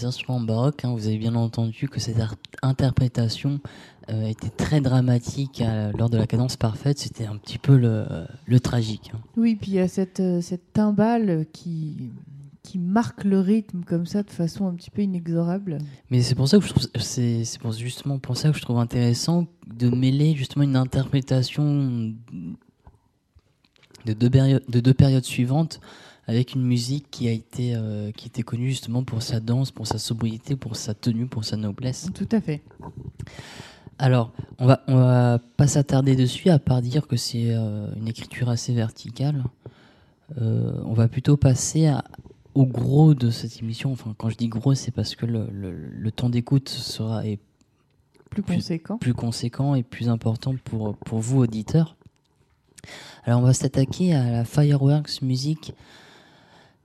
Instruments 0.09 0.41
baroques, 0.41 0.83
hein, 0.83 0.91
vous 0.93 1.07
avez 1.07 1.17
bien 1.17 1.35
entendu 1.35 1.87
que 1.87 1.99
cette 1.99 2.17
interprétation 2.61 3.59
euh, 4.09 4.25
était 4.25 4.49
très 4.49 4.81
dramatique 4.81 5.61
euh, 5.61 5.91
lors 5.97 6.09
de 6.09 6.17
la 6.17 6.27
cadence 6.27 6.57
parfaite. 6.57 6.99
C'était 6.99 7.25
un 7.25 7.37
petit 7.37 7.57
peu 7.57 7.77
le, 7.77 8.59
tragique. 8.59 9.11
Hein. 9.13 9.19
Oui, 9.37 9.55
puis 9.55 9.71
il 9.71 9.75
y 9.75 9.79
a 9.79 9.87
cette, 9.87 10.19
euh, 10.19 10.41
cette 10.41 10.73
timbale 10.73 11.45
qui, 11.53 12.11
qui 12.63 12.79
marque 12.79 13.23
le 13.23 13.39
rythme 13.39 13.83
comme 13.83 14.05
ça 14.05 14.23
de 14.23 14.31
façon 14.31 14.67
un 14.67 14.73
petit 14.73 14.89
peu 14.89 15.03
inexorable. 15.03 15.77
Mais 16.09 16.21
c'est 16.21 16.35
pour 16.35 16.47
ça 16.47 16.57
que 16.57 16.63
je 16.65 16.69
trouve 16.69 16.87
c'est 16.99 17.43
justement 17.77 18.19
pour 18.19 18.35
ça 18.35 18.49
que 18.49 18.57
je 18.57 18.61
trouve 18.61 18.79
intéressant 18.79 19.47
de 19.67 19.89
mêler 19.89 20.35
justement 20.35 20.63
une 20.63 20.75
interprétation 20.75 22.13
de 24.05 24.13
deux 24.13 24.29
de 24.29 24.79
deux 24.79 24.93
périodes 24.93 25.25
suivantes 25.25 25.79
avec 26.29 26.53
une 26.53 26.61
musique 26.61 27.07
qui 27.09 27.27
a 27.27 27.31
été 27.31 27.73
euh, 27.73 28.11
qui 28.11 28.27
était 28.27 28.43
connue 28.43 28.69
justement 28.69 29.03
pour 29.03 29.23
sa 29.23 29.39
danse, 29.39 29.71
pour 29.71 29.87
sa 29.87 29.97
sobriété, 29.97 30.55
pour 30.55 30.75
sa 30.75 30.93
tenue, 30.93 31.25
pour 31.25 31.43
sa 31.43 31.57
noblesse. 31.57 32.11
Tout 32.13 32.29
à 32.31 32.39
fait. 32.39 32.61
Alors, 33.97 34.31
on 34.59 34.67
va 34.67 34.83
on 34.87 34.95
va 34.95 35.39
pas 35.57 35.65
s'attarder 35.65 36.15
dessus 36.15 36.51
à 36.51 36.59
part 36.59 36.83
dire 36.83 37.07
que 37.07 37.17
c'est 37.17 37.47
euh, 37.47 37.87
une 37.95 38.07
écriture 38.07 38.47
assez 38.47 38.73
verticale. 38.75 39.43
Euh, 40.39 40.79
on 40.85 40.93
va 40.93 41.07
plutôt 41.07 41.35
passer 41.35 41.91
au 42.53 42.67
gros 42.67 43.15
de 43.15 43.31
cette 43.31 43.59
émission. 43.59 43.91
Enfin, 43.91 44.13
quand 44.15 44.29
je 44.29 44.37
dis 44.37 44.49
gros, 44.49 44.75
c'est 44.75 44.91
parce 44.91 45.15
que 45.15 45.25
le, 45.25 45.47
le, 45.51 46.11
temps 46.11 46.29
d'écoute 46.29 46.69
sera 46.69 47.25
est 47.25 47.39
plus 48.29 48.43
conséquent, 48.43 48.99
plus 48.99 49.15
conséquent 49.15 49.73
et 49.73 49.81
plus 49.81 50.09
important 50.09 50.53
pour 50.63 50.95
pour 50.95 51.17
vous 51.21 51.39
auditeurs. 51.39 51.95
Alors, 53.23 53.39
on 53.39 53.43
va 53.43 53.53
s'attaquer 53.53 54.13
à 54.13 54.29
la 54.29 54.45
Fireworks 54.45 55.23
Music 55.23 55.73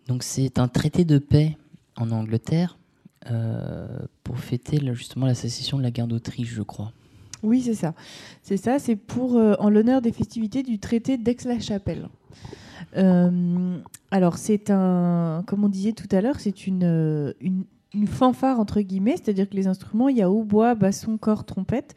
donc 0.07 0.23
c'est 0.23 0.59
un 0.59 0.69
traité 0.69 1.05
de 1.05 1.19
paix 1.19 1.57
en 1.97 2.11
Angleterre 2.11 2.79
euh, 3.31 3.87
pour 4.23 4.39
fêter 4.39 4.81
justement 4.95 5.27
la 5.27 5.35
sécession 5.35 5.79
de 5.79 5.83
la 5.83 5.91
guerre 5.91 6.07
d'Autriche, 6.07 6.53
je 6.53 6.63
crois. 6.63 6.93
Oui, 7.43 7.63
c'est 7.63 7.75
ça. 7.75 7.95
C'est 8.43 8.57
ça, 8.57 8.79
c'est 8.79 8.97
pour 8.97 9.37
euh, 9.37 9.55
en 9.59 9.71
l'honneur 9.71 10.03
des 10.03 10.13
festivités 10.13 10.63
du 10.63 10.79
traité 10.79 11.17
d'Aix-la-Chapelle. 11.19 12.09
Euh, 12.97 13.79
alors 14.11 14.37
c'est 14.37 14.71
un, 14.71 15.43
comme 15.47 15.65
on 15.65 15.69
disait 15.69 15.93
tout 15.93 16.09
à 16.15 16.21
l'heure, 16.21 16.39
c'est 16.39 16.67
une, 16.67 17.35
fanfare 18.07 18.61
entre 18.61 18.81
guillemets, 18.81 19.17
c'est-à-dire 19.17 19.49
que 19.49 19.57
les 19.57 19.67
instruments, 19.69 20.09
il 20.09 20.17
y 20.17 20.23
a 20.23 20.31
hautbois, 20.31 20.75
basson, 20.75 21.17
corps, 21.17 21.45
trompette. 21.45 21.95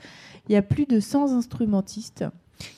Il 0.48 0.54
y 0.54 0.56
a 0.56 0.62
plus 0.62 0.86
de 0.86 1.00
100 1.00 1.34
instrumentistes. 1.34 2.24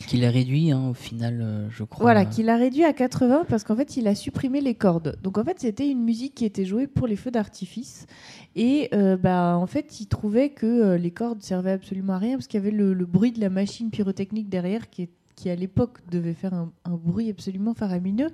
Qu'il 0.08 0.26
a 0.26 0.32
réduit 0.32 0.72
hein, 0.72 0.90
au 0.90 0.94
final, 0.94 1.40
euh, 1.42 1.70
je 1.70 1.84
crois. 1.84 2.04
Voilà, 2.04 2.26
qu'il 2.26 2.50
a 2.50 2.58
réduit 2.58 2.84
à 2.84 2.94
80 2.94 3.46
parce 3.48 3.64
qu'en 3.64 3.76
fait, 3.76 3.98
il 3.98 4.08
a 4.08 4.16
supprimé 4.16 4.62
les 4.62 4.76
cordes. 4.76 5.18
Donc 5.22 5.38
en 5.38 5.44
fait, 5.44 5.60
c'était 5.60 5.90
une 5.90 6.04
musique 6.04 6.36
qui 6.36 6.46
était 6.46 6.66
jouée 6.66 6.88
pour 6.88 7.08
les 7.08 7.16
feux 7.16 7.32
d'artifice. 7.32 8.08
Et 8.56 8.90
euh, 8.94 9.16
bah, 9.18 9.56
en 9.58 9.68
fait, 9.68 10.00
il 10.00 10.08
trouvait 10.08 10.50
que 10.50 10.66
euh, 10.66 10.98
les 10.98 11.12
cordes 11.12 11.42
servaient 11.44 11.72
absolument 11.72 12.14
à 12.14 12.18
rien 12.18 12.38
parce 12.38 12.48
qu'il 12.48 12.60
y 12.60 12.64
avait 12.64 12.76
le, 12.76 12.94
le, 12.94 13.06
bruit 13.06 13.32
de 13.32 13.40
la 13.40 13.50
machine 13.50 13.92
pyrotechnique 13.92 14.50
derrière 14.50 14.90
qui, 14.90 15.04
est, 15.04 15.10
qui 15.40 15.50
à 15.50 15.56
l'époque 15.56 16.00
devait 16.12 16.34
faire 16.34 16.54
un, 16.54 16.70
bruit 16.86 17.30
absolument 17.30 17.74
faramineux. 17.74 18.30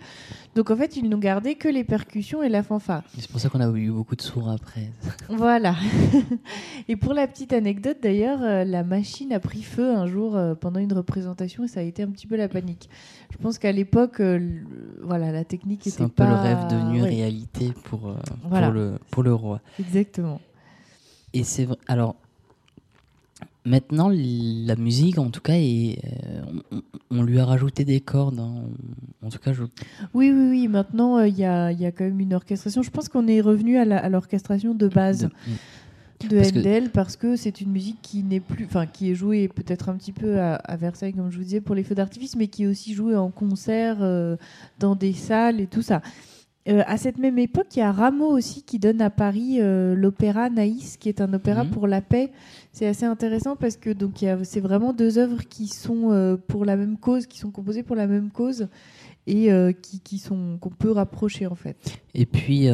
Donc 0.55 0.71
en 0.71 0.75
fait, 0.75 0.97
ils 0.97 1.07
n'ont 1.07 1.19
gardé 1.19 1.53
que 1.53 1.67
les 1.67 1.83
percussions 1.83 2.41
et 2.41 2.49
la 2.49 2.63
fanfare. 2.63 3.03
C'est 3.15 3.29
pour 3.29 3.39
ça 3.39 3.49
qu'on 3.49 3.59
a 3.59 3.69
eu 3.77 3.91
beaucoup 3.91 4.15
de 4.15 4.23
sourds 4.23 4.49
après. 4.49 4.89
voilà. 5.29 5.75
et 6.87 6.95
pour 6.95 7.13
la 7.13 7.27
petite 7.27 7.53
anecdote 7.53 7.97
d'ailleurs, 8.01 8.41
euh, 8.41 8.63
la 8.63 8.83
machine 8.83 9.31
a 9.33 9.39
pris 9.39 9.61
feu 9.61 9.95
un 9.95 10.07
jour 10.07 10.35
euh, 10.35 10.55
pendant 10.55 10.79
une 10.79 10.93
représentation 10.93 11.63
et 11.63 11.67
ça 11.67 11.81
a 11.81 11.83
été 11.83 12.01
un 12.01 12.09
petit 12.09 12.25
peu 12.25 12.37
la 12.37 12.47
panique. 12.47 12.89
Je 13.31 13.37
pense 13.37 13.59
qu'à 13.59 13.71
l'époque, 13.71 14.19
euh, 14.19 14.61
voilà, 15.03 15.31
la 15.31 15.43
technique 15.43 15.85
était 15.85 15.91
pas. 15.91 15.97
C'est 15.97 16.03
un 16.03 16.09
peu 16.09 16.23
le 16.23 16.33
rêve 16.33 16.67
devenu 16.71 17.03
réalité 17.03 17.71
pour, 17.83 18.15
pour, 18.49 18.71
le, 18.71 18.97
pour 19.11 19.21
le 19.21 19.33
roi. 19.33 19.61
Exactement. 19.79 20.41
Et 21.33 21.43
c'est 21.43 21.65
vrai. 21.65 21.77
Alors, 21.87 22.15
Maintenant, 23.65 24.09
la 24.09 24.75
musique, 24.75 25.17
en 25.17 25.31
tout 25.31 25.41
cas, 25.41 25.55
est, 25.55 25.97
euh, 26.05 26.41
on, 27.09 27.23
lui 27.23 27.39
a 27.39 27.45
rajouté 27.45 27.83
des 27.83 27.99
cordes. 27.99 28.39
Hein. 28.39 28.65
En 29.23 29.29
tout 29.29 29.39
cas, 29.39 29.53
je... 29.53 29.63
Oui, 30.13 30.31
oui, 30.31 30.49
oui. 30.51 30.67
Maintenant, 30.67 31.17
euh, 31.17 31.27
il 31.27 31.37
y, 31.37 31.45
a, 31.45 31.71
y, 31.71 31.85
a, 31.85 31.91
quand 31.91 32.03
même 32.03 32.19
une 32.19 32.35
orchestration. 32.35 32.83
Je 32.83 32.91
pense 32.91 33.09
qu'on 33.09 33.27
est 33.27 33.41
revenu 33.41 33.77
à 33.77 34.07
l'orchestration 34.07 34.75
de, 34.75 34.87
base 34.87 35.29
de, 36.29 36.39
Handel 36.39 36.91
parce 36.91 37.15
que 37.15 37.35
c'est 37.35 37.59
une 37.59 37.71
musique 37.71 37.97
qui 38.03 38.23
n'est 38.23 38.39
plus, 38.39 38.65
enfin, 38.65 38.85
qui 38.85 39.09
est 39.09 39.15
jouée 39.15 39.47
peut-être 39.47 39.89
un 39.89 39.95
petit 39.95 40.11
peu 40.11 40.39
à, 40.39 40.77
Versailles, 40.77 41.13
comme 41.13 41.31
je 41.31 41.37
vous 41.37 41.43
disais, 41.43 41.61
pour 41.61 41.73
les 41.73 41.83
feux 41.83 41.95
d'artifice, 41.95 42.35
mais 42.35 42.47
qui 42.47 42.63
est 42.63 42.67
aussi 42.67 42.93
jouée 42.93 43.15
en 43.15 43.31
concert 43.31 43.97
euh, 44.01 44.37
dans 44.79 44.95
des 44.95 45.13
salles 45.13 45.59
et 45.59 45.67
tout 45.67 45.81
ça. 45.81 46.01
Euh, 46.67 46.81
à 46.87 46.97
cette 46.97 47.19
même 47.19 47.37
époque, 47.37 47.67
il 47.75 47.79
y 47.79 47.81
a 47.83 47.91
Rameau 47.91 48.31
aussi 48.31 48.63
qui 48.63 48.79
donne 48.79 48.99
à 48.99 49.11
Paris 49.11 49.57
euh, 49.59 49.93
l'opéra 49.93 50.49
Naïs, 50.49 50.97
qui 50.97 51.09
est 51.09 51.21
un 51.21 51.31
opéra 51.33 51.63
mhm. 51.63 51.69
pour 51.69 51.87
la 51.87 52.01
paix. 52.01 52.31
C'est 52.75 52.87
assez 52.87 53.05
intéressant 53.05 53.55
parce 53.55 53.77
que 53.77 53.89
donc 53.89 54.25
c'est 54.43 54.59
vraiment 54.59 54.91
deux 54.91 55.17
œuvres 55.17 55.43
qui 55.43 55.69
sont 55.69 56.11
euh, 56.11 56.35
pour 56.35 56.65
la 56.65 56.75
même 56.75 56.97
cause, 56.97 57.25
qui 57.25 57.39
sont 57.39 57.49
composées 57.49 57.83
pour 57.83 57.95
la 57.95 58.05
même 58.05 58.31
cause 58.31 58.67
et 59.27 59.49
qui, 59.81 60.01
qui, 60.01 60.17
sont 60.19 60.57
qu'on 60.59 60.69
peut 60.69 60.91
rapprocher 60.91 61.47
en 61.47 61.55
fait. 61.55 61.77
Et 62.13 62.25
puis 62.25 62.67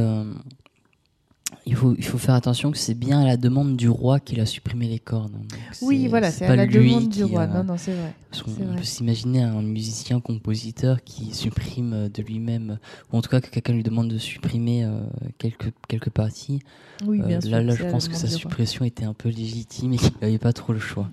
il 1.66 1.76
faut, 1.76 1.94
il 1.98 2.04
faut 2.04 2.18
faire 2.18 2.36
attention 2.36 2.72
que 2.72 2.78
c'est 2.78 2.94
bien 2.94 3.22
à 3.22 3.26
la 3.26 3.38
demande 3.38 3.76
du 3.76 3.88
roi 3.88 4.20
qu'il 4.20 4.40
a 4.40 4.46
supprimé 4.46 4.88
les 4.88 5.00
cordes. 5.00 5.36
oui, 5.82 6.08
voilà, 6.08 6.32
c'est 6.32 6.46
à 6.46 6.56
la 6.56 6.66
demande 6.66 7.10
du 7.10 7.24
roi. 7.24 7.48
Non, 7.48 7.64
non, 7.64 7.78
c'est 7.78 7.94
vrai. 7.94 8.14
on, 8.48 8.76
peut 8.76 8.84
s'imaginer 8.84 9.44
un 9.44 9.62
musicien-compositeur 9.62 11.04
qui 11.04 11.34
supprime 11.34 12.10
de 12.10 12.24
lui-même, 12.24 12.80
ou 13.12 13.18
en 13.18 13.22
tout 13.22 13.30
cas 13.30 13.42
que 13.42 13.50
quelqu'un 13.50 13.74
lui 13.74 13.84
demande 13.84 14.10
de 14.10 14.18
supprimer 14.18 14.84
euh, 14.86 15.02
quelques, 15.38 15.72
quelques 15.88 16.10
parties. 16.10 16.60
Oui, 17.06 17.22
bien 17.22 17.38
euh, 17.38 17.42
sûr. 17.42 17.52
Là, 17.52 17.62
là 17.62 17.76
je 17.76 17.84
pense 17.84 18.08
que 18.08 18.16
sa 18.16 18.28
suppression 18.28 18.84
était 18.84 19.06
un 19.06 19.14
peu 19.14 19.30
légitime 19.30 19.94
et 19.94 19.98
qu'il 19.98 20.14
n'avait 20.22 20.40
pas 20.40 20.54
trop 20.54 20.74
le 20.74 20.80
choix. 20.80 21.10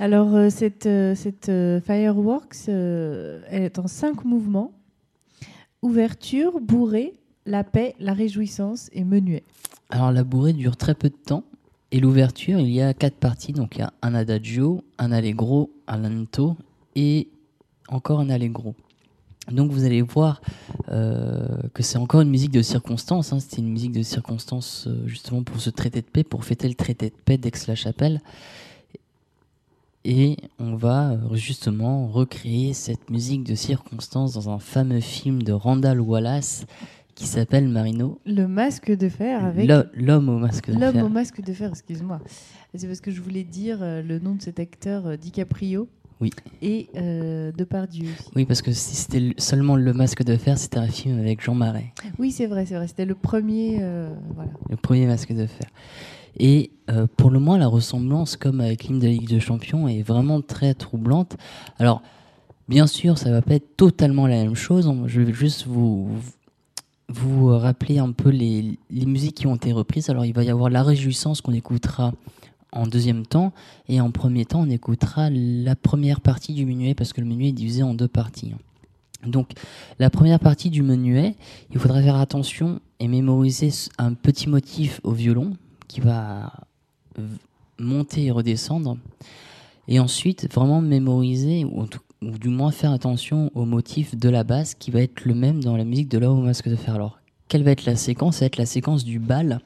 Alors, 0.00 0.34
euh, 0.34 0.48
cette, 0.48 0.88
cette 1.16 1.50
Fireworks, 1.84 2.68
elle 2.68 3.62
est 3.62 3.78
en 3.78 3.86
cinq 3.86 4.24
mouvements 4.24 4.72
ouverture, 5.82 6.60
bourrée, 6.60 7.14
la 7.48 7.64
paix, 7.64 7.94
la 7.98 8.12
réjouissance 8.12 8.90
et 8.92 9.04
menuet. 9.04 9.42
Alors 9.88 10.12
la 10.12 10.22
bourrée 10.22 10.52
dure 10.52 10.76
très 10.76 10.94
peu 10.94 11.08
de 11.08 11.16
temps 11.16 11.44
et 11.90 11.98
l'ouverture, 11.98 12.60
il 12.60 12.70
y 12.70 12.82
a 12.82 12.92
quatre 12.92 13.16
parties. 13.16 13.52
Donc 13.52 13.76
il 13.76 13.78
y 13.78 13.82
a 13.82 13.92
un 14.02 14.14
adagio, 14.14 14.84
un 14.98 15.10
allegro, 15.12 15.70
un 15.86 15.96
lento 15.96 16.56
et 16.94 17.28
encore 17.88 18.20
un 18.20 18.28
allegro. 18.28 18.74
Donc 19.50 19.70
vous 19.70 19.84
allez 19.84 20.02
voir 20.02 20.42
euh, 20.90 21.56
que 21.72 21.82
c'est 21.82 21.96
encore 21.96 22.20
une 22.20 22.28
musique 22.28 22.50
de 22.50 22.60
circonstance. 22.60 23.32
Hein. 23.32 23.40
C'était 23.40 23.62
une 23.62 23.70
musique 23.70 23.92
de 23.92 24.02
circonstance 24.02 24.86
euh, 24.86 25.06
justement 25.06 25.42
pour 25.42 25.58
ce 25.58 25.70
traité 25.70 26.02
de 26.02 26.06
paix, 26.06 26.24
pour 26.24 26.44
fêter 26.44 26.68
le 26.68 26.74
traité 26.74 27.08
de 27.08 27.14
paix 27.24 27.38
d'Aix-la-Chapelle. 27.38 28.20
Et 30.04 30.36
on 30.58 30.76
va 30.76 31.12
euh, 31.12 31.34
justement 31.34 32.08
recréer 32.08 32.74
cette 32.74 33.08
musique 33.08 33.44
de 33.44 33.54
circonstance 33.54 34.34
dans 34.34 34.50
un 34.50 34.58
fameux 34.58 35.00
film 35.00 35.42
de 35.42 35.52
Randall 35.52 36.00
Wallace 36.00 36.66
qui 37.18 37.26
s'appelle 37.26 37.68
Marino. 37.68 38.20
Le 38.26 38.46
masque 38.46 38.96
de 38.96 39.08
fer 39.08 39.44
avec. 39.44 39.68
L'homme 39.94 40.28
au 40.28 40.38
masque 40.38 40.68
de 40.70 40.78
fer. 40.78 40.92
L'homme 40.92 41.04
au 41.04 41.08
masque 41.08 41.42
de 41.42 41.52
fer, 41.52 41.70
excuse-moi. 41.70 42.20
C'est 42.74 42.86
parce 42.86 43.00
que 43.00 43.10
je 43.10 43.20
voulais 43.20 43.42
dire 43.42 43.78
euh, 43.82 44.02
le 44.02 44.20
nom 44.20 44.36
de 44.36 44.42
cet 44.42 44.60
acteur 44.60 45.06
euh, 45.06 45.16
DiCaprio. 45.16 45.88
Oui. 46.20 46.30
Et 46.62 46.88
euh, 46.96 47.50
Depardieu 47.52 48.04
aussi. 48.04 48.30
Oui, 48.36 48.44
parce 48.44 48.62
que 48.62 48.72
si 48.72 48.94
c'était 48.94 49.34
seulement 49.36 49.74
le 49.74 49.92
masque 49.92 50.22
de 50.22 50.36
fer, 50.36 50.58
c'était 50.58 50.78
un 50.78 50.86
film 50.86 51.18
avec 51.18 51.42
Jean 51.42 51.54
Marais. 51.54 51.92
Oui, 52.18 52.30
c'est 52.30 52.46
vrai, 52.46 52.66
c'est 52.66 52.76
vrai. 52.76 52.86
C'était 52.86 53.04
le 53.04 53.14
premier. 53.14 53.78
Euh, 53.80 54.14
voilà. 54.34 54.52
Le 54.70 54.76
premier 54.76 55.06
masque 55.06 55.32
de 55.32 55.46
fer. 55.46 55.68
Et 56.38 56.70
pour 57.16 57.30
le 57.30 57.40
moins, 57.40 57.58
la 57.58 57.66
ressemblance, 57.66 58.36
comme 58.36 58.60
avec 58.60 58.84
l'hymne 58.84 59.00
de 59.00 59.06
la 59.06 59.12
Ligue 59.12 59.28
des 59.28 59.40
Champions, 59.40 59.88
est 59.88 60.02
vraiment 60.02 60.40
très 60.40 60.72
troublante. 60.74 61.36
Alors, 61.80 62.00
bien 62.68 62.86
sûr, 62.86 63.18
ça 63.18 63.32
va 63.32 63.42
pas 63.42 63.54
être 63.54 63.76
totalement 63.76 64.28
la 64.28 64.36
même 64.36 64.54
chose. 64.54 64.92
Je 65.06 65.20
vais 65.20 65.32
juste 65.32 65.66
vous, 65.66 66.08
vous 67.08 67.48
rappelez 67.48 67.98
un 67.98 68.12
peu 68.12 68.28
les, 68.28 68.78
musiques 68.90 69.36
qui 69.36 69.46
ont 69.46 69.56
été 69.56 69.72
reprises. 69.72 70.10
Alors 70.10 70.24
il 70.24 70.34
va 70.34 70.44
y 70.44 70.50
avoir 70.50 70.70
La 70.70 70.82
Réjouissance 70.82 71.40
qu'on 71.40 71.52
écoutera 71.52 72.12
en 72.72 72.86
deuxième 72.86 73.24
temps 73.24 73.52
et 73.88 74.00
en 74.00 74.10
premier 74.10 74.44
temps 74.44 74.60
on 74.60 74.70
écoutera 74.70 75.30
la 75.30 75.74
première 75.74 76.20
partie 76.20 76.52
du 76.52 76.66
menuet 76.66 76.94
parce 76.94 77.14
que 77.14 77.20
le 77.22 77.26
menuet 77.26 77.48
est 77.48 77.52
divisé 77.52 77.82
en 77.82 77.94
deux 77.94 78.08
parties. 78.08 78.54
Donc 79.26 79.52
la 79.98 80.10
première 80.10 80.38
partie 80.38 80.70
du 80.70 80.82
menuet, 80.82 81.34
il 81.72 81.78
faudra 81.78 82.02
faire 82.02 82.16
attention 82.16 82.80
et 83.00 83.08
mémoriser 83.08 83.70
un 83.96 84.14
petit 84.14 84.48
motif 84.48 85.00
au 85.02 85.12
violon 85.12 85.54
qui 85.88 86.00
va 86.00 86.52
monter 87.78 88.26
et 88.26 88.30
redescendre. 88.30 88.98
Et 89.88 90.00
ensuite, 90.00 90.52
vraiment 90.52 90.82
mémoriser, 90.82 91.64
ou 91.64 91.80
en 91.80 91.86
tout 91.86 92.00
ou 92.22 92.38
du 92.38 92.48
moins 92.48 92.70
faire 92.70 92.92
attention 92.92 93.50
au 93.54 93.64
motif 93.64 94.16
de 94.16 94.28
la 94.28 94.44
basse 94.44 94.74
qui 94.74 94.90
va 94.90 95.00
être 95.00 95.24
le 95.24 95.34
même 95.34 95.62
dans 95.62 95.76
la 95.76 95.84
musique 95.84 96.08
de 96.08 96.18
l'homme 96.18 96.38
au 96.38 96.42
masque 96.42 96.68
de 96.68 96.76
fer. 96.76 96.94
Alors, 96.94 97.18
quelle 97.48 97.62
va 97.62 97.70
être 97.70 97.84
la 97.84 97.96
séquence? 97.96 98.36
Ça 98.36 98.40
va 98.40 98.46
être 98.46 98.56
la 98.56 98.66
séquence 98.66 99.04
du 99.04 99.18
bal 99.18 99.60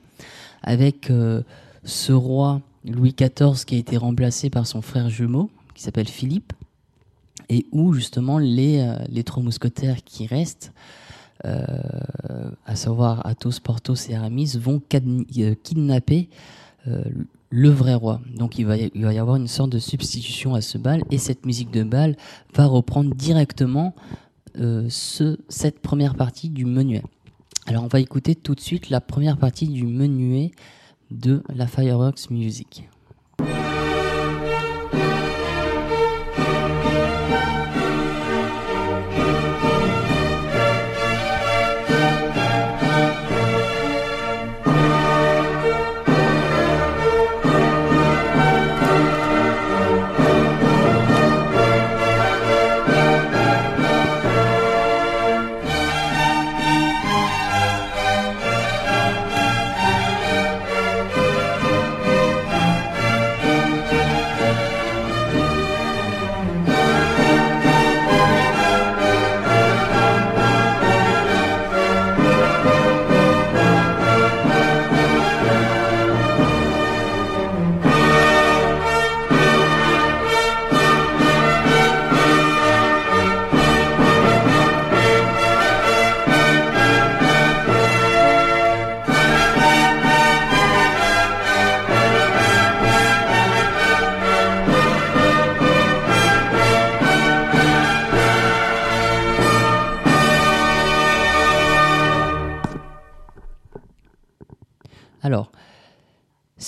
avec 0.63 1.11
euh, 1.11 1.43
ce 1.85 2.13
roi 2.13 2.61
Louis 2.85 3.15
XIV 3.19 3.65
qui 3.65 3.77
a 3.77 3.79
été 3.79 3.97
remplacé 3.97 4.51
par 4.51 4.67
son 4.67 4.83
frère 4.83 5.09
jumeau 5.09 5.51
qui 5.75 5.83
s'appelle 5.83 6.09
Philippe 6.09 6.53
et 7.49 7.67
où 7.73 7.93
justement 7.93 8.39
les, 8.39 8.81
euh, 8.81 8.97
les 9.09 9.25
trois 9.25 9.43
mousquetaires 9.43 10.03
qui 10.05 10.27
restent 10.27 10.73
à 11.45 12.77
savoir 12.77 13.27
Athos, 13.27 13.59
Porthos 13.65 14.09
et 14.09 14.15
Aramis, 14.15 14.57
vont 14.61 14.81
kidnapper 15.65 16.29
le 17.53 17.69
vrai 17.69 17.95
roi. 17.95 18.21
Donc 18.35 18.59
il 18.59 18.67
va, 18.67 18.77
y, 18.79 19.19
avoir 19.19 19.37
une 19.37 19.47
sorte 19.47 19.71
de 19.71 19.79
substitution 19.79 20.55
à 20.55 20.63
ce 20.63 20.79
bal 20.79 21.05
et 21.11 21.19
cette 21.19 21.45
musique 21.45 21.71
de 21.71 21.85
bal 21.85 22.17
va 22.55 22.67
reprendre 22.67 23.15
directement 23.15 23.95
ce, 24.57 25.39
cette 25.49 25.81
première 25.81 26.15
partie 26.15 26.49
du 26.49 26.65
menuet. 26.65 27.03
Alors 27.67 27.85
on 27.85 27.89
va 27.89 28.01
écouter 28.01 28.35
tout 28.35 28.55
de 28.55 28.61
suite 28.61 28.89
la 28.89 29.01
première 29.01 29.37
partie 29.37 29.69
du 29.69 29.85
menuet 29.85 30.51
de 31.11 31.43
la 31.55 31.67
Fireworks 31.67 32.31
Music. 32.31 32.89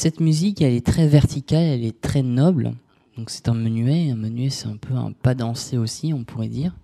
Cette 0.04 0.20
musique, 0.20 0.60
elle 0.60 0.74
est 0.74 0.84
très 0.84 1.08
verticale, 1.08 1.62
elle 1.62 1.82
est 1.82 1.98
très 1.98 2.22
noble. 2.22 2.74
Donc 3.16 3.30
c'est 3.30 3.48
un 3.48 3.54
menuet. 3.54 4.10
Un 4.10 4.16
menuet, 4.16 4.50
c'est 4.50 4.66
un 4.66 4.76
peu 4.76 4.92
un 4.92 5.12
pas 5.12 5.34
dansé 5.34 5.78
aussi, 5.78 6.12
on 6.12 6.24
pourrait 6.24 6.50
dire. 6.50 6.76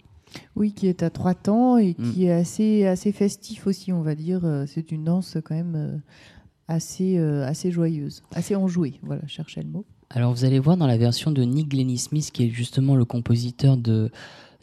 Oui, 0.57 0.73
qui 0.73 0.87
est 0.87 1.03
à 1.03 1.11
trois 1.11 1.35
temps 1.35 1.77
et 1.77 1.95
mm. 1.99 2.13
qui 2.13 2.25
est 2.25 2.33
assez, 2.33 2.87
assez 2.87 3.13
festif 3.13 3.67
aussi, 3.67 3.93
on 3.93 4.01
va 4.01 4.15
dire. 4.15 4.47
Euh, 4.47 4.65
c'est 4.67 4.91
une 4.91 5.05
danse 5.05 5.37
quand 5.45 5.55
même 5.55 5.75
euh, 5.77 5.99
assez, 6.67 7.19
euh, 7.19 7.47
assez 7.47 7.71
joyeuse, 7.71 8.23
assez 8.33 8.57
enjouée. 8.57 8.95
Voilà, 9.03 9.21
cherchez 9.27 9.61
le 9.61 9.69
mot. 9.69 9.85
Alors 10.09 10.33
vous 10.33 10.47
allez 10.47 10.59
voir 10.59 10.79
dans 10.79 10.87
la 10.87 10.97
version 10.97 11.31
de 11.31 11.43
Nick 11.43 11.69
Glennie 11.69 11.99
Smith, 11.99 12.31
qui 12.33 12.47
est 12.47 12.51
justement 12.51 12.97
le 12.97 13.05
compositeur 13.05 13.77
de, 13.77 14.11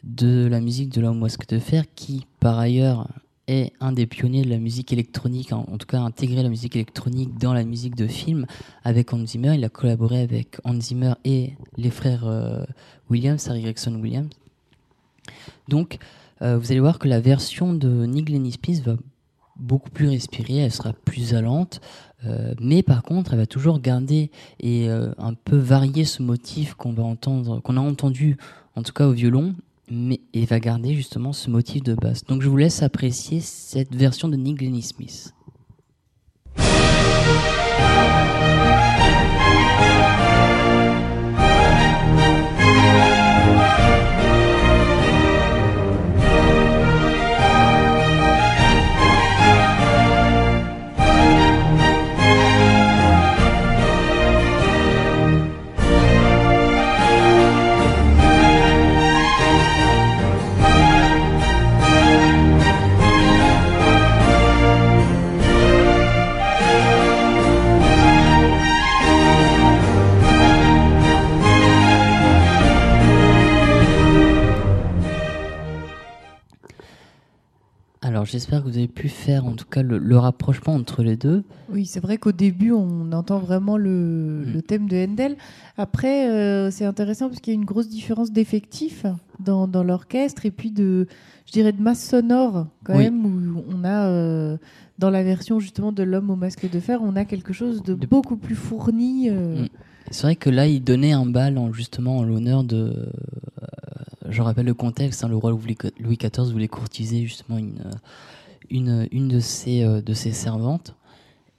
de 0.02 0.48
la 0.48 0.60
musique 0.60 0.88
de 0.88 1.00
l'homme 1.00 1.20
masque 1.20 1.46
de 1.46 1.60
fer, 1.60 1.84
qui 1.94 2.26
par 2.40 2.58
ailleurs 2.58 3.06
est 3.48 3.72
un 3.80 3.92
des 3.92 4.06
pionniers 4.06 4.42
de 4.42 4.50
la 4.50 4.58
musique 4.58 4.92
électronique, 4.92 5.52
en, 5.52 5.64
tout 5.78 5.86
cas 5.86 6.00
intégré 6.00 6.42
la 6.42 6.48
musique 6.48 6.76
électronique 6.76 7.36
dans 7.38 7.52
la 7.52 7.64
musique 7.64 7.96
de 7.96 8.06
film 8.06 8.46
avec 8.84 9.12
Hans 9.12 9.26
Zimmer. 9.26 9.54
Il 9.54 9.64
a 9.64 9.68
collaboré 9.68 10.20
avec 10.20 10.58
Hans 10.64 10.80
Zimmer 10.80 11.14
et 11.24 11.54
les 11.76 11.90
frères 11.90 12.26
euh, 12.26 12.64
Williams, 13.10 13.48
Harry 13.48 13.62
Gregson 13.62 13.94
Williams. 13.94 14.28
Donc, 15.66 15.98
euh, 16.42 16.58
vous 16.58 16.70
allez 16.70 16.80
voir 16.80 16.98
que 16.98 17.08
la 17.08 17.20
version 17.20 17.74
de 17.74 18.06
Nick 18.06 18.28
Lenny 18.28 18.54
va 18.84 18.96
beaucoup 19.56 19.90
plus 19.90 20.08
respirer, 20.08 20.58
elle 20.58 20.72
sera 20.72 20.92
plus 20.92 21.34
allante, 21.34 21.80
euh, 22.24 22.54
mais 22.60 22.82
par 22.82 23.02
contre, 23.02 23.32
elle 23.32 23.40
va 23.40 23.46
toujours 23.46 23.80
garder 23.80 24.30
et 24.60 24.88
un 24.88 25.34
peu 25.34 25.56
varier 25.56 26.04
ce 26.04 26.22
motif 26.22 26.74
qu'on 26.74 26.92
va 26.92 27.02
entendre, 27.02 27.60
qu'on 27.60 27.76
a 27.76 27.80
entendu 27.80 28.36
en 28.76 28.82
tout 28.82 28.92
cas 28.92 29.08
au 29.08 29.12
violon, 29.12 29.54
mais 29.90 30.20
il 30.32 30.46
va 30.46 30.60
garder 30.60 30.94
justement 30.94 31.32
ce 31.32 31.50
motif 31.50 31.82
de 31.82 31.94
basse. 31.94 32.24
Donc 32.24 32.42
je 32.42 32.48
vous 32.48 32.56
laisse 32.56 32.82
apprécier 32.82 33.40
cette 33.40 33.94
version 33.94 34.28
de 34.28 34.36
Nick 34.36 34.58
Glennie 34.58 34.82
Smith. 34.82 35.32
J'espère 78.24 78.62
que 78.62 78.68
vous 78.68 78.76
avez 78.76 78.88
pu 78.88 79.08
faire 79.08 79.46
en 79.46 79.52
tout 79.52 79.64
cas 79.64 79.82
le, 79.82 80.18
rapprochement 80.18 80.74
entre 80.74 81.02
les 81.02 81.16
deux. 81.16 81.44
Oui, 81.70 81.86
c'est 81.86 82.00
vrai 82.00 82.18
qu'au 82.18 82.32
début, 82.32 82.72
on 82.72 83.12
entend 83.12 83.38
vraiment 83.38 83.76
le, 83.76 84.44
mm. 84.46 84.62
thème 84.62 84.88
de 84.88 84.96
Handel. 84.96 85.36
Après, 85.76 86.30
euh, 86.30 86.70
c'est 86.70 86.84
intéressant 86.84 87.28
parce 87.28 87.40
qu'il 87.40 87.52
y 87.52 87.56
a 87.56 87.60
une 87.60 87.64
grosse 87.64 87.88
différence 87.88 88.32
d'effectifs 88.32 89.06
dans, 89.40 89.66
l'orchestre 89.82 90.46
et 90.46 90.50
puis 90.50 90.70
de, 90.70 91.06
je 91.46 91.52
dirais, 91.52 91.72
de 91.72 91.80
masse 91.82 92.04
sonore 92.04 92.66
quand 92.84 92.96
même, 92.96 93.24
où 93.24 93.64
on 93.70 93.84
a, 93.84 94.08
euh, 94.08 94.56
dans 94.98 95.10
la 95.10 95.22
version 95.22 95.60
justement 95.60 95.92
de 95.92 96.02
L'homme 96.02 96.30
au 96.30 96.36
masque 96.36 96.70
de 96.70 96.80
fer, 96.80 97.00
on 97.02 97.16
a 97.16 97.24
quelque 97.24 97.52
chose 97.52 97.82
de, 97.82 97.94
beaucoup 97.94 98.36
plus 98.36 98.56
fourni. 98.56 99.28
Euh. 99.30 99.62
Mm. 99.62 99.68
C'est 100.10 100.22
vrai 100.22 100.36
que 100.36 100.50
là, 100.50 100.66
il 100.66 100.82
donnait 100.82 101.12
un 101.12 101.26
bal 101.26 101.58
en, 101.58 101.72
justement 101.72 102.18
en 102.18 102.22
l'honneur 102.24 102.64
de. 102.64 103.10
Je 104.28 104.42
rappelle 104.42 104.66
le 104.66 104.74
contexte, 104.74 105.24
hein, 105.24 105.28
le 105.28 105.36
roi 105.36 105.50
Louis 105.50 106.16
XIV 106.16 106.52
voulait 106.52 106.68
courtiser 106.68 107.24
justement 107.24 107.58
une, 107.58 107.82
une, 108.70 109.08
une 109.10 109.28
de, 109.28 109.40
ses, 109.40 109.82
euh, 109.82 110.00
de 110.00 110.12
ses 110.12 110.32
servantes. 110.32 110.94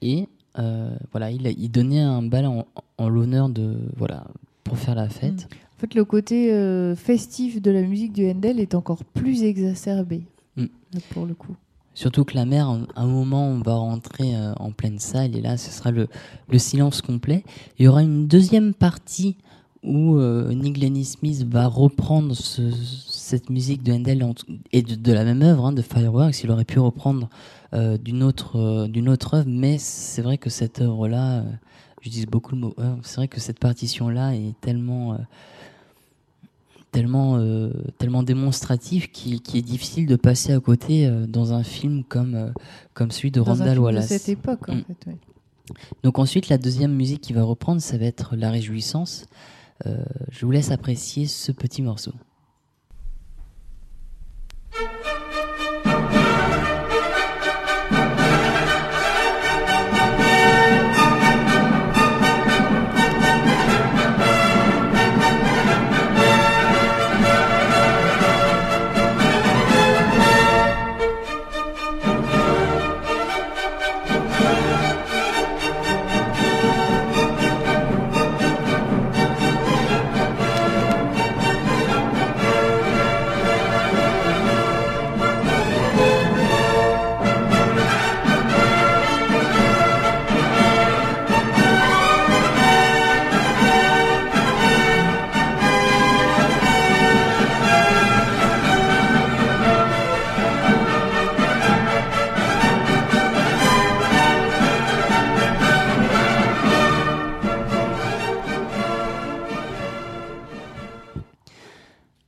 Et 0.01 0.27
euh, 0.57 0.95
voilà, 1.11 1.31
il, 1.31 1.47
il 1.47 1.69
donnait 1.69 2.01
un 2.01 2.21
bal 2.21 2.45
en, 2.45 2.67
en 2.97 3.09
l'honneur 3.09 3.49
de. 3.49 3.75
Voilà, 3.97 4.25
pour 4.63 4.77
faire 4.77 4.95
la 4.95 5.09
fête. 5.09 5.47
Mm. 5.49 5.55
En 5.77 5.79
fait, 5.79 5.95
le 5.95 6.05
côté 6.05 6.53
euh, 6.53 6.95
festif 6.95 7.61
de 7.61 7.71
la 7.71 7.81
musique 7.81 8.13
du 8.13 8.29
Handel 8.29 8.59
est 8.59 8.75
encore 8.75 9.03
plus 9.03 9.43
exacerbé, 9.43 10.23
mm. 10.57 10.65
pour 11.11 11.25
le 11.25 11.33
coup. 11.33 11.55
Surtout 11.95 12.23
que 12.23 12.35
la 12.35 12.45
mer, 12.45 12.69
à 12.95 13.01
un 13.01 13.07
moment, 13.07 13.47
on 13.47 13.59
va 13.59 13.75
rentrer 13.75 14.33
en 14.57 14.71
pleine 14.71 14.99
salle 14.99 15.35
et 15.35 15.41
là, 15.41 15.57
ce 15.57 15.69
sera 15.69 15.91
le, 15.91 16.07
le 16.49 16.57
silence 16.57 17.01
complet. 17.01 17.43
Il 17.77 17.85
y 17.85 17.87
aura 17.89 18.03
une 18.03 18.25
deuxième 18.25 18.73
partie 18.73 19.35
où 19.83 20.17
euh, 20.17 20.53
Nick 20.53 20.77
Lenny 20.77 21.05
Smith 21.05 21.45
va 21.49 21.67
reprendre 21.67 22.35
cette 22.35 23.49
musique 23.49 23.83
de 23.83 23.93
Handel 23.93 24.25
et 24.73 24.81
de, 24.81 25.13
la 25.13 25.23
même 25.23 25.41
œuvre, 25.41 25.65
hein, 25.65 25.71
de 25.71 25.81
Fireworks. 25.81 26.43
Il 26.43 26.51
aurait 26.51 26.65
pu 26.65 26.79
reprendre 26.79 27.29
euh, 27.73 27.97
d'une 27.97 28.23
autre, 28.23 28.57
euh, 28.57 28.87
d'une 28.87 29.07
autre 29.07 29.35
œuvre, 29.35 29.47
mais 29.49 29.77
c'est 29.77 30.21
vrai 30.21 30.37
que 30.37 30.49
cette 30.49 30.81
œuvre-là, 30.81 31.45
j'utilise 32.01 32.25
beaucoup 32.25 32.55
le 32.55 32.61
mot 32.61 32.73
œuvre, 32.77 32.99
c'est 33.03 33.17
vrai 33.17 33.27
que 33.27 33.39
cette 33.39 33.59
partition-là 33.59 34.35
est 34.35 34.59
tellement, 34.59 35.17
tellement, 36.91 37.39
tellement 37.97 38.23
démonstrative 38.23 39.09
qu'il 39.11 39.35
est 39.35 39.61
difficile 39.61 40.07
de 40.07 40.17
passer 40.17 40.51
à 40.51 40.59
côté 40.59 41.09
dans 41.27 41.53
un 41.53 41.63
film 41.63 42.03
comme, 42.03 42.53
comme 42.93 43.11
celui 43.11 43.31
de 43.31 43.39
Randall 43.39 43.79
Wallace. 43.79 44.09
De 44.09 44.17
cette 44.17 44.29
époque, 44.29 44.67
en 44.67 44.75
mm. 44.75 44.83
fait, 44.87 45.17
Donc 46.03 46.19
ensuite, 46.19 46.49
la 46.49 46.57
deuxième 46.57 46.93
musique 46.93 47.21
qui 47.21 47.31
va 47.31 47.43
reprendre, 47.43 47.81
ça 47.81 47.97
va 47.97 48.05
être 48.05 48.35
La 48.35 48.51
Réjouissance. 48.51 49.25
Euh, 49.85 50.03
je 50.29 50.45
vous 50.45 50.51
laisse 50.51 50.71
apprécier 50.71 51.25
ce 51.27 51.51
petit 51.51 51.81
morceau. 51.81 52.13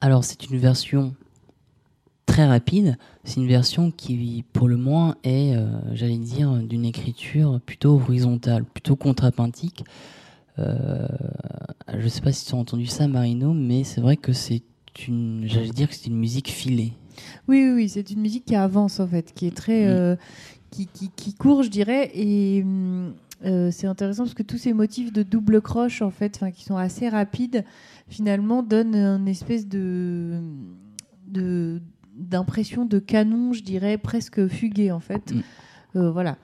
Alors 0.01 0.23
c'est 0.23 0.49
une 0.49 0.57
version 0.57 1.13
très 2.31 2.47
rapide. 2.47 2.97
C'est 3.23 3.37
une 3.37 3.47
version 3.47 3.91
qui, 3.91 4.43
pour 4.53 4.67
le 4.67 4.77
moins, 4.77 5.15
est, 5.23 5.55
euh, 5.55 5.67
j'allais 5.93 6.17
dire, 6.17 6.51
d'une 6.53 6.85
écriture 6.85 7.59
plutôt 7.65 7.95
horizontale, 7.95 8.63
plutôt 8.63 8.95
contrapuntique. 8.95 9.83
Euh, 10.59 11.07
je 11.93 12.03
ne 12.03 12.07
sais 12.09 12.21
pas 12.21 12.31
si 12.31 12.45
tu 12.45 12.55
as 12.55 12.57
entendu 12.57 12.85
ça, 12.85 13.07
Marino, 13.07 13.53
mais 13.53 13.83
c'est 13.83 14.01
vrai 14.01 14.17
que 14.17 14.33
c'est 14.33 14.63
une, 15.07 15.43
j'allais 15.45 15.69
dire 15.69 15.89
que 15.89 15.95
c'est 15.95 16.07
une 16.07 16.17
musique 16.17 16.49
filée. 16.49 16.93
Oui, 17.47 17.63
oui, 17.65 17.71
oui 17.73 17.89
c'est 17.89 18.09
une 18.11 18.21
musique 18.21 18.45
qui 18.45 18.55
avance 18.55 18.99
en 18.99 19.07
fait, 19.07 19.33
qui 19.33 19.47
est 19.47 19.55
très, 19.55 19.87
euh, 19.87 20.15
qui, 20.71 20.87
qui, 20.87 21.09
qui, 21.15 21.33
court, 21.33 21.63
je 21.63 21.69
dirais, 21.69 22.11
et 22.13 22.63
c'est 23.43 23.87
intéressant 23.87 24.23
parce 24.23 24.33
que 24.33 24.43
tous 24.43 24.57
ces 24.57 24.73
motifs 24.73 25.11
de 25.11 25.23
double 25.23 25.61
croche 25.61 26.01
en 26.01 26.11
fait, 26.11 26.39
qui 26.53 26.63
sont 26.63 26.77
assez 26.77 27.09
rapides, 27.09 27.63
finalement 28.07 28.63
donnent 28.63 28.95
une 28.95 29.27
espèce 29.27 29.67
de, 29.67 30.39
de 31.27 31.81
d'impression 32.15 32.85
de 32.85 32.99
canon, 32.99 33.53
je 33.53 33.63
dirais, 33.63 33.97
presque 33.97 34.47
fugué 34.47 34.91
en 34.91 34.99
fait. 34.99 35.33
Mm. 35.33 35.41
Euh, 35.95 36.11
voilà. 36.11 36.37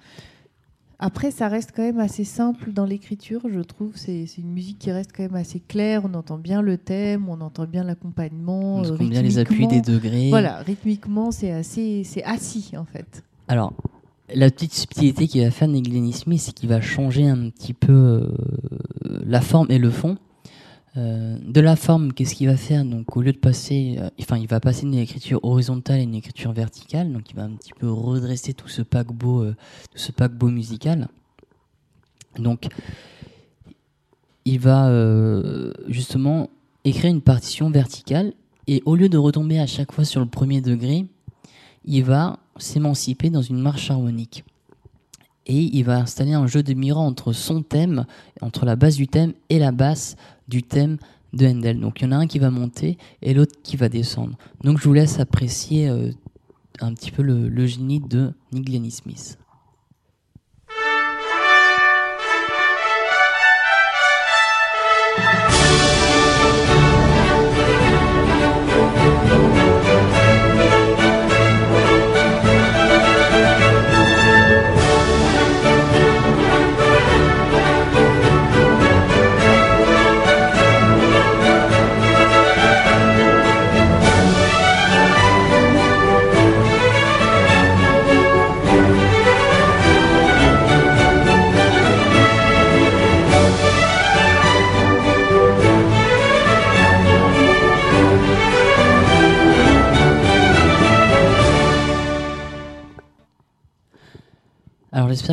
Après, 0.99 1.29
ça 1.29 1.47
reste 1.47 1.73
quand 1.75 1.83
même 1.83 1.99
assez 1.99 2.23
simple 2.23 2.71
dans 2.71 2.85
l'écriture, 2.85 3.41
je 3.47 3.59
trouve. 3.59 3.91
C'est 3.95 4.25
une 4.39 4.51
musique 4.51 4.79
qui 4.79 4.91
reste 4.91 5.11
quand 5.15 5.21
même 5.21 5.35
assez 5.35 5.59
claire. 5.59 6.01
On 6.05 6.13
entend 6.15 6.39
bien 6.39 6.63
le 6.63 6.77
thème, 6.77 7.29
on 7.29 7.39
entend 7.39 7.65
bien 7.65 7.83
l'accompagnement. 7.83 8.77
On 8.77 8.83
entend 8.83 9.05
bien 9.05 9.21
les 9.21 9.37
appuis 9.37 9.67
des 9.67 9.81
degrés. 9.81 10.29
Voilà, 10.29 10.57
rythmiquement, 10.57 11.29
c'est 11.29 11.51
assez, 11.51 12.03
c'est 12.03 12.23
assis 12.23 12.71
en 12.75 12.85
fait. 12.85 13.23
Alors, 13.47 13.73
la 14.33 14.49
petite 14.51 14.73
subtilité 14.73 15.27
qu'il 15.27 15.43
va 15.43 15.51
faire 15.51 15.67
Nick 15.67 16.15
Smith, 16.15 16.41
c'est 16.41 16.53
qu'il 16.53 16.69
va 16.69 16.81
changer 16.81 17.27
un 17.27 17.49
petit 17.49 17.73
peu 17.73 17.93
euh, 17.93 18.29
la 19.25 19.41
forme 19.41 19.67
et 19.69 19.77
le 19.77 19.89
fond. 19.89 20.17
Euh, 20.97 21.37
de 21.45 21.61
la 21.61 21.75
forme, 21.75 22.11
qu'est-ce 22.11 22.33
qu'il 22.33 22.47
va 22.47 22.57
faire? 22.57 22.83
Donc, 22.83 23.15
au 23.15 23.21
lieu 23.21 23.31
de 23.31 23.37
passer, 23.37 23.97
euh, 23.99 24.09
enfin, 24.19 24.37
il 24.37 24.47
va 24.47 24.59
passer 24.59 24.81
d'une 24.81 24.95
écriture 24.95 25.39
horizontale 25.43 25.99
à 25.99 26.03
une 26.03 26.15
écriture 26.15 26.53
verticale. 26.53 27.11
Donc, 27.13 27.29
il 27.29 27.35
va 27.35 27.43
un 27.43 27.51
petit 27.51 27.73
peu 27.73 27.91
redresser 27.91 28.53
tout 28.53 28.67
ce 28.67 28.81
paquebot, 28.81 29.43
euh, 29.43 29.55
ce 29.93 30.11
paquebot 30.11 30.49
musical. 30.49 31.07
Donc, 32.39 32.67
il 34.45 34.59
va 34.59 34.89
justement 35.89 36.49
écrire 36.85 37.11
une 37.11 37.21
partition 37.21 37.69
verticale 37.69 38.31
et 38.67 38.81
au 38.85 38.95
lieu 38.95 39.09
de 39.09 39.17
retomber 39.17 39.59
à 39.59 39.67
chaque 39.67 39.91
fois 39.91 40.05
sur 40.05 40.21
le 40.21 40.27
premier 40.27 40.61
degré, 40.61 41.05
il 41.83 42.03
va 42.05 42.39
s'émanciper 42.59 43.29
dans 43.29 43.41
une 43.41 43.59
marche 43.59 43.91
harmonique. 43.91 44.43
Et 45.45 45.61
il 45.61 45.83
va 45.83 45.97
installer 45.97 46.33
un 46.33 46.47
jeu 46.47 46.61
de 46.61 46.73
miroir 46.73 47.05
entre 47.05 47.31
son 47.31 47.61
thème, 47.61 48.05
entre 48.41 48.65
la 48.65 48.75
base 48.75 48.97
du 48.97 49.07
thème 49.07 49.33
et 49.49 49.59
la 49.59 49.71
basse 49.71 50.17
du 50.47 50.61
thème 50.61 50.97
de 51.33 51.47
Handel. 51.47 51.79
Donc 51.79 52.01
il 52.01 52.05
y 52.05 52.07
en 52.07 52.11
a 52.11 52.17
un 52.17 52.27
qui 52.27 52.39
va 52.39 52.51
monter 52.51 52.97
et 53.21 53.33
l'autre 53.33 53.55
qui 53.63 53.77
va 53.77 53.87
descendre. 53.87 54.37
Donc 54.63 54.79
je 54.79 54.83
vous 54.83 54.93
laisse 54.93 55.19
apprécier 55.19 55.87
euh, 55.87 56.11
un 56.79 56.93
petit 56.93 57.11
peu 57.11 57.21
le, 57.21 57.47
le 57.47 57.65
génie 57.65 58.01
de 58.01 58.33
Nick 58.51 58.65
Glennie 58.65 58.91
Smith. 58.91 59.37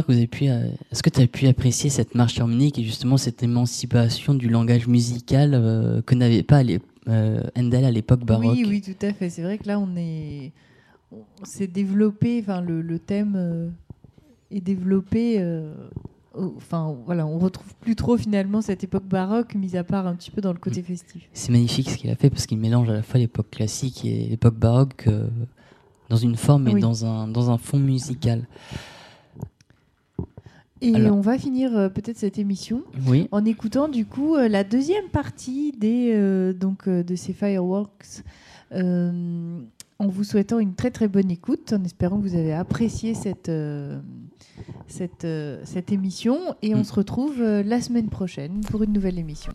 Que 0.04 0.12
vous 0.12 0.18
avez 0.18 0.26
pu. 0.26 0.48
Euh, 0.48 0.68
est-ce 0.92 1.02
que 1.02 1.10
tu 1.10 1.20
as 1.20 1.26
pu 1.26 1.46
apprécier 1.46 1.90
cette 1.90 2.14
marche 2.14 2.38
harmonique 2.38 2.78
et 2.78 2.84
justement 2.84 3.16
cette 3.16 3.42
émancipation 3.42 4.34
du 4.34 4.48
langage 4.48 4.86
musical 4.86 5.52
euh, 5.54 6.02
que 6.02 6.14
n'avait 6.14 6.42
pas 6.42 6.62
euh, 7.08 7.42
Handel 7.56 7.84
à 7.84 7.90
l'époque 7.90 8.24
baroque 8.24 8.56
Oui, 8.56 8.64
oui, 8.66 8.80
tout 8.80 9.06
à 9.06 9.12
fait. 9.12 9.30
C'est 9.30 9.42
vrai 9.42 9.58
que 9.58 9.66
là, 9.66 9.78
on 9.78 9.96
est, 9.96 10.52
on 11.12 11.44
s'est 11.44 11.66
développé. 11.66 12.40
Enfin, 12.40 12.60
le, 12.60 12.82
le 12.82 12.98
thème 12.98 13.72
est 14.50 14.60
développé. 14.60 15.42
Enfin, 16.36 16.96
voilà, 17.06 17.26
on 17.26 17.38
retrouve 17.38 17.74
plus 17.80 17.94
trop 17.94 18.16
finalement 18.16 18.60
cette 18.60 18.82
époque 18.82 19.06
baroque, 19.06 19.54
mis 19.54 19.76
à 19.76 19.84
part 19.84 20.06
un 20.06 20.14
petit 20.14 20.30
peu 20.30 20.40
dans 20.40 20.52
le 20.52 20.58
côté 20.58 20.80
mm. 20.80 20.84
festif. 20.84 21.28
C'est 21.32 21.52
magnifique 21.52 21.90
ce 21.90 21.96
qu'il 21.96 22.10
a 22.10 22.16
fait 22.16 22.30
parce 22.30 22.46
qu'il 22.46 22.58
mélange 22.58 22.88
à 22.90 22.94
la 22.94 23.02
fois 23.02 23.20
l'époque 23.20 23.50
classique 23.50 24.04
et 24.04 24.26
l'époque 24.26 24.56
baroque 24.56 25.08
dans 26.08 26.16
une 26.16 26.36
forme 26.36 26.68
et 26.68 26.80
dans 26.80 27.04
un 27.06 27.28
dans 27.28 27.50
un 27.50 27.58
fond 27.58 27.78
musical. 27.78 28.46
Et 30.84 31.10
on 31.10 31.20
va 31.20 31.38
finir 31.38 31.76
euh, 31.76 31.88
peut-être 31.88 32.18
cette 32.18 32.38
émission 32.38 32.82
en 33.32 33.44
écoutant 33.44 33.88
du 33.88 34.04
coup 34.04 34.36
euh, 34.36 34.48
la 34.48 34.64
deuxième 34.64 35.08
partie 35.08 35.72
des, 35.72 36.12
euh, 36.12 36.52
donc, 36.52 36.88
de 36.88 37.16
ces 37.16 37.32
fireworks. 37.32 38.22
en 38.72 40.08
vous 40.08 40.24
souhaitant 40.24 40.58
une 40.58 40.74
très 40.74 40.90
très 40.90 41.08
bonne 41.08 41.30
écoute, 41.30 41.72
en 41.72 41.82
espérant 41.84 42.18
que 42.18 42.28
vous 42.28 42.34
avez 42.36 42.52
apprécié 42.52 43.14
cette, 43.14 43.50
cette, 44.86 45.26
cette 45.64 45.92
émission. 45.92 46.54
Et 46.62 46.74
on 46.74 46.80
mm. 46.80 46.84
se 46.84 46.92
retrouve 46.92 47.42
la 47.42 47.80
semaine 47.80 48.08
prochaine 48.08 48.60
pour 48.70 48.82
une 48.82 48.92
nouvelle 48.92 49.18
émission. 49.18 49.52